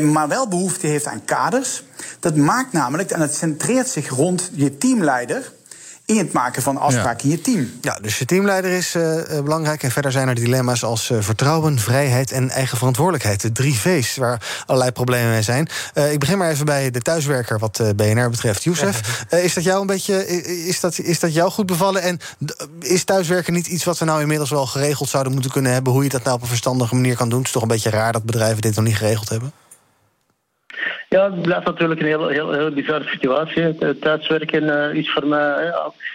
Maar 0.00 0.28
wel 0.28 0.48
behoefte 0.48 0.86
heeft 0.86 1.06
aan 1.06 1.24
kaders. 1.24 1.82
Dat 2.20 2.36
maakt 2.36 2.72
namelijk, 2.72 3.10
en 3.10 3.20
het 3.20 3.34
centreert 3.34 3.88
zich 3.88 4.08
rond 4.08 4.50
je 4.54 4.78
teamleider 4.78 5.52
in 6.04 6.18
het 6.18 6.32
maken 6.32 6.62
van 6.62 6.76
afspraken 6.76 7.24
in 7.24 7.30
je 7.30 7.40
team. 7.40 7.70
Ja, 7.80 7.98
dus 8.02 8.18
je 8.18 8.24
teamleider 8.24 8.70
is 8.70 8.94
uh, 8.94 9.20
belangrijk. 9.42 9.82
En 9.82 9.90
verder 9.90 10.12
zijn 10.12 10.28
er 10.28 10.34
dilemma's 10.34 10.84
als 10.84 11.10
uh, 11.10 11.18
vertrouwen, 11.20 11.78
vrijheid 11.78 12.32
en 12.32 12.50
eigen 12.50 12.78
verantwoordelijkheid. 12.78 13.40
De 13.40 13.52
drie 13.52 13.74
V's 13.74 14.16
waar 14.16 14.64
allerlei 14.66 14.92
problemen 14.92 15.30
mee 15.30 15.42
zijn. 15.42 15.68
Uh, 15.94 16.12
ik 16.12 16.18
begin 16.18 16.38
maar 16.38 16.50
even 16.50 16.64
bij 16.64 16.90
de 16.90 17.00
thuiswerker 17.00 17.58
wat 17.58 17.82
BNR 17.96 18.30
betreft. 18.30 18.64
Youssef, 18.64 19.24
is 19.30 19.54
dat 19.54 19.64
jou 19.64 19.80
een 19.80 19.86
beetje 19.86 20.26
is 20.66 20.80
dat, 20.80 20.98
is 20.98 21.20
dat 21.20 21.34
jou 21.34 21.50
goed 21.50 21.66
bevallen? 21.66 22.02
En 22.02 22.20
is 22.80 23.04
thuiswerken 23.04 23.52
niet 23.52 23.66
iets 23.66 23.84
wat 23.84 23.98
we 23.98 24.04
nou 24.04 24.20
inmiddels 24.20 24.50
wel 24.50 24.66
geregeld 24.66 25.08
zouden 25.08 25.32
moeten 25.32 25.50
kunnen 25.50 25.72
hebben? 25.72 25.92
Hoe 25.92 26.02
je 26.02 26.08
dat 26.08 26.22
nou 26.22 26.36
op 26.36 26.42
een 26.42 26.48
verstandige 26.48 26.94
manier 26.94 27.16
kan 27.16 27.28
doen? 27.28 27.38
Het 27.38 27.46
is 27.46 27.52
toch 27.52 27.62
een 27.62 27.68
beetje 27.68 27.90
raar 27.90 28.12
dat 28.12 28.24
bedrijven 28.24 28.60
dit 28.60 28.74
nog 28.74 28.84
niet 28.84 28.96
geregeld 28.96 29.28
hebben? 29.28 29.52
Ja, 31.08 31.30
het 31.30 31.42
blijft 31.42 31.66
natuurlijk 31.66 32.00
een 32.00 32.06
heel, 32.06 32.28
heel, 32.28 32.52
heel 32.52 32.70
bizarre 32.70 33.08
situatie. 33.08 33.98
Thuiswerken 33.98 34.62
uh, 34.62 34.94
is 34.94 35.10
voor 35.10 35.26
mij. 35.26 35.66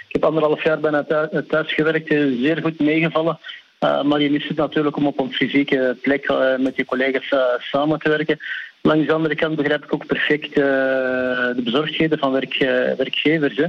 ik 0.08 0.13
heb 0.13 0.25
anderhalf 0.25 0.63
jaar 0.63 0.80
bijna 0.80 1.03
thuis, 1.47 1.73
gewerkt, 1.73 2.08
zeer 2.41 2.60
goed 2.62 2.80
meegevallen. 2.80 3.39
Uh, 3.80 4.03
maar 4.03 4.21
je 4.21 4.32
mist 4.32 4.47
het 4.47 4.58
natuurlijk 4.58 4.95
om 4.95 5.08
op 5.08 5.19
een 5.19 5.34
fysieke 5.34 5.97
plek 6.01 6.30
uh, 6.30 6.58
met 6.58 6.75
je 6.75 6.86
collega's 6.86 7.34
samen 7.60 7.99
te 7.99 8.10
werken. 8.10 8.38
Langs 8.82 9.08
de 9.08 9.13
andere 9.13 9.36
kant 9.36 9.56
begrijp 9.56 9.84
ik 9.84 9.93
ook 9.93 10.06
perfect 10.06 10.56
de 10.56 11.62
bezorgdheden 11.63 12.19
van 12.19 12.32
werk, 12.32 12.58
werkgevers. 12.97 13.56
Hè. 13.56 13.65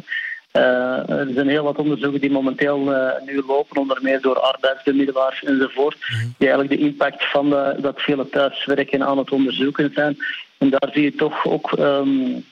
er 1.06 1.32
zijn 1.34 1.48
heel 1.48 1.64
wat 1.64 1.78
onderzoeken 1.78 2.20
die 2.20 2.30
momenteel 2.30 2.78
nu 3.26 3.42
lopen, 3.46 3.76
onder 3.76 3.98
meer 4.02 4.20
door 4.20 4.40
arbeidsbemiddelaars 4.40 5.44
enzovoort, 5.44 5.96
mhm. 5.98 6.26
die 6.38 6.48
eigenlijk 6.48 6.80
de 6.80 6.87
impact 6.87 7.30
van 7.30 7.50
dat 7.78 8.00
vele 8.00 8.28
thuiswerken 8.28 9.06
aan 9.06 9.18
het 9.18 9.30
onderzoeken 9.30 9.90
zijn. 9.94 10.16
En 10.59 10.71
daar 10.71 10.90
zie 10.92 11.03
je 11.03 11.14
toch 11.14 11.47
ook 11.47 11.79
um, 11.79 12.44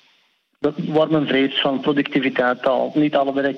dat 0.58 0.74
waar 0.86 1.26
vrees 1.26 1.60
van 1.60 1.80
productiviteit 1.80 2.66
al. 2.66 2.92
Niet 2.94 3.16
alle 3.16 3.54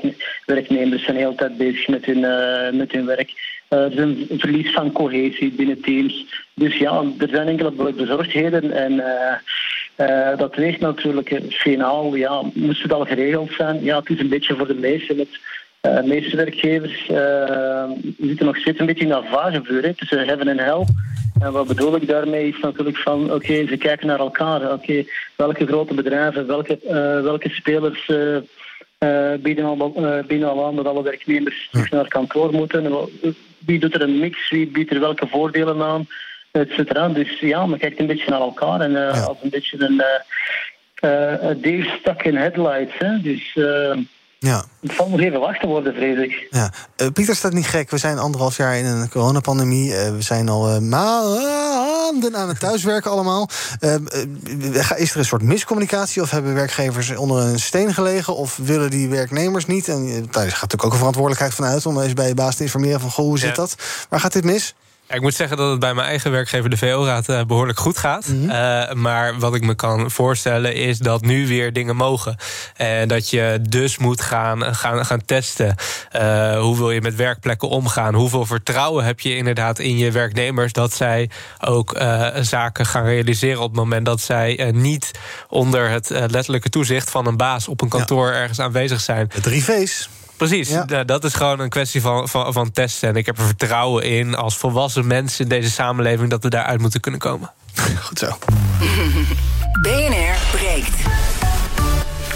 werknemers 0.46 1.04
zijn 1.04 1.16
de 1.16 1.22
hele 1.22 1.34
tijd 1.34 1.56
bezig 1.56 1.88
met 1.88 2.04
hun, 2.04 2.18
uh, 2.18 2.78
met 2.78 2.92
hun 2.92 3.06
werk. 3.06 3.30
Uh, 3.70 3.78
er 3.78 3.92
is 3.92 3.98
een 3.98 4.38
verlies 4.38 4.72
van 4.72 4.92
cohesie 4.92 5.52
binnen 5.52 5.80
teams. 5.80 6.26
Dus 6.54 6.76
ja, 6.76 7.04
er 7.18 7.28
zijn 7.28 7.48
enkele 7.48 7.92
bezorgdheden 7.92 8.72
en 8.72 8.92
uh, 8.92 10.36
dat 10.36 10.54
weegt 10.54 10.80
natuurlijk 10.80 11.40
finaal. 11.48 12.14
Ja, 12.14 12.42
moest 12.54 12.82
het 12.82 12.92
al 12.92 13.04
geregeld 13.04 13.52
zijn? 13.52 13.84
Ja, 13.84 13.98
het 13.98 14.10
is 14.10 14.20
een 14.20 14.28
beetje 14.28 14.56
voor 14.56 14.66
de 14.66 14.74
meeste. 14.74 15.14
Met, 15.14 15.28
de 15.80 16.02
meeste 16.04 16.36
werkgevers 16.36 17.04
zitten 18.18 18.46
nog 18.46 18.56
steeds 18.56 18.78
een 18.78 18.86
beetje 18.86 19.04
in 19.04 19.10
dat 19.10 19.24
vagevuur 19.26 19.94
tussen 19.94 20.26
heaven 20.26 20.48
en 20.48 20.58
hell. 20.58 20.84
En 21.38 21.52
wat 21.52 21.66
bedoel 21.66 21.96
ik 21.96 22.06
daarmee 22.08 22.48
is 22.48 22.58
natuurlijk 22.60 22.96
van, 22.96 23.32
oké, 23.32 23.66
ze 23.66 23.76
kijken 23.76 24.06
naar 24.06 24.18
elkaar. 24.18 24.72
Oké, 24.72 25.04
welke 25.36 25.66
grote 25.66 25.94
bedrijven, 25.94 26.46
welke, 26.46 26.78
uh, 26.84 26.90
welke 27.22 27.48
spelers 27.48 28.08
uh, 28.08 28.36
uh, 28.98 29.34
bieden, 29.38 29.64
al, 29.64 29.92
bieden 30.26 30.48
al 30.48 30.66
aan 30.66 30.76
dat 30.76 30.86
alle 30.86 31.02
werknemers 31.02 31.68
terug 31.70 31.90
naar 31.90 32.08
kantoor 32.08 32.52
moeten. 32.52 33.08
Wie 33.58 33.78
doet 33.78 33.94
er 33.94 34.02
een 34.02 34.18
mix, 34.18 34.50
wie 34.50 34.66
biedt 34.66 34.90
er 34.90 35.00
welke 35.00 35.26
voordelen 35.26 35.82
aan, 35.82 36.06
et 36.50 36.70
cetera. 36.70 37.08
Dus 37.08 37.40
ja, 37.40 37.66
men 37.66 37.78
kijkt 37.78 37.98
een 37.98 38.06
beetje 38.06 38.30
naar 38.30 38.40
elkaar 38.40 38.80
en 38.80 38.92
ja. 38.92 39.10
als 39.10 39.38
een 39.42 39.50
beetje 39.50 39.76
een 39.78 40.02
stuck 42.00 42.22
in 42.22 42.36
headlights. 42.36 42.94
Hè. 42.98 43.20
Dus... 43.20 43.56
Ja. 44.38 44.64
Het 44.80 44.92
zal 44.92 45.08
nog 45.08 45.20
even 45.20 45.40
wachten 45.40 45.68
worden, 45.68 45.94
vrees 45.94 46.18
ik. 46.18 46.46
Ja. 46.50 46.72
Uh, 46.96 47.08
Pieter 47.12 47.36
staat 47.36 47.52
niet 47.52 47.66
gek. 47.66 47.90
We 47.90 47.98
zijn 47.98 48.18
anderhalf 48.18 48.56
jaar 48.56 48.76
in 48.76 48.84
een 48.84 49.08
coronapandemie. 49.08 49.90
Uh, 49.90 50.10
we 50.10 50.22
zijn 50.22 50.48
al 50.48 50.74
uh, 50.74 50.78
maanden 50.78 52.36
aan 52.36 52.48
het 52.48 52.60
thuiswerken 52.60 53.10
allemaal. 53.10 53.48
is 54.96 55.10
er 55.10 55.18
een 55.18 55.24
soort 55.24 55.42
miscommunicatie? 55.42 56.22
Of 56.22 56.30
hebben 56.30 56.54
werkgevers 56.54 57.16
onder 57.16 57.42
een 57.42 57.58
steen 57.58 57.94
gelegen? 57.94 58.36
Of 58.36 58.56
willen 58.56 58.90
die 58.90 59.08
werknemers 59.08 59.66
niet? 59.66 59.88
En 59.88 60.06
daar 60.30 60.42
gaat 60.42 60.50
natuurlijk 60.50 60.84
ook 60.84 60.92
een 60.92 60.98
verantwoordelijkheid 60.98 61.54
van 61.54 61.64
uit... 61.64 61.86
om 61.86 62.00
eens 62.00 62.12
bij 62.12 62.28
je 62.28 62.34
baas 62.34 62.56
te 62.56 62.62
informeren 62.62 63.00
van... 63.00 63.10
Goh, 63.10 63.24
hoe 63.24 63.38
zit 63.38 63.56
dat? 63.56 63.74
Waar 64.08 64.20
gaat 64.20 64.32
dit 64.32 64.44
mis? 64.44 64.74
Ik 65.08 65.20
moet 65.20 65.34
zeggen 65.34 65.56
dat 65.56 65.70
het 65.70 65.80
bij 65.80 65.94
mijn 65.94 66.06
eigen 66.06 66.30
werkgever, 66.30 66.70
de 66.70 66.76
VO-raad, 66.76 67.28
eh, 67.28 67.44
behoorlijk 67.44 67.78
goed 67.78 67.98
gaat. 67.98 68.26
Mhm. 68.26 68.50
Eh, 68.50 68.92
maar 68.92 69.38
wat 69.38 69.54
ik 69.54 69.64
me 69.64 69.74
kan 69.74 70.10
voorstellen 70.10 70.74
is 70.74 70.98
dat 70.98 71.20
nu 71.20 71.48
weer 71.48 71.72
dingen 71.72 71.96
mogen. 71.96 72.36
En 72.76 73.08
dat 73.08 73.30
je 73.30 73.58
dus 73.68 73.98
moet 73.98 74.20
gaan, 74.20 74.74
gaan, 74.74 75.06
gaan 75.06 75.24
testen. 75.24 75.74
Uh, 76.16 76.60
hoe 76.60 76.76
wil 76.76 76.90
je 76.90 77.00
met 77.00 77.14
werkplekken 77.14 77.68
omgaan? 77.68 78.14
Hoeveel 78.14 78.46
vertrouwen 78.46 79.04
heb 79.04 79.20
je 79.20 79.36
inderdaad 79.36 79.78
in 79.78 79.98
je 79.98 80.10
werknemers 80.10 80.72
dat 80.72 80.92
zij 80.92 81.30
ook 81.60 81.96
zaken 82.40 82.86
gaan 82.86 83.04
realiseren 83.04 83.60
op 83.60 83.68
het 83.68 83.76
moment 83.76 84.06
dat 84.06 84.20
zij 84.20 84.70
niet 84.74 85.10
onder 85.48 85.90
het 85.90 86.08
letterlijke 86.10 86.68
toezicht 86.68 87.10
van 87.10 87.26
een 87.26 87.36
baas 87.36 87.68
op 87.68 87.80
een 87.80 87.88
kantoor 87.88 88.30
ergens 88.32 88.60
aanwezig 88.60 89.00
zijn? 89.00 89.30
De 89.34 89.40
drie 89.40 89.64
V's. 89.64 90.08
Precies, 90.38 90.70
dat 91.06 91.24
is 91.24 91.34
gewoon 91.34 91.60
een 91.60 91.68
kwestie 91.68 92.00
van, 92.00 92.28
van, 92.28 92.52
van 92.52 92.70
testen. 92.70 93.08
En 93.08 93.16
ik 93.16 93.26
heb 93.26 93.38
er 93.38 93.44
vertrouwen 93.44 94.04
in 94.04 94.34
als 94.34 94.56
volwassen 94.56 95.06
mensen 95.06 95.42
in 95.42 95.48
deze 95.48 95.70
samenleving 95.70 96.30
dat 96.30 96.42
we 96.42 96.48
daaruit 96.48 96.80
moeten 96.80 97.00
kunnen 97.00 97.20
komen. 97.20 97.50
Goed 98.06 98.18
zo. 98.18 98.26
BNR 99.82 100.36
breekt. 100.50 100.96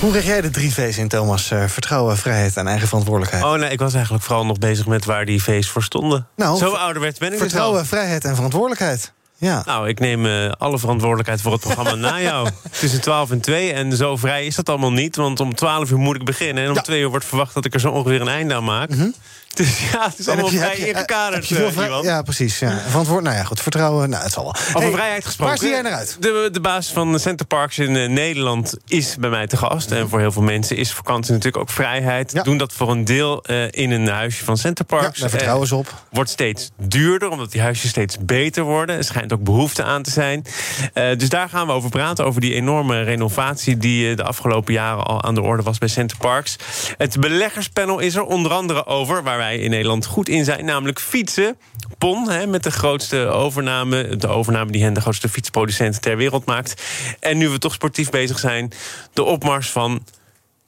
Hoe 0.01 0.11
krijg 0.11 0.27
jij 0.27 0.41
de 0.41 0.51
drie 0.51 0.73
V's 0.73 0.97
in, 0.97 1.09
Thomas? 1.09 1.51
Uh, 1.51 1.65
vertrouwen, 1.67 2.17
vrijheid 2.17 2.57
en 2.57 2.67
eigen 2.67 2.89
verantwoordelijkheid. 2.89 3.45
Oh 3.45 3.55
nee, 3.55 3.71
ik 3.71 3.79
was 3.79 3.95
eigenlijk 3.95 4.25
vooral 4.25 4.47
nog 4.47 4.59
bezig 4.59 4.87
met 4.87 5.05
waar 5.05 5.25
die 5.25 5.43
V's 5.43 5.69
voor 5.69 5.83
stonden. 5.83 6.27
Nou, 6.37 6.59
Zo 6.59 6.73
ouderwets 6.73 7.19
ben 7.19 7.33
ik 7.33 7.39
dus 7.39 7.43
Vertrouwen, 7.43 7.87
vrijheid 7.87 8.25
en 8.25 8.35
verantwoordelijkheid. 8.35 9.13
Ja. 9.43 9.63
Nou, 9.67 9.89
ik 9.89 10.01
neem 10.01 10.27
uh, 10.27 10.51
alle 10.59 10.79
verantwoordelijkheid 10.79 11.41
voor 11.41 11.53
het 11.53 11.61
programma 11.61 11.95
na 11.95 12.21
jou. 12.31 12.49
Tussen 12.71 13.01
12 13.01 13.31
en 13.31 13.41
2. 13.41 13.73
En 13.73 13.97
zo 13.97 14.17
vrij 14.17 14.47
is 14.47 14.55
dat 14.55 14.69
allemaal 14.69 14.93
niet. 14.93 15.17
Want 15.17 15.41
om 15.41 15.55
12 15.55 15.91
uur 15.91 15.99
moet 15.99 16.17
ik 16.17 16.25
beginnen. 16.25 16.63
En 16.65 16.69
om 16.71 16.75
ja. 16.77 16.81
2 16.83 17.01
uur 17.01 17.09
wordt 17.09 17.25
verwacht 17.25 17.55
dat 17.55 17.65
ik 17.65 17.75
er 17.75 17.81
zo 17.81 17.91
ongeveer 17.91 18.21
een 18.21 18.29
einde 18.29 18.55
aan 18.55 18.65
maak. 18.65 18.91
Mm 18.91 18.99
-hmm. 18.99 19.15
Dus 19.55 19.91
ja, 19.91 20.05
het 20.09 20.19
is 20.19 20.29
allemaal 20.29 20.51
je, 20.51 20.59
vrij 20.59 20.77
ingekaderd. 20.77 21.51
Uh, 21.51 22.03
ja, 22.03 22.23
precies. 22.23 22.59
Ja. 22.59 22.79
Verantwoord, 22.89 23.23
nou 23.23 23.37
ja, 23.37 23.45
goed. 23.45 23.61
Vertrouwen, 23.61 24.11
nou, 24.11 24.23
het 24.23 24.33
zal 24.33 24.43
wel. 24.43 24.55
Over 24.75 24.93
vrijheid 24.93 25.25
gesproken. 25.25 25.55
Waar 25.55 25.63
zie 25.63 25.69
jij 25.69 25.83
naar 25.83 25.93
uit? 25.93 26.17
De, 26.21 26.49
de 26.53 26.61
baas 26.61 26.93
van 26.93 27.19
Center 27.19 27.47
Parks 27.47 27.79
in 27.79 27.95
uh, 27.95 28.09
Nederland 28.09 28.75
is 28.87 29.17
bij 29.17 29.31
mij 29.31 29.47
te 29.47 29.57
gast. 29.57 29.91
En 29.91 30.09
voor 30.09 30.19
heel 30.19 30.33
veel 30.33 30.43
mensen 30.43 30.77
is 30.77 30.93
vakantie 30.93 31.33
natuurlijk 31.33 31.63
ook 31.63 31.71
vrijheid. 31.71 32.33
Ja. 32.33 32.43
Doen 32.43 32.59
dat 32.59 32.73
voor 32.73 32.91
een 32.91 33.05
deel 33.05 33.45
uh, 33.51 33.65
in 33.71 33.91
een 33.91 34.09
huisje 34.09 34.45
van 34.45 34.57
Center 34.57 34.85
Parks. 34.85 35.15
Ja, 35.17 35.21
daar 35.21 35.31
vertrouwen 35.31 35.67
ze 35.69 35.77
op. 35.77 35.95
Wordt 36.11 36.31
steeds 36.31 36.71
duurder, 36.77 37.29
omdat 37.29 37.53
die 37.53 37.61
huisjes 37.61 37.91
steeds 37.91 38.17
beter 38.21 38.63
worden. 38.63 38.97
Er 38.97 39.05
schijnt 39.05 39.33
ook 39.33 39.45
behoefte 39.45 39.83
aan 39.83 40.03
te 40.03 40.11
zijn. 40.11 40.45
dus 40.93 41.29
daar 41.29 41.49
gaan 41.49 41.67
we 41.67 41.73
over 41.73 41.91
praten. 41.91 42.25
Over 42.25 42.41
die 42.41 42.55
enorme 42.55 43.03
renovatie 43.03 43.77
die 43.77 44.17
de 44.17 44.25
afgelopen 44.25 44.73
jaren 44.73 45.05
al 45.05 45.23
aan 45.23 45.35
de 45.35 45.43
orde 45.43 45.63
was 45.63 45.79
bij 45.79 45.89
Center 45.89 46.17
Parks. 46.17 46.57
Het 46.97 47.21
beleggerspanel 47.21 47.99
is 47.99 48.15
er 48.15 48.25
onder 48.25 48.53
andere 48.53 48.87
over, 48.87 49.23
waar 49.23 49.39
wij 49.43 49.59
in 49.59 49.71
Nederland 49.71 50.07
goed 50.07 50.29
in 50.29 50.45
zijn, 50.45 50.65
namelijk 50.65 51.01
fietsen. 51.01 51.57
PON, 51.99 52.31
hè, 52.31 52.47
met 52.47 52.63
de 52.63 52.71
grootste 52.71 53.27
overname, 53.27 54.17
de 54.17 54.29
overname 54.29 54.73
die 54.73 54.83
hen 54.83 54.93
de 54.93 55.01
grootste 55.01 55.29
fietsproducent 55.29 56.03
ter 56.03 56.17
wereld 56.17 56.45
maakt. 56.45 56.83
En 57.21 57.39
nu 57.39 57.49
we 57.49 57.59
toch 57.59 57.73
sportief 57.73 58.11
bezig 58.11 58.39
zijn, 58.39 58.73
de 59.13 59.23
opmars 59.23 59.71
van 59.71 60.05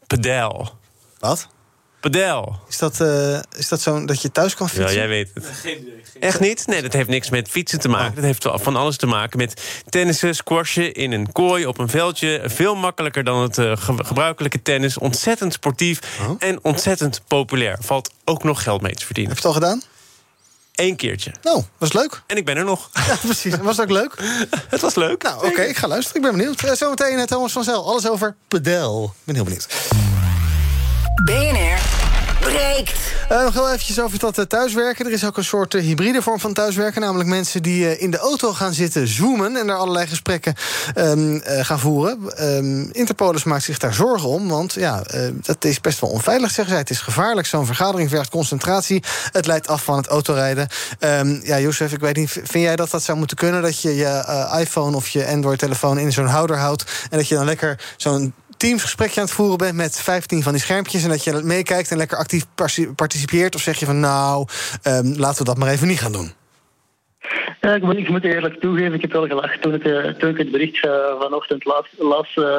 pedel. 0.07 0.79
Wat? 1.19 1.49
Pedel. 2.11 2.57
Is 2.69 2.79
dat, 2.79 3.01
eh, 3.01 3.39
is 3.57 3.69
dat 3.69 3.81
zo 3.81 4.05
dat 4.05 4.23
je 4.23 4.33
thuis 4.33 4.55
kan 4.55 4.67
Ja, 4.73 4.79
fietsen? 4.79 4.97
jij 4.99 5.09
weet 5.09 5.31
het. 5.35 5.45
Echt 6.21 6.41
niet? 6.41 6.67
Nee, 6.67 6.83
dat 6.83 6.93
heeft 6.93 7.09
niks 7.09 7.31
met 7.31 7.49
fietsen 7.49 7.81
te 7.81 7.89
maken. 7.89 8.15
Dat 8.15 8.25
heeft 8.25 8.47
van 8.55 8.77
alles 8.77 8.97
te 8.97 9.07
maken 9.07 9.39
met 9.39 9.63
tennissen, 9.89 10.35
squashen 10.35 10.93
in 10.95 11.13
een 11.13 11.33
kooi 11.33 11.67
op 11.67 11.79
een 11.79 11.89
veldje. 11.89 12.43
Veel 12.45 12.75
makkelijker 12.75 13.25
dan 13.25 13.43
het 13.43 13.59
eh, 13.59 13.73
ge- 13.77 14.05
gebruikelijke 14.05 14.63
tennis. 14.63 14.99
Ontzettend 14.99 15.53
sportief 15.53 15.99
en 16.39 16.59
ontzettend 16.63 17.21
populair. 17.29 17.77
Valt 17.81 18.11
ook 18.25 18.45
nog 18.45 18.63
geld 18.63 18.81
mee 18.81 18.95
te 18.95 19.05
verdienen. 19.05 19.33
Heb 19.35 19.43
je 19.43 19.49
het 19.49 19.57
al 19.57 19.63
gedaan? 19.63 19.83
Eén 20.75 20.97
keertje. 20.97 21.33
Nou, 21.43 21.63
was 21.79 21.93
leuk. 21.93 22.23
En 22.27 22.37
ik 22.37 22.45
ben 22.45 22.57
er 22.57 22.65
nog. 22.65 22.91
Ja, 23.07 23.17
precies. 23.23 23.57
Was 23.57 23.77
dat 23.77 23.85
ook 23.85 23.93
leuk? 23.93 24.15
Het 24.69 24.81
was 24.81 24.95
leuk. 24.95 25.23
Nou, 25.23 25.47
oké, 25.47 25.63
ik 25.63 25.77
ga 25.77 25.89
luisteren. 25.89 26.23
Ik 26.23 26.29
ben 26.31 26.39
benieuwd. 26.39 26.63
Eh, 26.63 26.73
Zometeen 26.73 27.27
Thomas 27.27 27.53
van 27.53 27.65
Zel. 27.65 27.87
Alles 27.87 28.09
over 28.09 28.35
pedel. 28.49 29.05
Ik 29.05 29.25
ben 29.25 29.35
heel 29.35 29.45
benieuwd. 29.45 29.67
BNR 31.25 31.74
breekt. 32.55 32.93
Eh, 33.29 33.45
nog 33.45 33.59
over 33.99 34.19
dat 34.19 34.39
eh, 34.39 34.45
thuiswerken. 34.45 35.07
Er 35.07 35.13
is 35.13 35.25
ook 35.25 35.37
een 35.37 35.45
soort 35.45 35.75
eh, 35.75 35.83
hybride 35.83 36.23
vorm 36.23 36.41
van 36.41 36.53
thuiswerken. 36.53 37.01
Namelijk 37.01 37.29
mensen 37.29 37.63
die 37.63 37.99
in 37.99 38.11
de 38.11 38.19
auto 38.19 38.53
gaan 38.53 38.73
zitten 38.73 39.09
zoomen... 39.09 39.57
en 39.57 39.67
daar 39.67 39.77
allerlei 39.77 40.07
gesprekken 40.07 40.55
ehm, 40.95 41.37
eh, 41.37 41.65
gaan 41.65 41.79
voeren. 41.79 42.37
Ehm 42.37 42.83
Interpolis 42.93 43.45
maakt 43.45 43.63
zich 43.63 43.79
daar 43.79 43.95
zorgen 43.95 44.29
om. 44.29 44.49
Want 44.49 44.73
ja, 44.73 45.03
dat 45.43 45.65
is 45.65 45.81
best 45.81 46.01
wel 46.01 46.11
onveilig, 46.11 46.51
zeggen 46.51 46.69
zij. 46.69 46.79
Het 46.79 46.91
is 46.91 47.01
gevaarlijk. 47.01 47.47
Zo'n 47.47 47.67
vergadering 47.67 48.11
vergt 48.11 48.31
concentratie. 48.31 49.03
Het 49.33 49.47
leidt 49.47 49.69
af 49.69 49.85
van 49.85 49.97
het 49.97 50.07
autorijden. 50.07 50.69
Ehm 50.99 51.39
ja, 51.43 51.61
Jozef, 51.61 51.93
ik 51.93 52.01
weet 52.01 52.17
niet... 52.17 52.31
vind 52.31 52.65
jij 52.65 52.77
dat 52.77 52.91
dat 52.91 53.03
zou 53.03 53.19
moeten 53.19 53.37
kunnen? 53.37 53.63
Dat 53.63 53.81
je 53.81 53.95
je 53.95 54.49
iPhone 54.59 54.97
of 54.97 55.09
je 55.09 55.27
Android-telefoon 55.27 55.99
in 55.99 56.13
zo'n 56.13 56.27
houder 56.27 56.59
houdt... 56.59 56.85
en 57.11 57.19
dat 57.19 57.29
je 57.29 57.35
dan 57.35 57.45
lekker 57.45 57.95
zo'n 57.97 58.35
teamsgesprekje 58.57 59.21
aan 59.21 59.27
het 59.27 59.35
voeren 59.35 59.59
bent 59.59 59.75
met 59.75 60.01
15 60.01 60.43
van 60.43 60.53
die 60.53 60.63
schermpjes 60.63 61.03
en 61.03 61.09
dat 61.09 61.25
je 61.25 61.41
meekijkt 61.45 61.91
en 61.91 61.97
lekker 61.97 62.19
actief 62.19 62.45
participeert? 62.97 63.55
Of 63.55 63.61
zeg 63.61 63.79
je 63.79 63.87
van 63.87 64.01
nou, 64.01 64.47
ehm, 64.83 65.07
laten 65.17 65.39
we 65.39 65.45
dat 65.45 65.59
maar 65.59 65.69
even 65.69 65.89
niet 65.89 66.01
gaan 66.01 66.13
doen? 66.13 66.33
Ja, 67.61 67.75
ik 67.75 68.09
moet, 68.09 68.25
eerlijk 68.25 68.61
toegeven, 68.61 68.93
ik 68.93 69.01
heb 69.01 69.13
wel 69.13 69.27
gelachen 69.27 69.61
toen 69.61 69.75
ik, 69.75 69.85
eh, 69.85 70.05
toen 70.05 70.31
ik 70.31 70.39
het 70.39 70.51
bericht 70.51 70.85
eh, 70.87 71.21
vanochtend 71.21 71.65
las. 71.65 71.87
las 71.99 72.35
eh, 72.35 72.59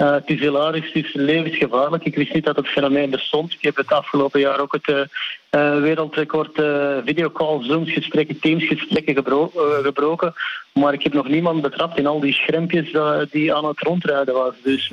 eh, 0.00 0.12
het 0.12 0.30
is 0.30 0.40
hilarisch, 0.40 0.92
het 0.92 1.04
is 1.04 1.12
levensgevaarlijk. 1.12 2.04
Ik 2.04 2.14
wist 2.14 2.32
niet 2.32 2.44
dat 2.44 2.56
het 2.56 2.68
fenomeen 2.68 3.10
bestond. 3.10 3.52
Ik 3.52 3.62
heb 3.62 3.76
het 3.76 3.92
afgelopen 3.92 4.40
jaar 4.40 4.60
ook 4.60 4.72
het 4.80 5.08
eh, 5.50 5.80
wereldrecord 5.80 6.58
eh 6.58 6.96
videocall, 7.04 7.62
Zooms 7.62 7.92
gesprekken, 7.92 8.40
Teamsgesprekken 8.40 9.14
gebro- 9.14 9.52
gebroken. 9.82 10.34
Maar 10.72 10.92
ik 10.92 11.02
heb 11.02 11.12
nog 11.12 11.28
niemand 11.28 11.62
betrapt 11.62 11.98
in 11.98 12.06
al 12.06 12.20
die 12.20 12.32
schermpjes 12.32 12.92
dat- 12.92 13.30
die 13.30 13.54
aan 13.54 13.64
het 13.64 13.80
rondrijden 13.80 14.34
was. 14.34 14.54
Dus 14.62 14.88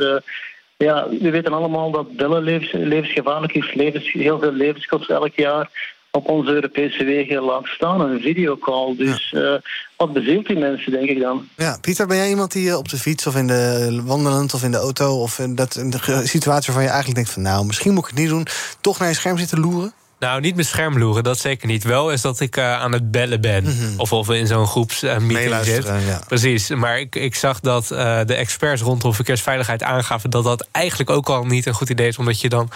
ja, 0.77 1.07
we 1.09 1.29
weten 1.29 1.53
allemaal 1.53 1.91
dat 1.91 2.15
bellen 2.15 2.43
levens, 2.43 2.71
levensgevaarlijk 2.71 3.53
is. 3.53 3.73
Levens, 3.73 4.11
heel 4.11 4.39
veel 4.39 4.51
levens 4.51 4.85
kost 4.85 5.09
elk 5.09 5.35
jaar 5.35 5.95
op 6.17 6.29
onze 6.29 6.51
Europese 6.51 7.03
wegen 7.03 7.41
laat 7.41 7.65
staan. 7.65 8.01
Een 8.01 8.21
videocall. 8.21 8.95
Dus 8.97 9.33
eh, 9.33 9.53
wat 9.97 10.13
bezielt 10.13 10.47
die 10.47 10.57
mensen, 10.57 10.91
denk 10.91 11.09
ik 11.09 11.19
dan? 11.19 11.47
Ja, 11.55 11.77
Pieter, 11.81 12.07
ben 12.07 12.17
jij 12.17 12.29
iemand 12.29 12.51
die 12.51 12.69
eh, 12.69 12.77
op 12.77 12.89
de 12.89 12.97
fiets 12.97 13.27
of 13.27 13.35
in 13.35 13.47
de 13.47 14.01
wandelend 14.05 14.53
of 14.53 14.63
in 14.63 14.71
de 14.71 14.77
auto 14.77 15.21
of 15.21 15.39
in, 15.39 15.55
dat, 15.55 15.75
in 15.75 15.89
de 15.89 16.21
situatie 16.23 16.73
waarvan 16.73 16.83
je 16.83 16.89
eigenlijk 16.89 17.15
denkt 17.15 17.31
van 17.31 17.41
nou, 17.41 17.65
misschien 17.65 17.93
moet 17.93 18.03
ik 18.03 18.09
het 18.09 18.19
niet 18.19 18.29
doen, 18.29 18.47
toch 18.81 18.99
naar 18.99 19.07
je 19.07 19.13
scherm 19.13 19.37
zitten 19.37 19.59
loeren? 19.59 19.93
Nou, 20.19 20.41
niet 20.41 20.55
met 20.55 20.65
schermloeren, 20.65 21.23
dat 21.23 21.39
zeker 21.39 21.67
niet. 21.67 21.83
Wel 21.83 22.11
is 22.11 22.21
dat 22.21 22.39
ik 22.39 22.57
eh, 22.57 22.79
aan 22.79 22.91
het 22.91 23.11
bellen 23.11 23.41
ben. 23.41 23.95
Of 23.97 24.13
of 24.13 24.27
we 24.27 24.37
in 24.37 24.47
zo'n 24.47 24.67
groepsmeeting 24.67 25.31
zit. 25.31 25.31
Meeluisteren, 25.31 26.05
ja. 26.05 26.21
Precies, 26.27 26.69
maar 26.69 26.99
ik, 26.99 27.15
ik 27.15 27.35
zag 27.35 27.59
dat 27.59 27.91
eh, 27.91 28.19
de 28.25 28.33
experts 28.33 28.81
rondom 28.81 29.13
verkeersveiligheid 29.13 29.83
aangaven... 29.83 30.29
dat 30.29 30.43
dat 30.43 30.67
eigenlijk 30.71 31.09
ook 31.09 31.29
al 31.29 31.43
niet 31.45 31.65
een 31.65 31.73
goed 31.73 31.89
idee 31.89 32.07
is... 32.07 32.17
omdat 32.17 32.41
je 32.41 32.49
dan 32.49 32.69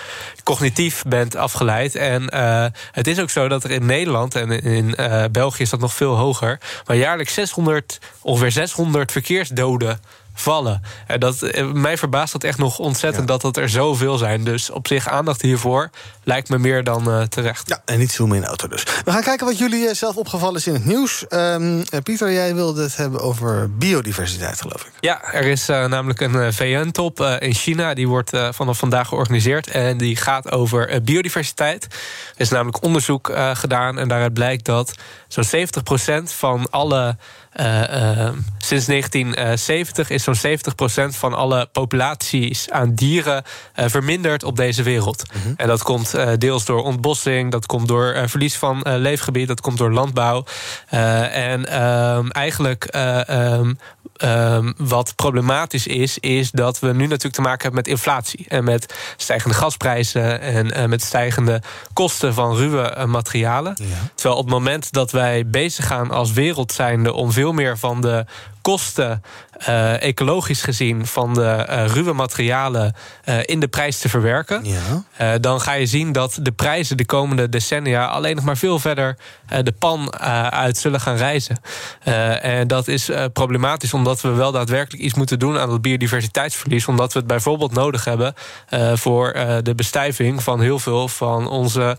cognitief 0.43 1.03
bent 1.07 1.35
afgeleid. 1.35 1.95
En 1.95 2.29
eh, 2.29 2.65
het 2.91 3.07
is 3.07 3.19
ook 3.19 3.29
zo 3.29 3.47
dat 3.47 3.63
er 3.63 3.71
in 3.71 3.85
Nederland 3.85 4.35
en 4.35 4.49
in 4.63 4.95
eh, 4.95 5.23
België 5.31 5.61
is 5.61 5.69
dat 5.69 5.79
nog 5.79 5.93
veel 5.93 6.15
hoger... 6.15 6.59
maar 6.85 6.97
jaarlijks 6.97 7.33
600, 7.33 7.99
ongeveer 8.21 8.51
600 8.51 9.11
verkeersdoden 9.11 9.99
vallen. 10.41 10.81
En 11.07 11.19
dat, 11.19 11.41
eh, 11.41 11.71
mij 11.71 11.97
verbaast 11.97 12.31
dat 12.31 12.43
echt 12.43 12.57
nog 12.57 12.79
ontzettend 12.79 13.27
dat 13.27 13.41
dat 13.41 13.57
er 13.57 13.69
zoveel 13.69 14.17
zijn. 14.17 14.43
Dus 14.43 14.69
op 14.69 14.87
zich 14.87 15.07
aandacht 15.07 15.41
hiervoor 15.41 15.89
lijkt 16.23 16.49
me 16.49 16.57
meer 16.57 16.83
dan 16.83 17.11
eh, 17.11 17.21
terecht. 17.21 17.69
Ja, 17.69 17.81
en 17.85 17.99
niet 17.99 18.11
zoomen 18.11 18.35
in 18.35 18.41
de 18.41 18.47
auto 18.47 18.67
dus. 18.67 18.83
We 19.05 19.11
gaan 19.11 19.21
kijken 19.23 19.45
wat 19.45 19.57
jullie 19.57 19.87
eh, 19.87 19.95
zelf 19.95 20.15
opgevallen 20.15 20.55
is 20.55 20.67
in 20.67 20.73
het 20.73 20.85
nieuws. 20.85 21.27
Ehm, 21.27 21.81
eh, 21.89 21.99
Pieter, 22.03 22.31
jij 22.33 22.55
wilde 22.55 22.81
het 22.83 22.95
hebben 22.95 23.21
over 23.21 23.77
biodiversiteit, 23.77 24.61
geloof 24.61 24.81
ik. 24.85 24.91
Ja, 24.99 25.33
er 25.33 25.43
is 25.45 25.69
eh, 25.69 25.85
namelijk 25.85 26.21
een 26.21 26.35
eh, 26.35 26.47
VN-top 26.51 27.19
eh, 27.21 27.35
in 27.39 27.53
China. 27.53 27.93
Die 27.93 28.07
wordt 28.07 28.33
eh, 28.33 28.47
vanaf 28.51 28.77
vandaag 28.77 29.07
georganiseerd. 29.07 29.67
En 29.67 29.97
die 29.97 30.15
gaat 30.15 30.51
over 30.51 30.89
eh, 30.89 31.01
biodiversiteit. 31.01 31.83
Er 31.83 32.41
is 32.41 32.49
namelijk 32.49 32.83
onderzoek 32.83 33.29
eh, 33.29 33.55
gedaan. 33.55 33.97
En 33.99 34.07
daaruit 34.07 34.33
blijkt 34.33 34.65
dat 34.65 34.93
zo'n 35.27 35.67
70% 36.21 36.23
van 36.23 36.69
alle. 36.69 37.17
Eh, 37.51 38.27
eh, 38.27 38.33
sinds 38.57 38.85
1970 38.85 40.09
is 40.09 40.23
zo'n 40.23 40.35
70% 40.35 41.15
van 41.15 41.33
alle 41.33 41.69
populaties 41.71 42.69
aan 42.69 42.93
dieren 42.93 43.43
eh, 43.73 43.85
verminderd 43.87 44.43
op 44.43 44.55
deze 44.55 44.83
wereld. 44.83 45.23
En 45.55 45.67
dat 45.67 45.83
komt 45.83 46.13
eh, 46.13 46.29
deels 46.37 46.65
door 46.65 46.83
ontbossing, 46.83 47.51
dat 47.51 47.65
komt 47.65 47.87
door 47.87 48.23
verlies 48.25 48.57
van 48.57 48.81
leefgebied, 48.83 49.47
dat 49.47 49.61
komt 49.61 49.77
door 49.77 49.91
landbouw. 49.91 50.43
En 50.89 51.65
ehm, 51.67 52.27
eigenlijk 52.27 52.85
eh, 52.85 53.29
ehm, 53.29 53.73
ehm, 54.15 54.71
wat 54.77 55.15
problematisch 55.15 55.87
is, 55.87 56.17
is 56.17 56.51
dat 56.51 56.79
we 56.79 56.93
nu 56.93 57.03
natuurlijk 57.07 57.33
te 57.33 57.41
maken 57.41 57.61
hebben 57.61 57.79
met 57.79 57.87
inflatie. 57.87 58.45
En 58.47 58.63
met 58.63 58.93
stijgende 59.17 59.55
gasprijzen 59.55 60.41
en 60.41 60.89
met 60.89 61.01
stijgende 61.01 61.61
kosten 61.93 62.33
van 62.33 62.55
ruwe 62.55 63.05
materialen. 63.05 63.75
Terwijl 64.15 64.39
op 64.39 64.45
het 64.45 64.53
moment 64.53 64.91
dat 64.91 65.11
wij 65.11 65.47
bezig 65.47 65.87
gaan 65.87 66.11
als 66.11 66.31
wereld 66.31 66.71
zijnde 66.71 67.13
om 67.13 67.31
veel 67.31 67.40
meer 67.49 67.77
van 67.77 68.01
de 68.01 68.25
kosten, 68.62 69.22
eh, 69.66 70.01
ecologisch 70.01 70.62
gezien, 70.62 71.05
van 71.05 71.34
de 71.34 71.45
eh, 71.45 71.86
ruwe 71.86 72.14
materialen 72.14 72.95
eh, 73.24 73.38
in 73.45 73.59
de 73.59 73.68
prijs 73.68 73.99
te 73.99 74.09
verwerken. 74.09 74.66
Eh, 75.18 75.32
dan 75.41 75.62
ga 75.62 75.74
je 75.74 75.86
zien 75.86 76.12
dat 76.12 76.39
de 76.41 76.51
prijzen 76.51 76.97
de 76.97 77.05
komende 77.05 77.49
decennia 77.49 78.05
alleen 78.05 78.36
nog 78.36 78.45
maar 78.45 78.57
veel 78.57 78.80
verder 78.80 79.18
de 79.64 79.72
pan 79.72 80.14
uit 80.51 80.78
zullen 80.78 80.99
gaan 80.99 81.16
reizen. 81.16 81.59
En 82.41 82.68
dat 82.68 82.88
is 82.88 83.09
problematisch 83.34 83.93
omdat 83.93 84.22
we 84.22 84.30
wel 84.30 84.51
daadwerkelijk 84.51 85.03
iets 85.03 85.14
moeten 85.14 85.39
doen 85.39 85.57
aan 85.57 85.70
dat 85.70 85.82
biodiversiteitsverlies. 85.82 86.88
Omdat 86.88 87.14
we 87.14 87.20
het 87.20 87.28
bijvoorbeeld 87.28 87.74
nodig 87.74 88.05
hebben 88.05 88.34
voor 88.93 89.34
de 89.64 89.76
bestijving 89.76 90.43
van 90.43 90.62
heel 90.62 90.80
veel 90.80 91.07
van 91.07 91.47
onze 91.47 91.97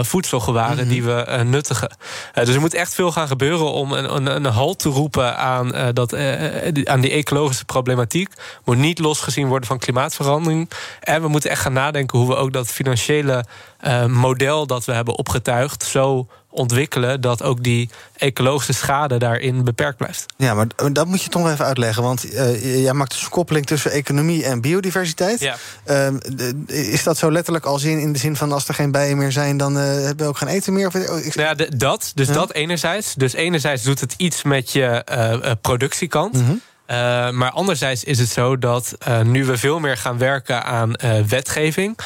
voedselgewaren 0.00 0.88
die 0.88 1.02
we 1.02 1.42
nuttigen. 1.44 1.96
Dus 2.34 2.54
er 2.54 2.60
moet 2.60 2.74
echt 2.74 2.94
veel 2.94 3.12
gaan 3.12 3.28
gebeuren 3.28 3.72
om 3.72 3.92
een, 3.92 4.14
een, 4.14 4.26
een 4.26 4.52
halt 4.52 4.78
te 4.78 4.88
roepen 4.88 5.36
aan, 5.36 5.71
eh, 5.74 5.88
dat, 5.92 6.12
eh, 6.12 6.66
eh, 6.66 6.74
die- 6.74 6.90
aan 6.90 7.00
die 7.00 7.10
ecologische 7.10 7.64
problematiek. 7.64 8.28
Moet 8.64 8.76
niet 8.76 8.98
losgezien 8.98 9.46
worden 9.48 9.66
van 9.68 9.78
klimaatverandering. 9.78 10.70
En 11.00 11.22
we 11.22 11.28
moeten 11.28 11.50
echt 11.50 11.60
gaan 11.60 11.72
nadenken 11.72 12.18
hoe 12.18 12.28
we 12.28 12.34
ook 12.36 12.52
dat 12.52 12.68
financiële 12.68 13.44
model 14.08 14.66
dat 14.66 14.84
we 14.84 14.92
hebben 14.92 15.18
opgetuigd 15.18 15.82
zo 15.84 16.26
ontwikkelen 16.52 17.20
dat 17.20 17.42
ook 17.42 17.62
die 17.62 17.90
ecologische 18.16 18.72
schade 18.72 19.18
daarin 19.18 19.64
beperkt 19.64 19.96
blijft. 19.96 20.26
Ja, 20.36 20.54
maar 20.54 20.66
dat 20.92 21.06
moet 21.06 21.22
je 21.22 21.28
toch 21.28 21.50
even 21.50 21.64
uitleggen. 21.64 22.02
Want 22.02 22.30
eh, 22.32 22.82
jij 22.82 22.92
maakt 22.92 23.10
dus 23.12 23.22
een 23.22 23.28
koppeling 23.28 23.66
tussen 23.66 23.90
economie 23.90 24.44
en 24.44 24.60
biodiversiteit. 24.60 25.40
Ja. 25.40 25.56
Ehm, 25.84 26.16
is 26.66 27.02
dat 27.02 27.16
zo 27.18 27.32
letterlijk 27.32 27.64
als 27.64 27.82
in, 27.82 27.98
in 27.98 28.12
de 28.12 28.18
zin 28.18 28.36
van 28.36 28.52
als 28.52 28.68
er 28.68 28.74
geen 28.74 28.90
bijen 28.90 29.16
meer 29.18 29.32
zijn, 29.32 29.56
dan 29.56 29.78
eh, 29.78 29.84
hebben 29.84 30.16
we 30.16 30.24
ook 30.24 30.36
geen 30.38 30.48
eten 30.48 30.72
meer? 30.72 30.86
Of, 30.86 30.94
oh, 30.94 31.18
ik- 31.24 31.34
Nou 31.34 31.48
ja, 31.48 31.54
de- 31.54 31.76
dat, 31.76 32.12
dus 32.14 32.28
dat 32.28 32.52
enerzijds. 32.52 33.14
Dus 33.14 33.32
enerzijds 33.32 33.82
doet 33.82 34.00
het 34.00 34.14
iets 34.16 34.42
met 34.42 34.72
je 34.72 34.84
eh, 34.84 35.32
eh, 35.32 35.56
productiekant. 35.60 36.36
Eh, 36.86 37.30
maar 37.30 37.50
anderzijds 37.50 38.04
is 38.04 38.18
het 38.18 38.28
zo 38.28 38.58
dat 38.58 38.96
eh, 38.98 39.20
nu 39.20 39.44
we 39.44 39.56
veel 39.56 39.78
meer 39.78 39.96
gaan 39.96 40.18
werken 40.18 40.64
aan 40.64 40.94
eh, 40.94 41.20
wetgeving 41.20 41.98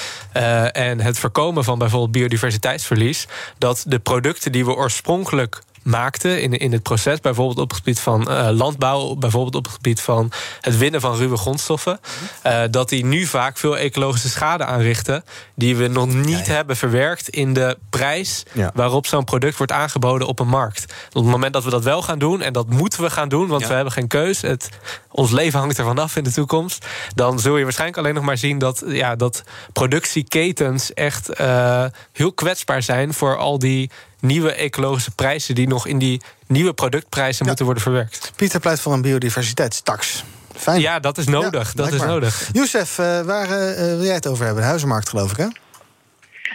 en 0.73 1.01
het 1.01 1.19
voorkomen 1.19 1.65
van 1.65 1.79
bijvoorbeeld 1.79 2.13
biodiversiteitsverlies, 2.13 3.27
dat 3.59 3.85
de 3.87 3.99
producten 3.99 4.53
die 4.53 4.65
we 4.65 4.75
oorspronkelijk 4.75 5.63
maakte 5.87 6.41
in, 6.41 6.53
in 6.53 6.73
het 6.73 6.83
proces, 6.83 7.21
bijvoorbeeld 7.21 7.59
op 7.59 7.69
het 7.69 7.79
gebied 7.79 8.01
van 8.01 8.31
eh, 8.31 8.49
landbouw, 8.51 9.15
bijvoorbeeld 9.15 9.55
op 9.55 9.65
het 9.65 9.75
gebied 9.75 10.01
van 10.01 10.33
het 10.61 10.79
winnen 10.79 11.01
van 11.01 11.17
ruwe 11.17 11.37
grondstoffen, 11.37 12.01
eh, 12.43 12.63
dat 12.71 12.89
die 12.89 13.05
nu 13.05 13.25
vaak 13.27 13.59
veel 13.59 13.79
ecologische 13.79 14.29
schade 14.29 14.65
aanrichten 14.65 15.25
die 15.55 15.77
we 15.77 15.89
nog 15.89 16.15
niet 16.15 16.47
hebben 16.47 16.77
verwerkt 16.77 17.29
in 17.29 17.53
de 17.53 17.79
prijs 17.91 18.43
Ja. 18.53 18.71
waarop 18.75 19.07
zo'n 19.07 19.25
product 19.25 19.57
wordt 19.57 19.73
aangeboden 19.73 20.29
op 20.29 20.41
een 20.41 20.49
markt. 20.49 20.85
Op 21.09 21.23
het 21.23 21.31
moment 21.33 21.53
dat 21.53 21.65
we 21.65 21.71
dat 21.71 21.85
wel 21.85 22.03
gaan 22.03 22.19
doen, 22.19 22.43
en 22.43 22.53
dat 22.53 22.69
moeten 22.71 23.03
we 23.03 23.11
gaan 23.11 23.29
doen, 23.29 23.47
want 23.47 23.67
we 23.67 23.75
hebben 23.75 23.93
geen 23.93 24.09
keus, 24.09 24.41
het, 24.41 24.69
ons 25.11 25.31
leven 25.31 25.59
hangt 25.59 25.79
ervan 25.79 25.99
af 25.99 26.17
in 26.17 26.25
de 26.25 26.33
toekomst, 26.33 26.87
dan 27.15 27.39
zul 27.39 27.57
je 27.57 27.63
waarschijnlijk 27.65 27.99
alleen 27.99 28.15
nog 28.15 28.25
maar 28.25 28.39
zien 28.39 28.59
dat, 28.59 28.83
ja, 28.87 29.17
dat 29.17 29.43
productieketens 29.73 30.93
echt 30.95 31.29
eh, 31.29 31.85
heel 32.13 32.33
kwetsbaar 32.33 32.83
zijn 32.83 33.15
voor 33.15 33.37
al 33.37 33.59
die 33.59 33.91
nieuwe 34.21 34.53
ecologische 34.53 35.11
prijzen 35.15 35.55
die 35.55 35.69
nog 35.69 35.87
in 35.87 35.99
die 35.99 36.21
nieuwe 36.47 36.73
productprijzen 36.73 37.47
moeten 37.47 37.65
worden 37.65 37.83
verwerkt. 37.83 38.33
Pieter 38.37 38.61
pleit 38.61 38.81
voor 38.81 38.93
een 38.93 39.03
biodiversiteitstax. 39.03 40.25
Fijn. 40.55 40.81
Ja, 40.81 40.99
dat 41.01 41.19
is 41.19 41.27
nodig. 41.27 41.73
dat 41.73 41.93
is 41.93 42.01
nodig. 42.03 42.49
Youssef, 42.53 42.99
eh, 42.99 43.21
waar 43.21 43.51
eh, 43.51 43.91
eh, 43.91 43.97
wil 43.97 44.05
jij 44.05 44.15
het 44.15 44.27
over 44.27 44.45
hebben? 44.45 44.63
De 44.63 44.69
huizenmarkt, 44.69 45.09
geloof 45.09 45.31
ik, 45.31 45.37
hè? 45.37 45.47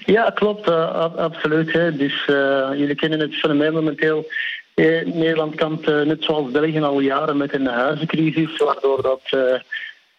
Ja, 0.06 0.30
klopt, 0.30 0.68
eh, 0.70 0.92
ab- 0.92 1.18
absoluut. 1.18 1.72
Hè. 1.72 1.96
Dus 1.96 2.26
eh, 2.28 2.70
jullie 2.76 2.96
kennen 2.96 3.20
het 3.20 3.36
fenomeen 3.36 3.74
momenteel. 3.74 4.26
Eh, 4.74 5.06
Nederland 5.06 5.56
kampt 5.56 5.86
net 5.86 6.24
zoals 6.24 6.52
België 6.52 6.82
al 6.82 7.00
jaren 7.00 7.38
met 7.38 7.54
een 7.54 7.68
huizencrisis, 7.68 8.58
waardoor 8.58 9.02
dat 9.02 9.22
eh, 9.30 9.40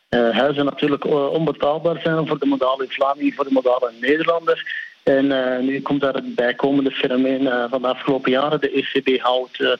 eh, 0.08 0.36
huizen 0.36 0.64
natuurlijk 0.64 1.04
onbetaalbaar 1.06 2.00
zijn 2.02 2.26
voor 2.26 2.38
de 2.38 2.46
modale 2.46 2.86
Vlaming, 2.88 3.34
voor 3.34 3.44
de 3.44 3.52
modale 3.52 3.92
Nederlander. 4.00 4.90
En 5.02 5.32
eh, 5.32 5.60
nu 5.60 5.80
komt 5.80 6.00
daar 6.00 6.14
het 6.14 6.34
bijkomende 6.34 6.90
fenomeen 6.90 7.46
eh, 7.46 7.64
van 7.70 7.82
de 7.82 7.88
afgelopen 7.88 8.30
jaren. 8.30 8.60
De 8.60 8.70
ECB 8.70 9.20
houdt 9.20 9.60
eh, 9.60 9.72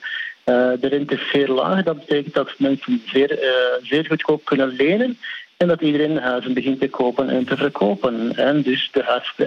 de 0.79 0.87
rente 0.87 1.19
zeer 1.31 1.47
laag. 1.47 1.83
Dat 1.83 1.99
betekent 1.99 2.33
dat 2.33 2.53
mensen 2.57 3.01
zeer, 3.05 3.39
zeer 3.81 4.05
goedkoop 4.05 4.45
kunnen 4.45 4.67
lenen. 4.67 5.17
En 5.57 5.69
dat 5.69 5.81
iedereen 5.81 6.17
huizen 6.17 6.53
begint 6.53 6.79
te 6.79 6.89
kopen 6.89 7.29
en 7.29 7.45
te 7.45 7.57
verkopen. 7.57 8.35
En 8.35 8.61
dus 8.61 8.89
de 8.91 9.03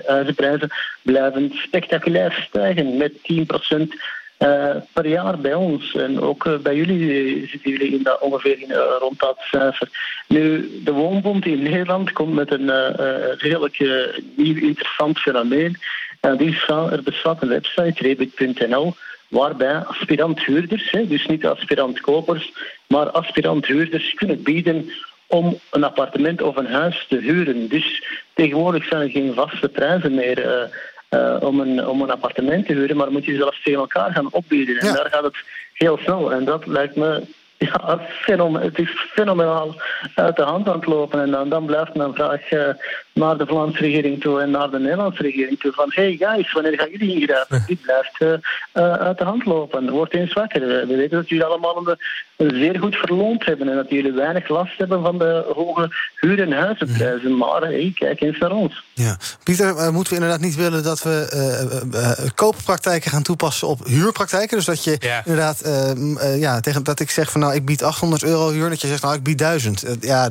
huizenprijzen 0.06 0.70
blijven 1.02 1.50
spectaculair 1.54 2.46
stijgen 2.48 2.96
met 2.96 3.12
10% 3.12 3.16
eh, 3.68 3.86
per 4.92 5.06
jaar 5.06 5.38
bij 5.38 5.54
ons. 5.54 5.94
En 5.94 6.20
ook 6.20 6.46
eh, 6.46 6.56
bij 6.56 6.76
jullie 6.76 7.40
eh, 7.42 7.48
zitten 7.48 7.70
jullie 7.70 7.92
in 7.92 8.02
dat, 8.02 8.20
ongeveer 8.20 8.60
in, 8.60 8.70
eh, 8.70 8.78
rond 8.98 9.18
dat 9.18 9.36
cijfer. 9.38 9.88
Nu, 10.28 10.70
de 10.84 10.92
Woonbond 10.92 11.46
in 11.46 11.62
Nederland 11.62 12.12
komt 12.12 12.34
met 12.34 12.52
een 12.52 12.70
eh, 12.70 12.88
eh, 12.88 13.38
redelijk 13.38 13.78
eh, 13.78 13.88
nieuw 14.36 14.56
interessant 14.56 15.18
fenomeen. 15.18 15.76
En 16.20 16.36
die 16.36 16.54
staat, 16.54 16.92
er 16.92 17.02
bestaat 17.02 17.42
een 17.42 17.48
website, 17.48 18.02
rebit.nl, 18.02 18.94
waarbij 19.28 19.74
aspirant-huurders, 19.74 20.90
dus 21.08 21.26
niet 21.26 21.46
aspirant-kopers, 21.46 22.52
maar 22.86 23.10
aspirant-huurders 23.10 24.14
kunnen 24.14 24.42
bieden 24.42 24.90
om 25.26 25.58
een 25.70 25.84
appartement 25.84 26.42
of 26.42 26.56
een 26.56 26.66
huis 26.66 27.06
te 27.08 27.16
huren. 27.16 27.68
Dus 27.68 28.02
tegenwoordig 28.34 28.84
zijn 28.84 29.02
er 29.02 29.10
geen 29.10 29.34
vaste 29.34 29.68
prijzen 29.68 30.14
meer 30.14 30.70
eh, 31.08 31.36
om, 31.40 31.60
een, 31.60 31.86
om 31.86 32.02
een 32.02 32.10
appartement 32.10 32.66
te 32.66 32.72
huren, 32.72 32.96
maar 32.96 33.12
moet 33.12 33.24
je 33.24 33.36
zelfs 33.36 33.62
tegen 33.62 33.80
elkaar 33.80 34.12
gaan 34.12 34.32
opbieden. 34.32 34.76
En 34.76 34.94
daar 34.94 35.10
gaat 35.10 35.24
het 35.24 35.36
heel 35.72 35.98
snel. 35.98 36.32
En 36.32 36.44
dat 36.44 36.66
lijkt 36.66 36.96
me 36.96 37.22
ja, 37.58 37.98
het 38.60 38.78
is 38.78 38.90
fenomenaal 39.12 39.74
uit 40.14 40.36
de 40.36 40.42
hand 40.42 40.68
aan 40.68 40.76
het 40.76 40.86
lopen. 40.86 41.20
En 41.20 41.30
dan, 41.30 41.48
dan 41.48 41.66
blijft 41.66 41.94
mijn 41.94 42.14
vraag 42.14 42.50
eh, 42.50 42.68
naar 43.12 43.36
de 43.36 43.46
Vlaamse 43.46 43.80
regering 43.80 44.20
toe 44.20 44.40
en 44.40 44.50
naar 44.50 44.70
de 44.70 44.78
Nederlandse 44.78 45.22
regering 45.22 45.60
toe. 45.60 45.72
Van, 45.72 45.90
hey 45.94 46.16
guys, 46.16 46.52
wanneer 46.52 46.78
gaan 46.78 46.90
jullie 46.90 47.20
ingrijpen? 47.20 47.64
Dit 47.66 47.80
blijft 47.80 48.20
eh, 48.72 48.92
uit 48.92 49.18
de 49.18 49.24
hand 49.24 49.44
lopen. 49.44 49.90
Word 49.90 50.14
eens 50.14 50.32
wakker. 50.32 50.60
We 50.60 50.96
weten 50.96 51.16
dat 51.16 51.28
jullie 51.28 51.44
allemaal 51.44 51.96
zeer 52.36 52.78
goed 52.78 52.96
verloond 52.96 53.44
hebben. 53.46 53.68
En 53.68 53.76
dat 53.76 53.90
jullie 53.90 54.12
weinig 54.12 54.48
last 54.48 54.78
hebben 54.78 55.02
van 55.02 55.18
de 55.18 55.52
hoge 55.54 55.90
huur- 56.16 56.40
en 56.42 56.52
huizenprijzen. 56.52 57.36
Maar 57.36 57.60
hey, 57.60 57.92
kijk 57.94 58.20
eens 58.20 58.38
naar 58.38 58.50
ons. 58.50 58.84
Ja. 58.94 59.16
Pieter, 59.42 59.76
eh, 59.76 59.88
moeten 59.88 60.12
we 60.12 60.18
inderdaad 60.20 60.40
niet 60.44 60.54
willen 60.54 60.82
dat 60.82 61.02
we 61.02 61.28
eh, 61.30 62.10
eh, 62.10 62.30
kooppraktijken 62.34 63.10
gaan 63.10 63.22
toepassen 63.22 63.68
op 63.68 63.84
huurpraktijken? 63.86 64.56
Dus 64.56 64.66
dat 64.66 64.84
je 64.84 65.20
inderdaad, 65.24 65.62
ja, 66.38 66.60
tegen 66.60 66.82
dat 66.84 67.00
ik 67.00 67.10
zeg 67.10 67.30
van 67.30 67.40
nou, 67.40 67.54
ik 67.54 67.64
bied 67.64 67.82
800 67.82 68.22
euro 68.24 68.50
huur, 68.50 68.68
dat 68.68 68.80
je 68.80 68.86
zegt 68.86 69.02
nou, 69.02 69.14
ik 69.14 69.22
bied 69.22 69.38
1000. 69.38 69.82
Eh, 69.82 69.94
ja, 70.00 70.28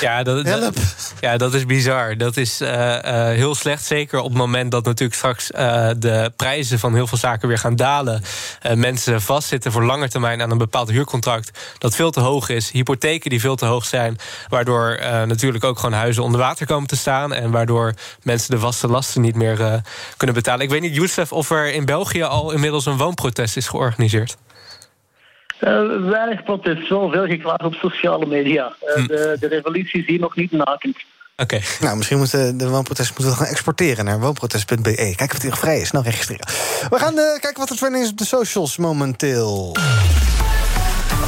Ja, 0.00 0.22
dat, 0.22 0.44
Help. 0.46 0.60
dat- 0.74 1.14
ja, 1.20 1.36
dat 1.36 1.54
is 1.54 1.66
bizar. 1.66 2.16
Dat 2.16 2.36
is 2.36 2.60
eh, 2.60 3.28
eh, 3.30 3.36
heel 3.36 3.54
slecht. 3.54 3.84
Zeker 3.84 4.18
op 4.18 4.28
het 4.28 4.36
moment 4.38 4.70
dat 4.70 4.84
natuurlijk 4.84 5.16
straks 5.18 5.50
eh, 5.50 5.90
de 5.98 6.32
prijzen 6.36 6.78
van 6.78 6.94
heel 6.94 7.06
veel 7.06 7.18
zaken 7.18 7.48
weer 7.48 7.58
gaan 7.58 7.76
dalen. 7.76 8.22
Eh, 8.60 8.72
mensen 8.74 9.22
vastzitten 9.22 9.72
voor 9.72 9.84
lange 9.84 10.08
termijn 10.08 10.42
aan 10.42 10.50
een 10.50 10.58
bepaald 10.58 10.90
huurcontract 10.90 11.45
dat 11.78 11.94
veel 11.94 12.10
te 12.10 12.20
hoog 12.20 12.48
is. 12.48 12.70
Hypotheken 12.70 13.30
die 13.30 13.40
veel 13.40 13.56
te 13.56 13.64
hoog 13.66 13.84
zijn. 13.84 14.16
Waardoor 14.48 14.90
eh, 14.90 15.22
natuurlijk 15.22 15.64
ook 15.64 15.78
gewoon 15.78 15.98
huizen 15.98 16.22
onder 16.22 16.40
water 16.40 16.66
komen 16.66 16.88
te 16.88 16.96
staan. 16.96 17.32
En 17.32 17.50
waardoor 17.50 17.94
mensen 18.22 18.50
de 18.50 18.58
vaste 18.58 18.88
lasten 18.88 19.20
niet 19.20 19.34
meer 19.34 19.60
eh, 19.60 19.74
kunnen 20.16 20.36
betalen. 20.36 20.64
Ik 20.64 20.70
weet 20.70 20.80
niet, 20.80 20.94
Youssef, 20.94 21.32
of 21.32 21.50
er 21.50 21.72
in 21.72 21.84
België 21.84 22.22
al 22.22 22.52
inmiddels 22.52 22.86
een 22.86 22.96
woonprotest 22.96 23.56
is 23.56 23.68
georganiseerd. 23.68 24.36
Eh, 25.58 26.08
weinig 26.10 26.42
protest, 26.42 26.88
wel 26.88 27.10
veel 27.10 27.26
geklaagd 27.26 27.64
op 27.64 27.74
sociale 27.74 28.26
media. 28.26 28.76
Eh, 28.80 29.06
de, 29.06 29.36
de 29.40 29.48
revolutie 29.48 30.00
is 30.00 30.06
hier 30.06 30.20
nog 30.20 30.36
niet 30.36 30.52
nakend. 30.52 30.96
Oké. 31.36 31.60
Nou, 31.80 31.96
misschien 31.96 32.18
moeten 32.18 32.58
de 32.58 32.68
woonprotest 32.68 33.10
moeten 33.10 33.36
we 33.36 33.44
gaan 33.44 33.52
exporteren 33.52 34.04
naar 34.04 34.20
woonprotest.be. 34.20 34.94
Kijken 34.94 35.30
of 35.30 35.38
die 35.38 35.50
nog 35.50 35.58
vrij 35.58 35.80
is. 35.80 35.88
Snel 35.88 36.02
registreren. 36.02 36.46
We 36.90 36.98
gaan 36.98 37.18
eh, 37.18 37.40
kijken 37.40 37.58
wat 37.58 37.70
er 37.70 37.76
trending 37.76 38.04
is 38.04 38.10
op 38.10 38.18
de 38.18 38.24
socials 38.24 38.76
momenteel. 38.76 39.76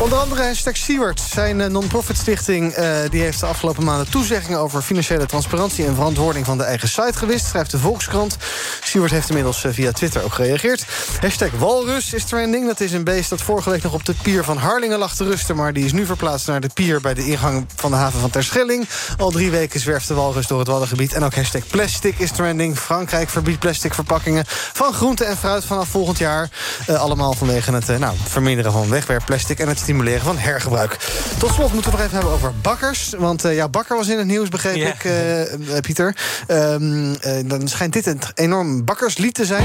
Onder 0.00 0.18
andere 0.18 0.42
hashtag 0.42 0.76
Siewert, 0.76 1.20
zijn 1.20 1.60
eh, 1.60 1.68
non-profit 1.68 2.16
stichting... 2.16 2.72
eh, 2.72 2.96
die 3.10 3.20
heeft 3.20 3.40
de 3.40 3.46
afgelopen 3.46 3.84
maanden 3.84 4.10
toezeggingen 4.10 4.58
over 4.58 4.82
financiële 4.82 5.26
transparantie... 5.26 5.86
en 5.86 5.94
verantwoording 5.94 6.46
van 6.46 6.58
de 6.58 6.64
eigen 6.64 6.88
site 6.88 7.12
gewist, 7.14 7.46
schrijft 7.46 7.70
de 7.70 7.78
Volkskrant. 7.78 8.36
Siewert 8.84 9.12
heeft 9.12 9.28
inmiddels 9.28 9.64
eh, 9.64 9.72
via 9.72 9.92
Twitter 9.92 10.24
ook 10.24 10.32
gereageerd. 10.32 10.84
Hashtag 11.20 11.50
Walrus 11.50 12.12
is 12.12 12.24
trending. 12.24 12.66
Dat 12.66 12.80
is 12.80 12.92
een 12.92 13.04
beest 13.04 13.30
dat 13.30 13.42
vorige 13.42 13.70
week 13.70 13.82
nog 13.82 13.92
op 13.92 14.04
de 14.04 14.14
pier 14.22 14.44
van 14.44 14.56
Harlingen 14.56 14.98
lag 14.98 15.14
te 15.14 15.24
rusten... 15.24 15.56
maar 15.56 15.72
die 15.72 15.84
is 15.84 15.92
nu 15.92 16.06
verplaatst 16.06 16.46
naar 16.46 16.60
de 16.60 16.70
pier 16.74 17.00
bij 17.00 17.14
de 17.14 17.26
ingang 17.26 17.66
van 17.74 17.90
de 17.90 17.96
haven 17.96 18.20
van 18.20 18.30
Terschelling. 18.30 18.88
Al 19.16 19.30
drie 19.30 19.50
weken 19.50 19.80
zwerft 19.80 20.08
de 20.08 20.14
walrus 20.14 20.46
door 20.46 20.58
het 20.58 20.68
Waddengebied. 20.68 21.12
En 21.12 21.22
ook 21.22 21.34
hashtag 21.34 21.66
plastic 21.66 22.18
is 22.18 22.30
trending. 22.30 22.78
Frankrijk 22.78 23.28
verbiedt 23.28 23.58
plastic 23.58 23.94
verpakkingen 23.94 24.44
van 24.72 24.92
groente 24.92 25.24
en 25.24 25.36
fruit 25.36 25.64
vanaf 25.64 25.88
volgend 25.88 26.18
jaar. 26.18 26.50
Allemaal 26.86 27.32
vanwege 27.32 27.72
het 27.72 27.98
nou, 27.98 28.16
verminderen 28.24 28.72
van 28.72 28.88
wegwerpplastic... 28.88 29.58
en 29.58 29.68
het 29.68 29.87
stimuleren 29.88 30.20
van 30.22 30.36
hergebruik. 30.38 30.96
Tot 31.38 31.52
slot 31.52 31.72
moeten 31.72 31.90
we 31.90 31.96
nog 31.96 32.06
even 32.06 32.16
hebben 32.18 32.32
over 32.34 32.52
bakkers. 32.62 33.14
Want 33.18 33.44
eh, 33.44 33.54
ja, 33.54 33.68
bakker 33.68 33.96
was 33.96 34.08
in 34.08 34.18
het 34.18 34.26
nieuws, 34.26 34.48
begreep 34.48 34.76
Ja. 34.76 34.86
ik, 34.86 35.04
eh, 35.04 35.52
eh, 35.52 35.80
Pieter. 35.80 36.16
Ehm, 36.46 37.14
eh, 37.20 37.32
dan 37.44 37.68
schijnt 37.68 37.92
dit 37.92 38.06
een 38.06 38.20
enorm 38.34 38.84
bakkerslied 38.84 39.34
te 39.34 39.44
zijn. 39.44 39.64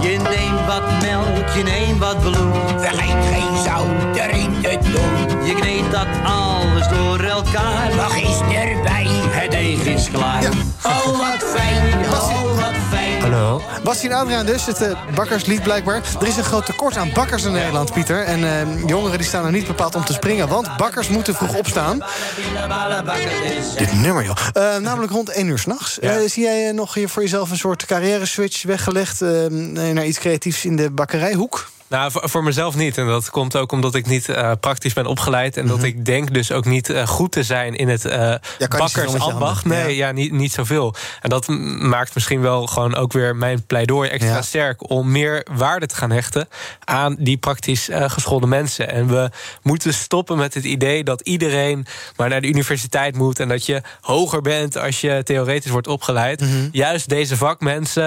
Je 0.00 0.08
neemt 0.18 0.66
wat 0.66 1.02
melk, 1.02 1.48
je 1.56 1.62
neemt 1.62 1.98
wat 1.98 2.20
bloed. 2.20 2.56
Vergeet 2.80 3.24
geen 3.32 3.62
zout 3.64 4.16
erin 4.16 4.52
te 4.62 4.78
doen. 4.90 5.46
Je 5.46 5.54
kneedt 5.54 5.90
dat 5.90 6.06
alles 6.24 6.43
Bastien 13.94 14.12
Adriaan 14.12 14.46
dus, 14.46 14.66
het 14.66 14.82
eh, 14.82 15.14
bakkerslied 15.14 15.62
blijkbaar. 15.62 16.02
Er 16.20 16.26
is 16.26 16.36
een 16.36 16.44
groot 16.44 16.66
tekort 16.66 16.96
aan 16.96 17.10
bakkers 17.14 17.44
in 17.44 17.52
Nederland, 17.52 17.92
Pieter. 17.92 18.24
En 18.24 18.44
eh, 18.44 18.86
jongeren 18.86 19.18
die 19.18 19.26
staan 19.26 19.44
er 19.44 19.52
niet 19.52 19.66
bepaald 19.66 19.94
om 19.94 20.04
te 20.04 20.12
springen... 20.12 20.48
want 20.48 20.76
bakkers 20.76 21.08
moeten 21.08 21.34
vroeg 21.34 21.56
opstaan. 21.56 21.98
Dit 23.76 23.92
nummer, 23.92 24.24
joh. 24.24 24.36
Eh, 24.52 24.76
namelijk 24.76 25.12
rond 25.12 25.28
1 25.28 25.46
uur 25.46 25.58
s'nachts. 25.58 25.98
Ja. 26.00 26.28
zie 26.28 26.42
jij 26.42 26.72
nog 26.72 26.94
hier 26.94 27.08
voor 27.08 27.22
jezelf 27.22 27.50
een 27.50 27.56
soort 27.56 27.86
carrière-switch 27.86 28.62
weggelegd... 28.62 29.20
naar 29.50 30.06
iets 30.06 30.18
creatiefs 30.18 30.64
in 30.64 30.76
de 30.76 30.90
bakkerijhoek? 30.90 31.68
Nou, 31.88 32.10
voor, 32.10 32.28
voor 32.28 32.44
mezelf 32.44 32.76
niet. 32.76 32.98
En 32.98 33.06
dat 33.06 33.30
komt 33.30 33.56
ook 33.56 33.72
omdat 33.72 33.94
ik 33.94 34.06
niet 34.06 34.28
eh, 34.28 34.52
praktisch 34.60 34.92
ben 34.92 35.06
opgeleid. 35.06 35.56
En 35.56 35.66
dat 35.66 35.82
ik 35.82 36.04
denk 36.04 36.34
dus 36.34 36.52
ook 36.52 36.64
niet 36.64 36.90
eh, 36.90 37.06
goed 37.06 37.32
te 37.32 37.42
zijn 37.42 37.74
in 37.76 37.88
het 37.88 38.04
eh 38.04 38.18
met 38.28 38.40
je 38.58 38.68
bakkersambacht. 38.68 39.64
Nee, 39.64 39.96
ja, 39.96 40.12
niet, 40.12 40.32
niet 40.32 40.52
zoveel. 40.52 40.94
En 41.20 41.30
dat 41.30 41.48
maakt 41.78 42.14
misschien 42.14 42.40
wel 42.40 42.66
gewoon 42.66 42.94
ook 42.94 43.12
weer 43.12 43.36
mijn 43.36 43.66
pleidooi 43.66 44.10
extra 44.10 44.34
Ja. 44.34 44.42
sterk... 44.42 44.90
om 44.90 45.10
meer 45.10 45.46
waarde 45.52 45.86
te 45.86 45.96
gaan 45.96 46.10
hechten 46.10 46.48
aan 46.84 47.16
die 47.18 47.36
praktisch 47.36 47.88
geschoolde 47.92 48.46
mensen. 48.46 48.90
En 48.90 49.06
we 49.06 49.30
moeten 49.62 49.94
stoppen 49.94 50.36
met 50.36 50.54
het 50.54 50.64
idee 50.64 51.04
dat 51.04 51.20
iedereen 51.20 51.86
maar 52.16 52.28
naar 52.28 52.40
de 52.40 52.48
universiteit 52.48 53.16
moet... 53.16 53.40
en 53.40 53.48
dat 53.48 53.66
je 53.66 53.82
hoger 54.00 54.40
bent 54.40 54.76
als 54.76 55.00
je 55.00 55.20
theoretisch 55.24 55.70
wordt 55.70 55.88
opgeleid. 55.88 56.40
Mhm. 56.40 56.68
Juist 56.72 57.08
deze 57.08 57.36
vakmensen, 57.36 58.04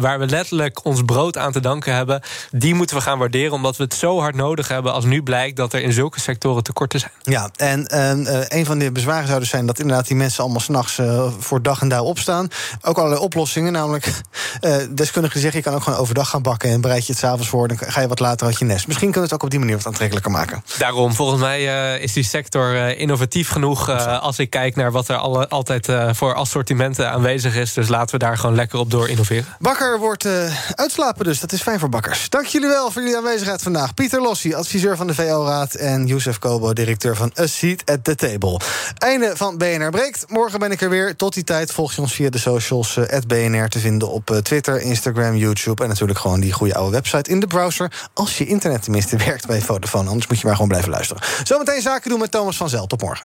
waar 0.00 0.18
we 0.18 0.26
letterlijk 0.26 0.84
ons 0.84 1.02
brood 1.06 1.38
aan 1.38 1.52
te 1.52 1.60
danken 1.60 1.94
hebben... 1.94 2.22
die 2.50 2.74
moeten 2.74 2.96
we 2.96 3.02
gaan 3.02 3.09
gaan 3.10 3.18
waarderen, 3.18 3.52
omdat 3.52 3.76
we 3.76 3.82
het 3.82 3.94
zo 3.94 4.20
hard 4.20 4.34
nodig 4.34 4.68
hebben 4.68 4.92
als 4.92 5.04
nu 5.04 5.22
blijkt 5.22 5.56
dat 5.56 5.72
er 5.72 5.82
in 5.82 5.92
zulke 5.92 6.20
sectoren 6.20 6.62
tekorten 6.62 7.00
zijn. 7.00 7.12
Ja, 7.22 7.50
en 7.56 7.86
uh, 7.94 8.42
een 8.48 8.66
van 8.66 8.78
de 8.78 8.92
bezwaren 8.92 9.26
zou 9.26 9.40
dus 9.40 9.48
zijn 9.48 9.66
dat 9.66 9.78
inderdaad 9.78 10.06
die 10.06 10.16
mensen 10.16 10.42
allemaal 10.42 10.60
s'nachts 10.60 10.98
uh, 10.98 11.26
voor 11.38 11.62
dag 11.62 11.80
en 11.80 11.88
dauw 11.88 12.04
opstaan. 12.04 12.48
Ook 12.82 12.96
allerlei 12.96 13.22
oplossingen, 13.22 13.72
namelijk 13.72 14.06
uh, 14.60 14.76
deskundigen 14.90 15.40
zeggen 15.40 15.58
je 15.58 15.64
kan 15.64 15.74
ook 15.74 15.82
gewoon 15.82 15.98
overdag 15.98 16.28
gaan 16.28 16.42
bakken 16.42 16.70
en 16.70 16.80
bereid 16.80 17.06
je 17.06 17.12
het 17.12 17.20
s'avonds 17.20 17.48
voor, 17.48 17.68
dan 17.68 17.78
ga 17.78 18.00
je 18.00 18.08
wat 18.08 18.20
later 18.20 18.46
uit 18.46 18.58
je 18.58 18.64
nest. 18.64 18.86
Misschien 18.86 19.10
kunnen 19.10 19.28
we 19.28 19.34
het 19.34 19.34
ook 19.34 19.42
op 19.42 19.50
die 19.50 19.58
manier 19.58 19.76
wat 19.76 19.86
aantrekkelijker 19.86 20.30
maken. 20.30 20.64
Daarom, 20.78 21.14
volgens 21.14 21.40
mij 21.40 21.64
is 21.98 22.12
die 22.12 22.24
sector 22.24 22.96
innovatief 22.96 23.48
genoeg 23.48 23.90
als 24.20 24.38
ik 24.38 24.50
kijk 24.50 24.76
naar 24.76 24.92
wat 24.92 25.08
er 25.08 25.16
alle, 25.16 25.48
altijd 25.48 25.88
voor 26.10 26.34
assortimenten 26.34 27.10
aanwezig 27.10 27.56
is. 27.56 27.72
Dus 27.72 27.88
laten 27.88 28.18
we 28.18 28.24
daar 28.24 28.38
gewoon 28.38 28.56
lekker 28.56 28.78
op 28.78 28.90
door 28.90 29.08
innoveren. 29.08 29.46
Bakker 29.58 29.98
wordt 29.98 30.28
uitslapen 30.74 31.24
dus, 31.24 31.40
dat 31.40 31.52
is 31.52 31.62
fijn 31.62 31.78
voor 31.78 31.88
bakkers. 31.88 32.28
Dank 32.28 32.46
jullie 32.46 32.68
wel 32.68 32.90
jullie 33.00 33.16
aanwezigheid 33.16 33.62
vandaag. 33.62 33.94
Pieter 33.94 34.20
Lossi, 34.20 34.54
adviseur 34.54 34.96
van 34.96 35.06
de 35.06 35.14
VO-raad 35.14 35.74
en 35.74 36.06
Youssef 36.06 36.38
Kobo, 36.38 36.72
directeur 36.72 37.16
van 37.16 37.32
A 37.38 37.46
Seat 37.46 37.90
at 37.90 38.04
the 38.04 38.14
Table. 38.14 38.60
Einde 38.98 39.32
van 39.36 39.58
BNR 39.58 39.90
Breekt. 39.90 40.24
Morgen 40.28 40.58
ben 40.58 40.70
ik 40.70 40.80
er 40.80 40.90
weer. 40.90 41.16
Tot 41.16 41.34
die 41.34 41.44
tijd 41.44 41.72
volg 41.72 41.92
je 41.92 42.00
ons 42.00 42.14
via 42.14 42.30
de 42.30 42.38
socials 42.38 42.98
at 42.98 43.26
BNR 43.26 43.68
te 43.68 43.78
vinden 43.78 44.08
op 44.10 44.40
Twitter, 44.42 44.80
Instagram, 44.80 45.36
YouTube 45.36 45.82
en 45.82 45.88
natuurlijk 45.88 46.18
gewoon 46.18 46.40
die 46.40 46.52
goede 46.52 46.74
oude 46.74 46.90
website 46.90 47.30
in 47.30 47.40
de 47.40 47.46
browser. 47.46 48.08
Als 48.14 48.38
je 48.38 48.46
internet 48.46 48.82
tenminste 48.82 49.16
werkt 49.26 49.46
bij 49.46 49.60
Vodafone, 49.60 50.08
anders 50.08 50.26
moet 50.26 50.40
je 50.40 50.46
maar 50.46 50.54
gewoon 50.54 50.70
blijven 50.70 50.90
luisteren. 50.90 51.22
Zometeen 51.44 51.82
zaken 51.82 52.10
doen 52.10 52.18
met 52.18 52.30
Thomas 52.30 52.56
van 52.56 52.68
Zel. 52.68 52.86
Tot 52.86 53.00
morgen. 53.00 53.29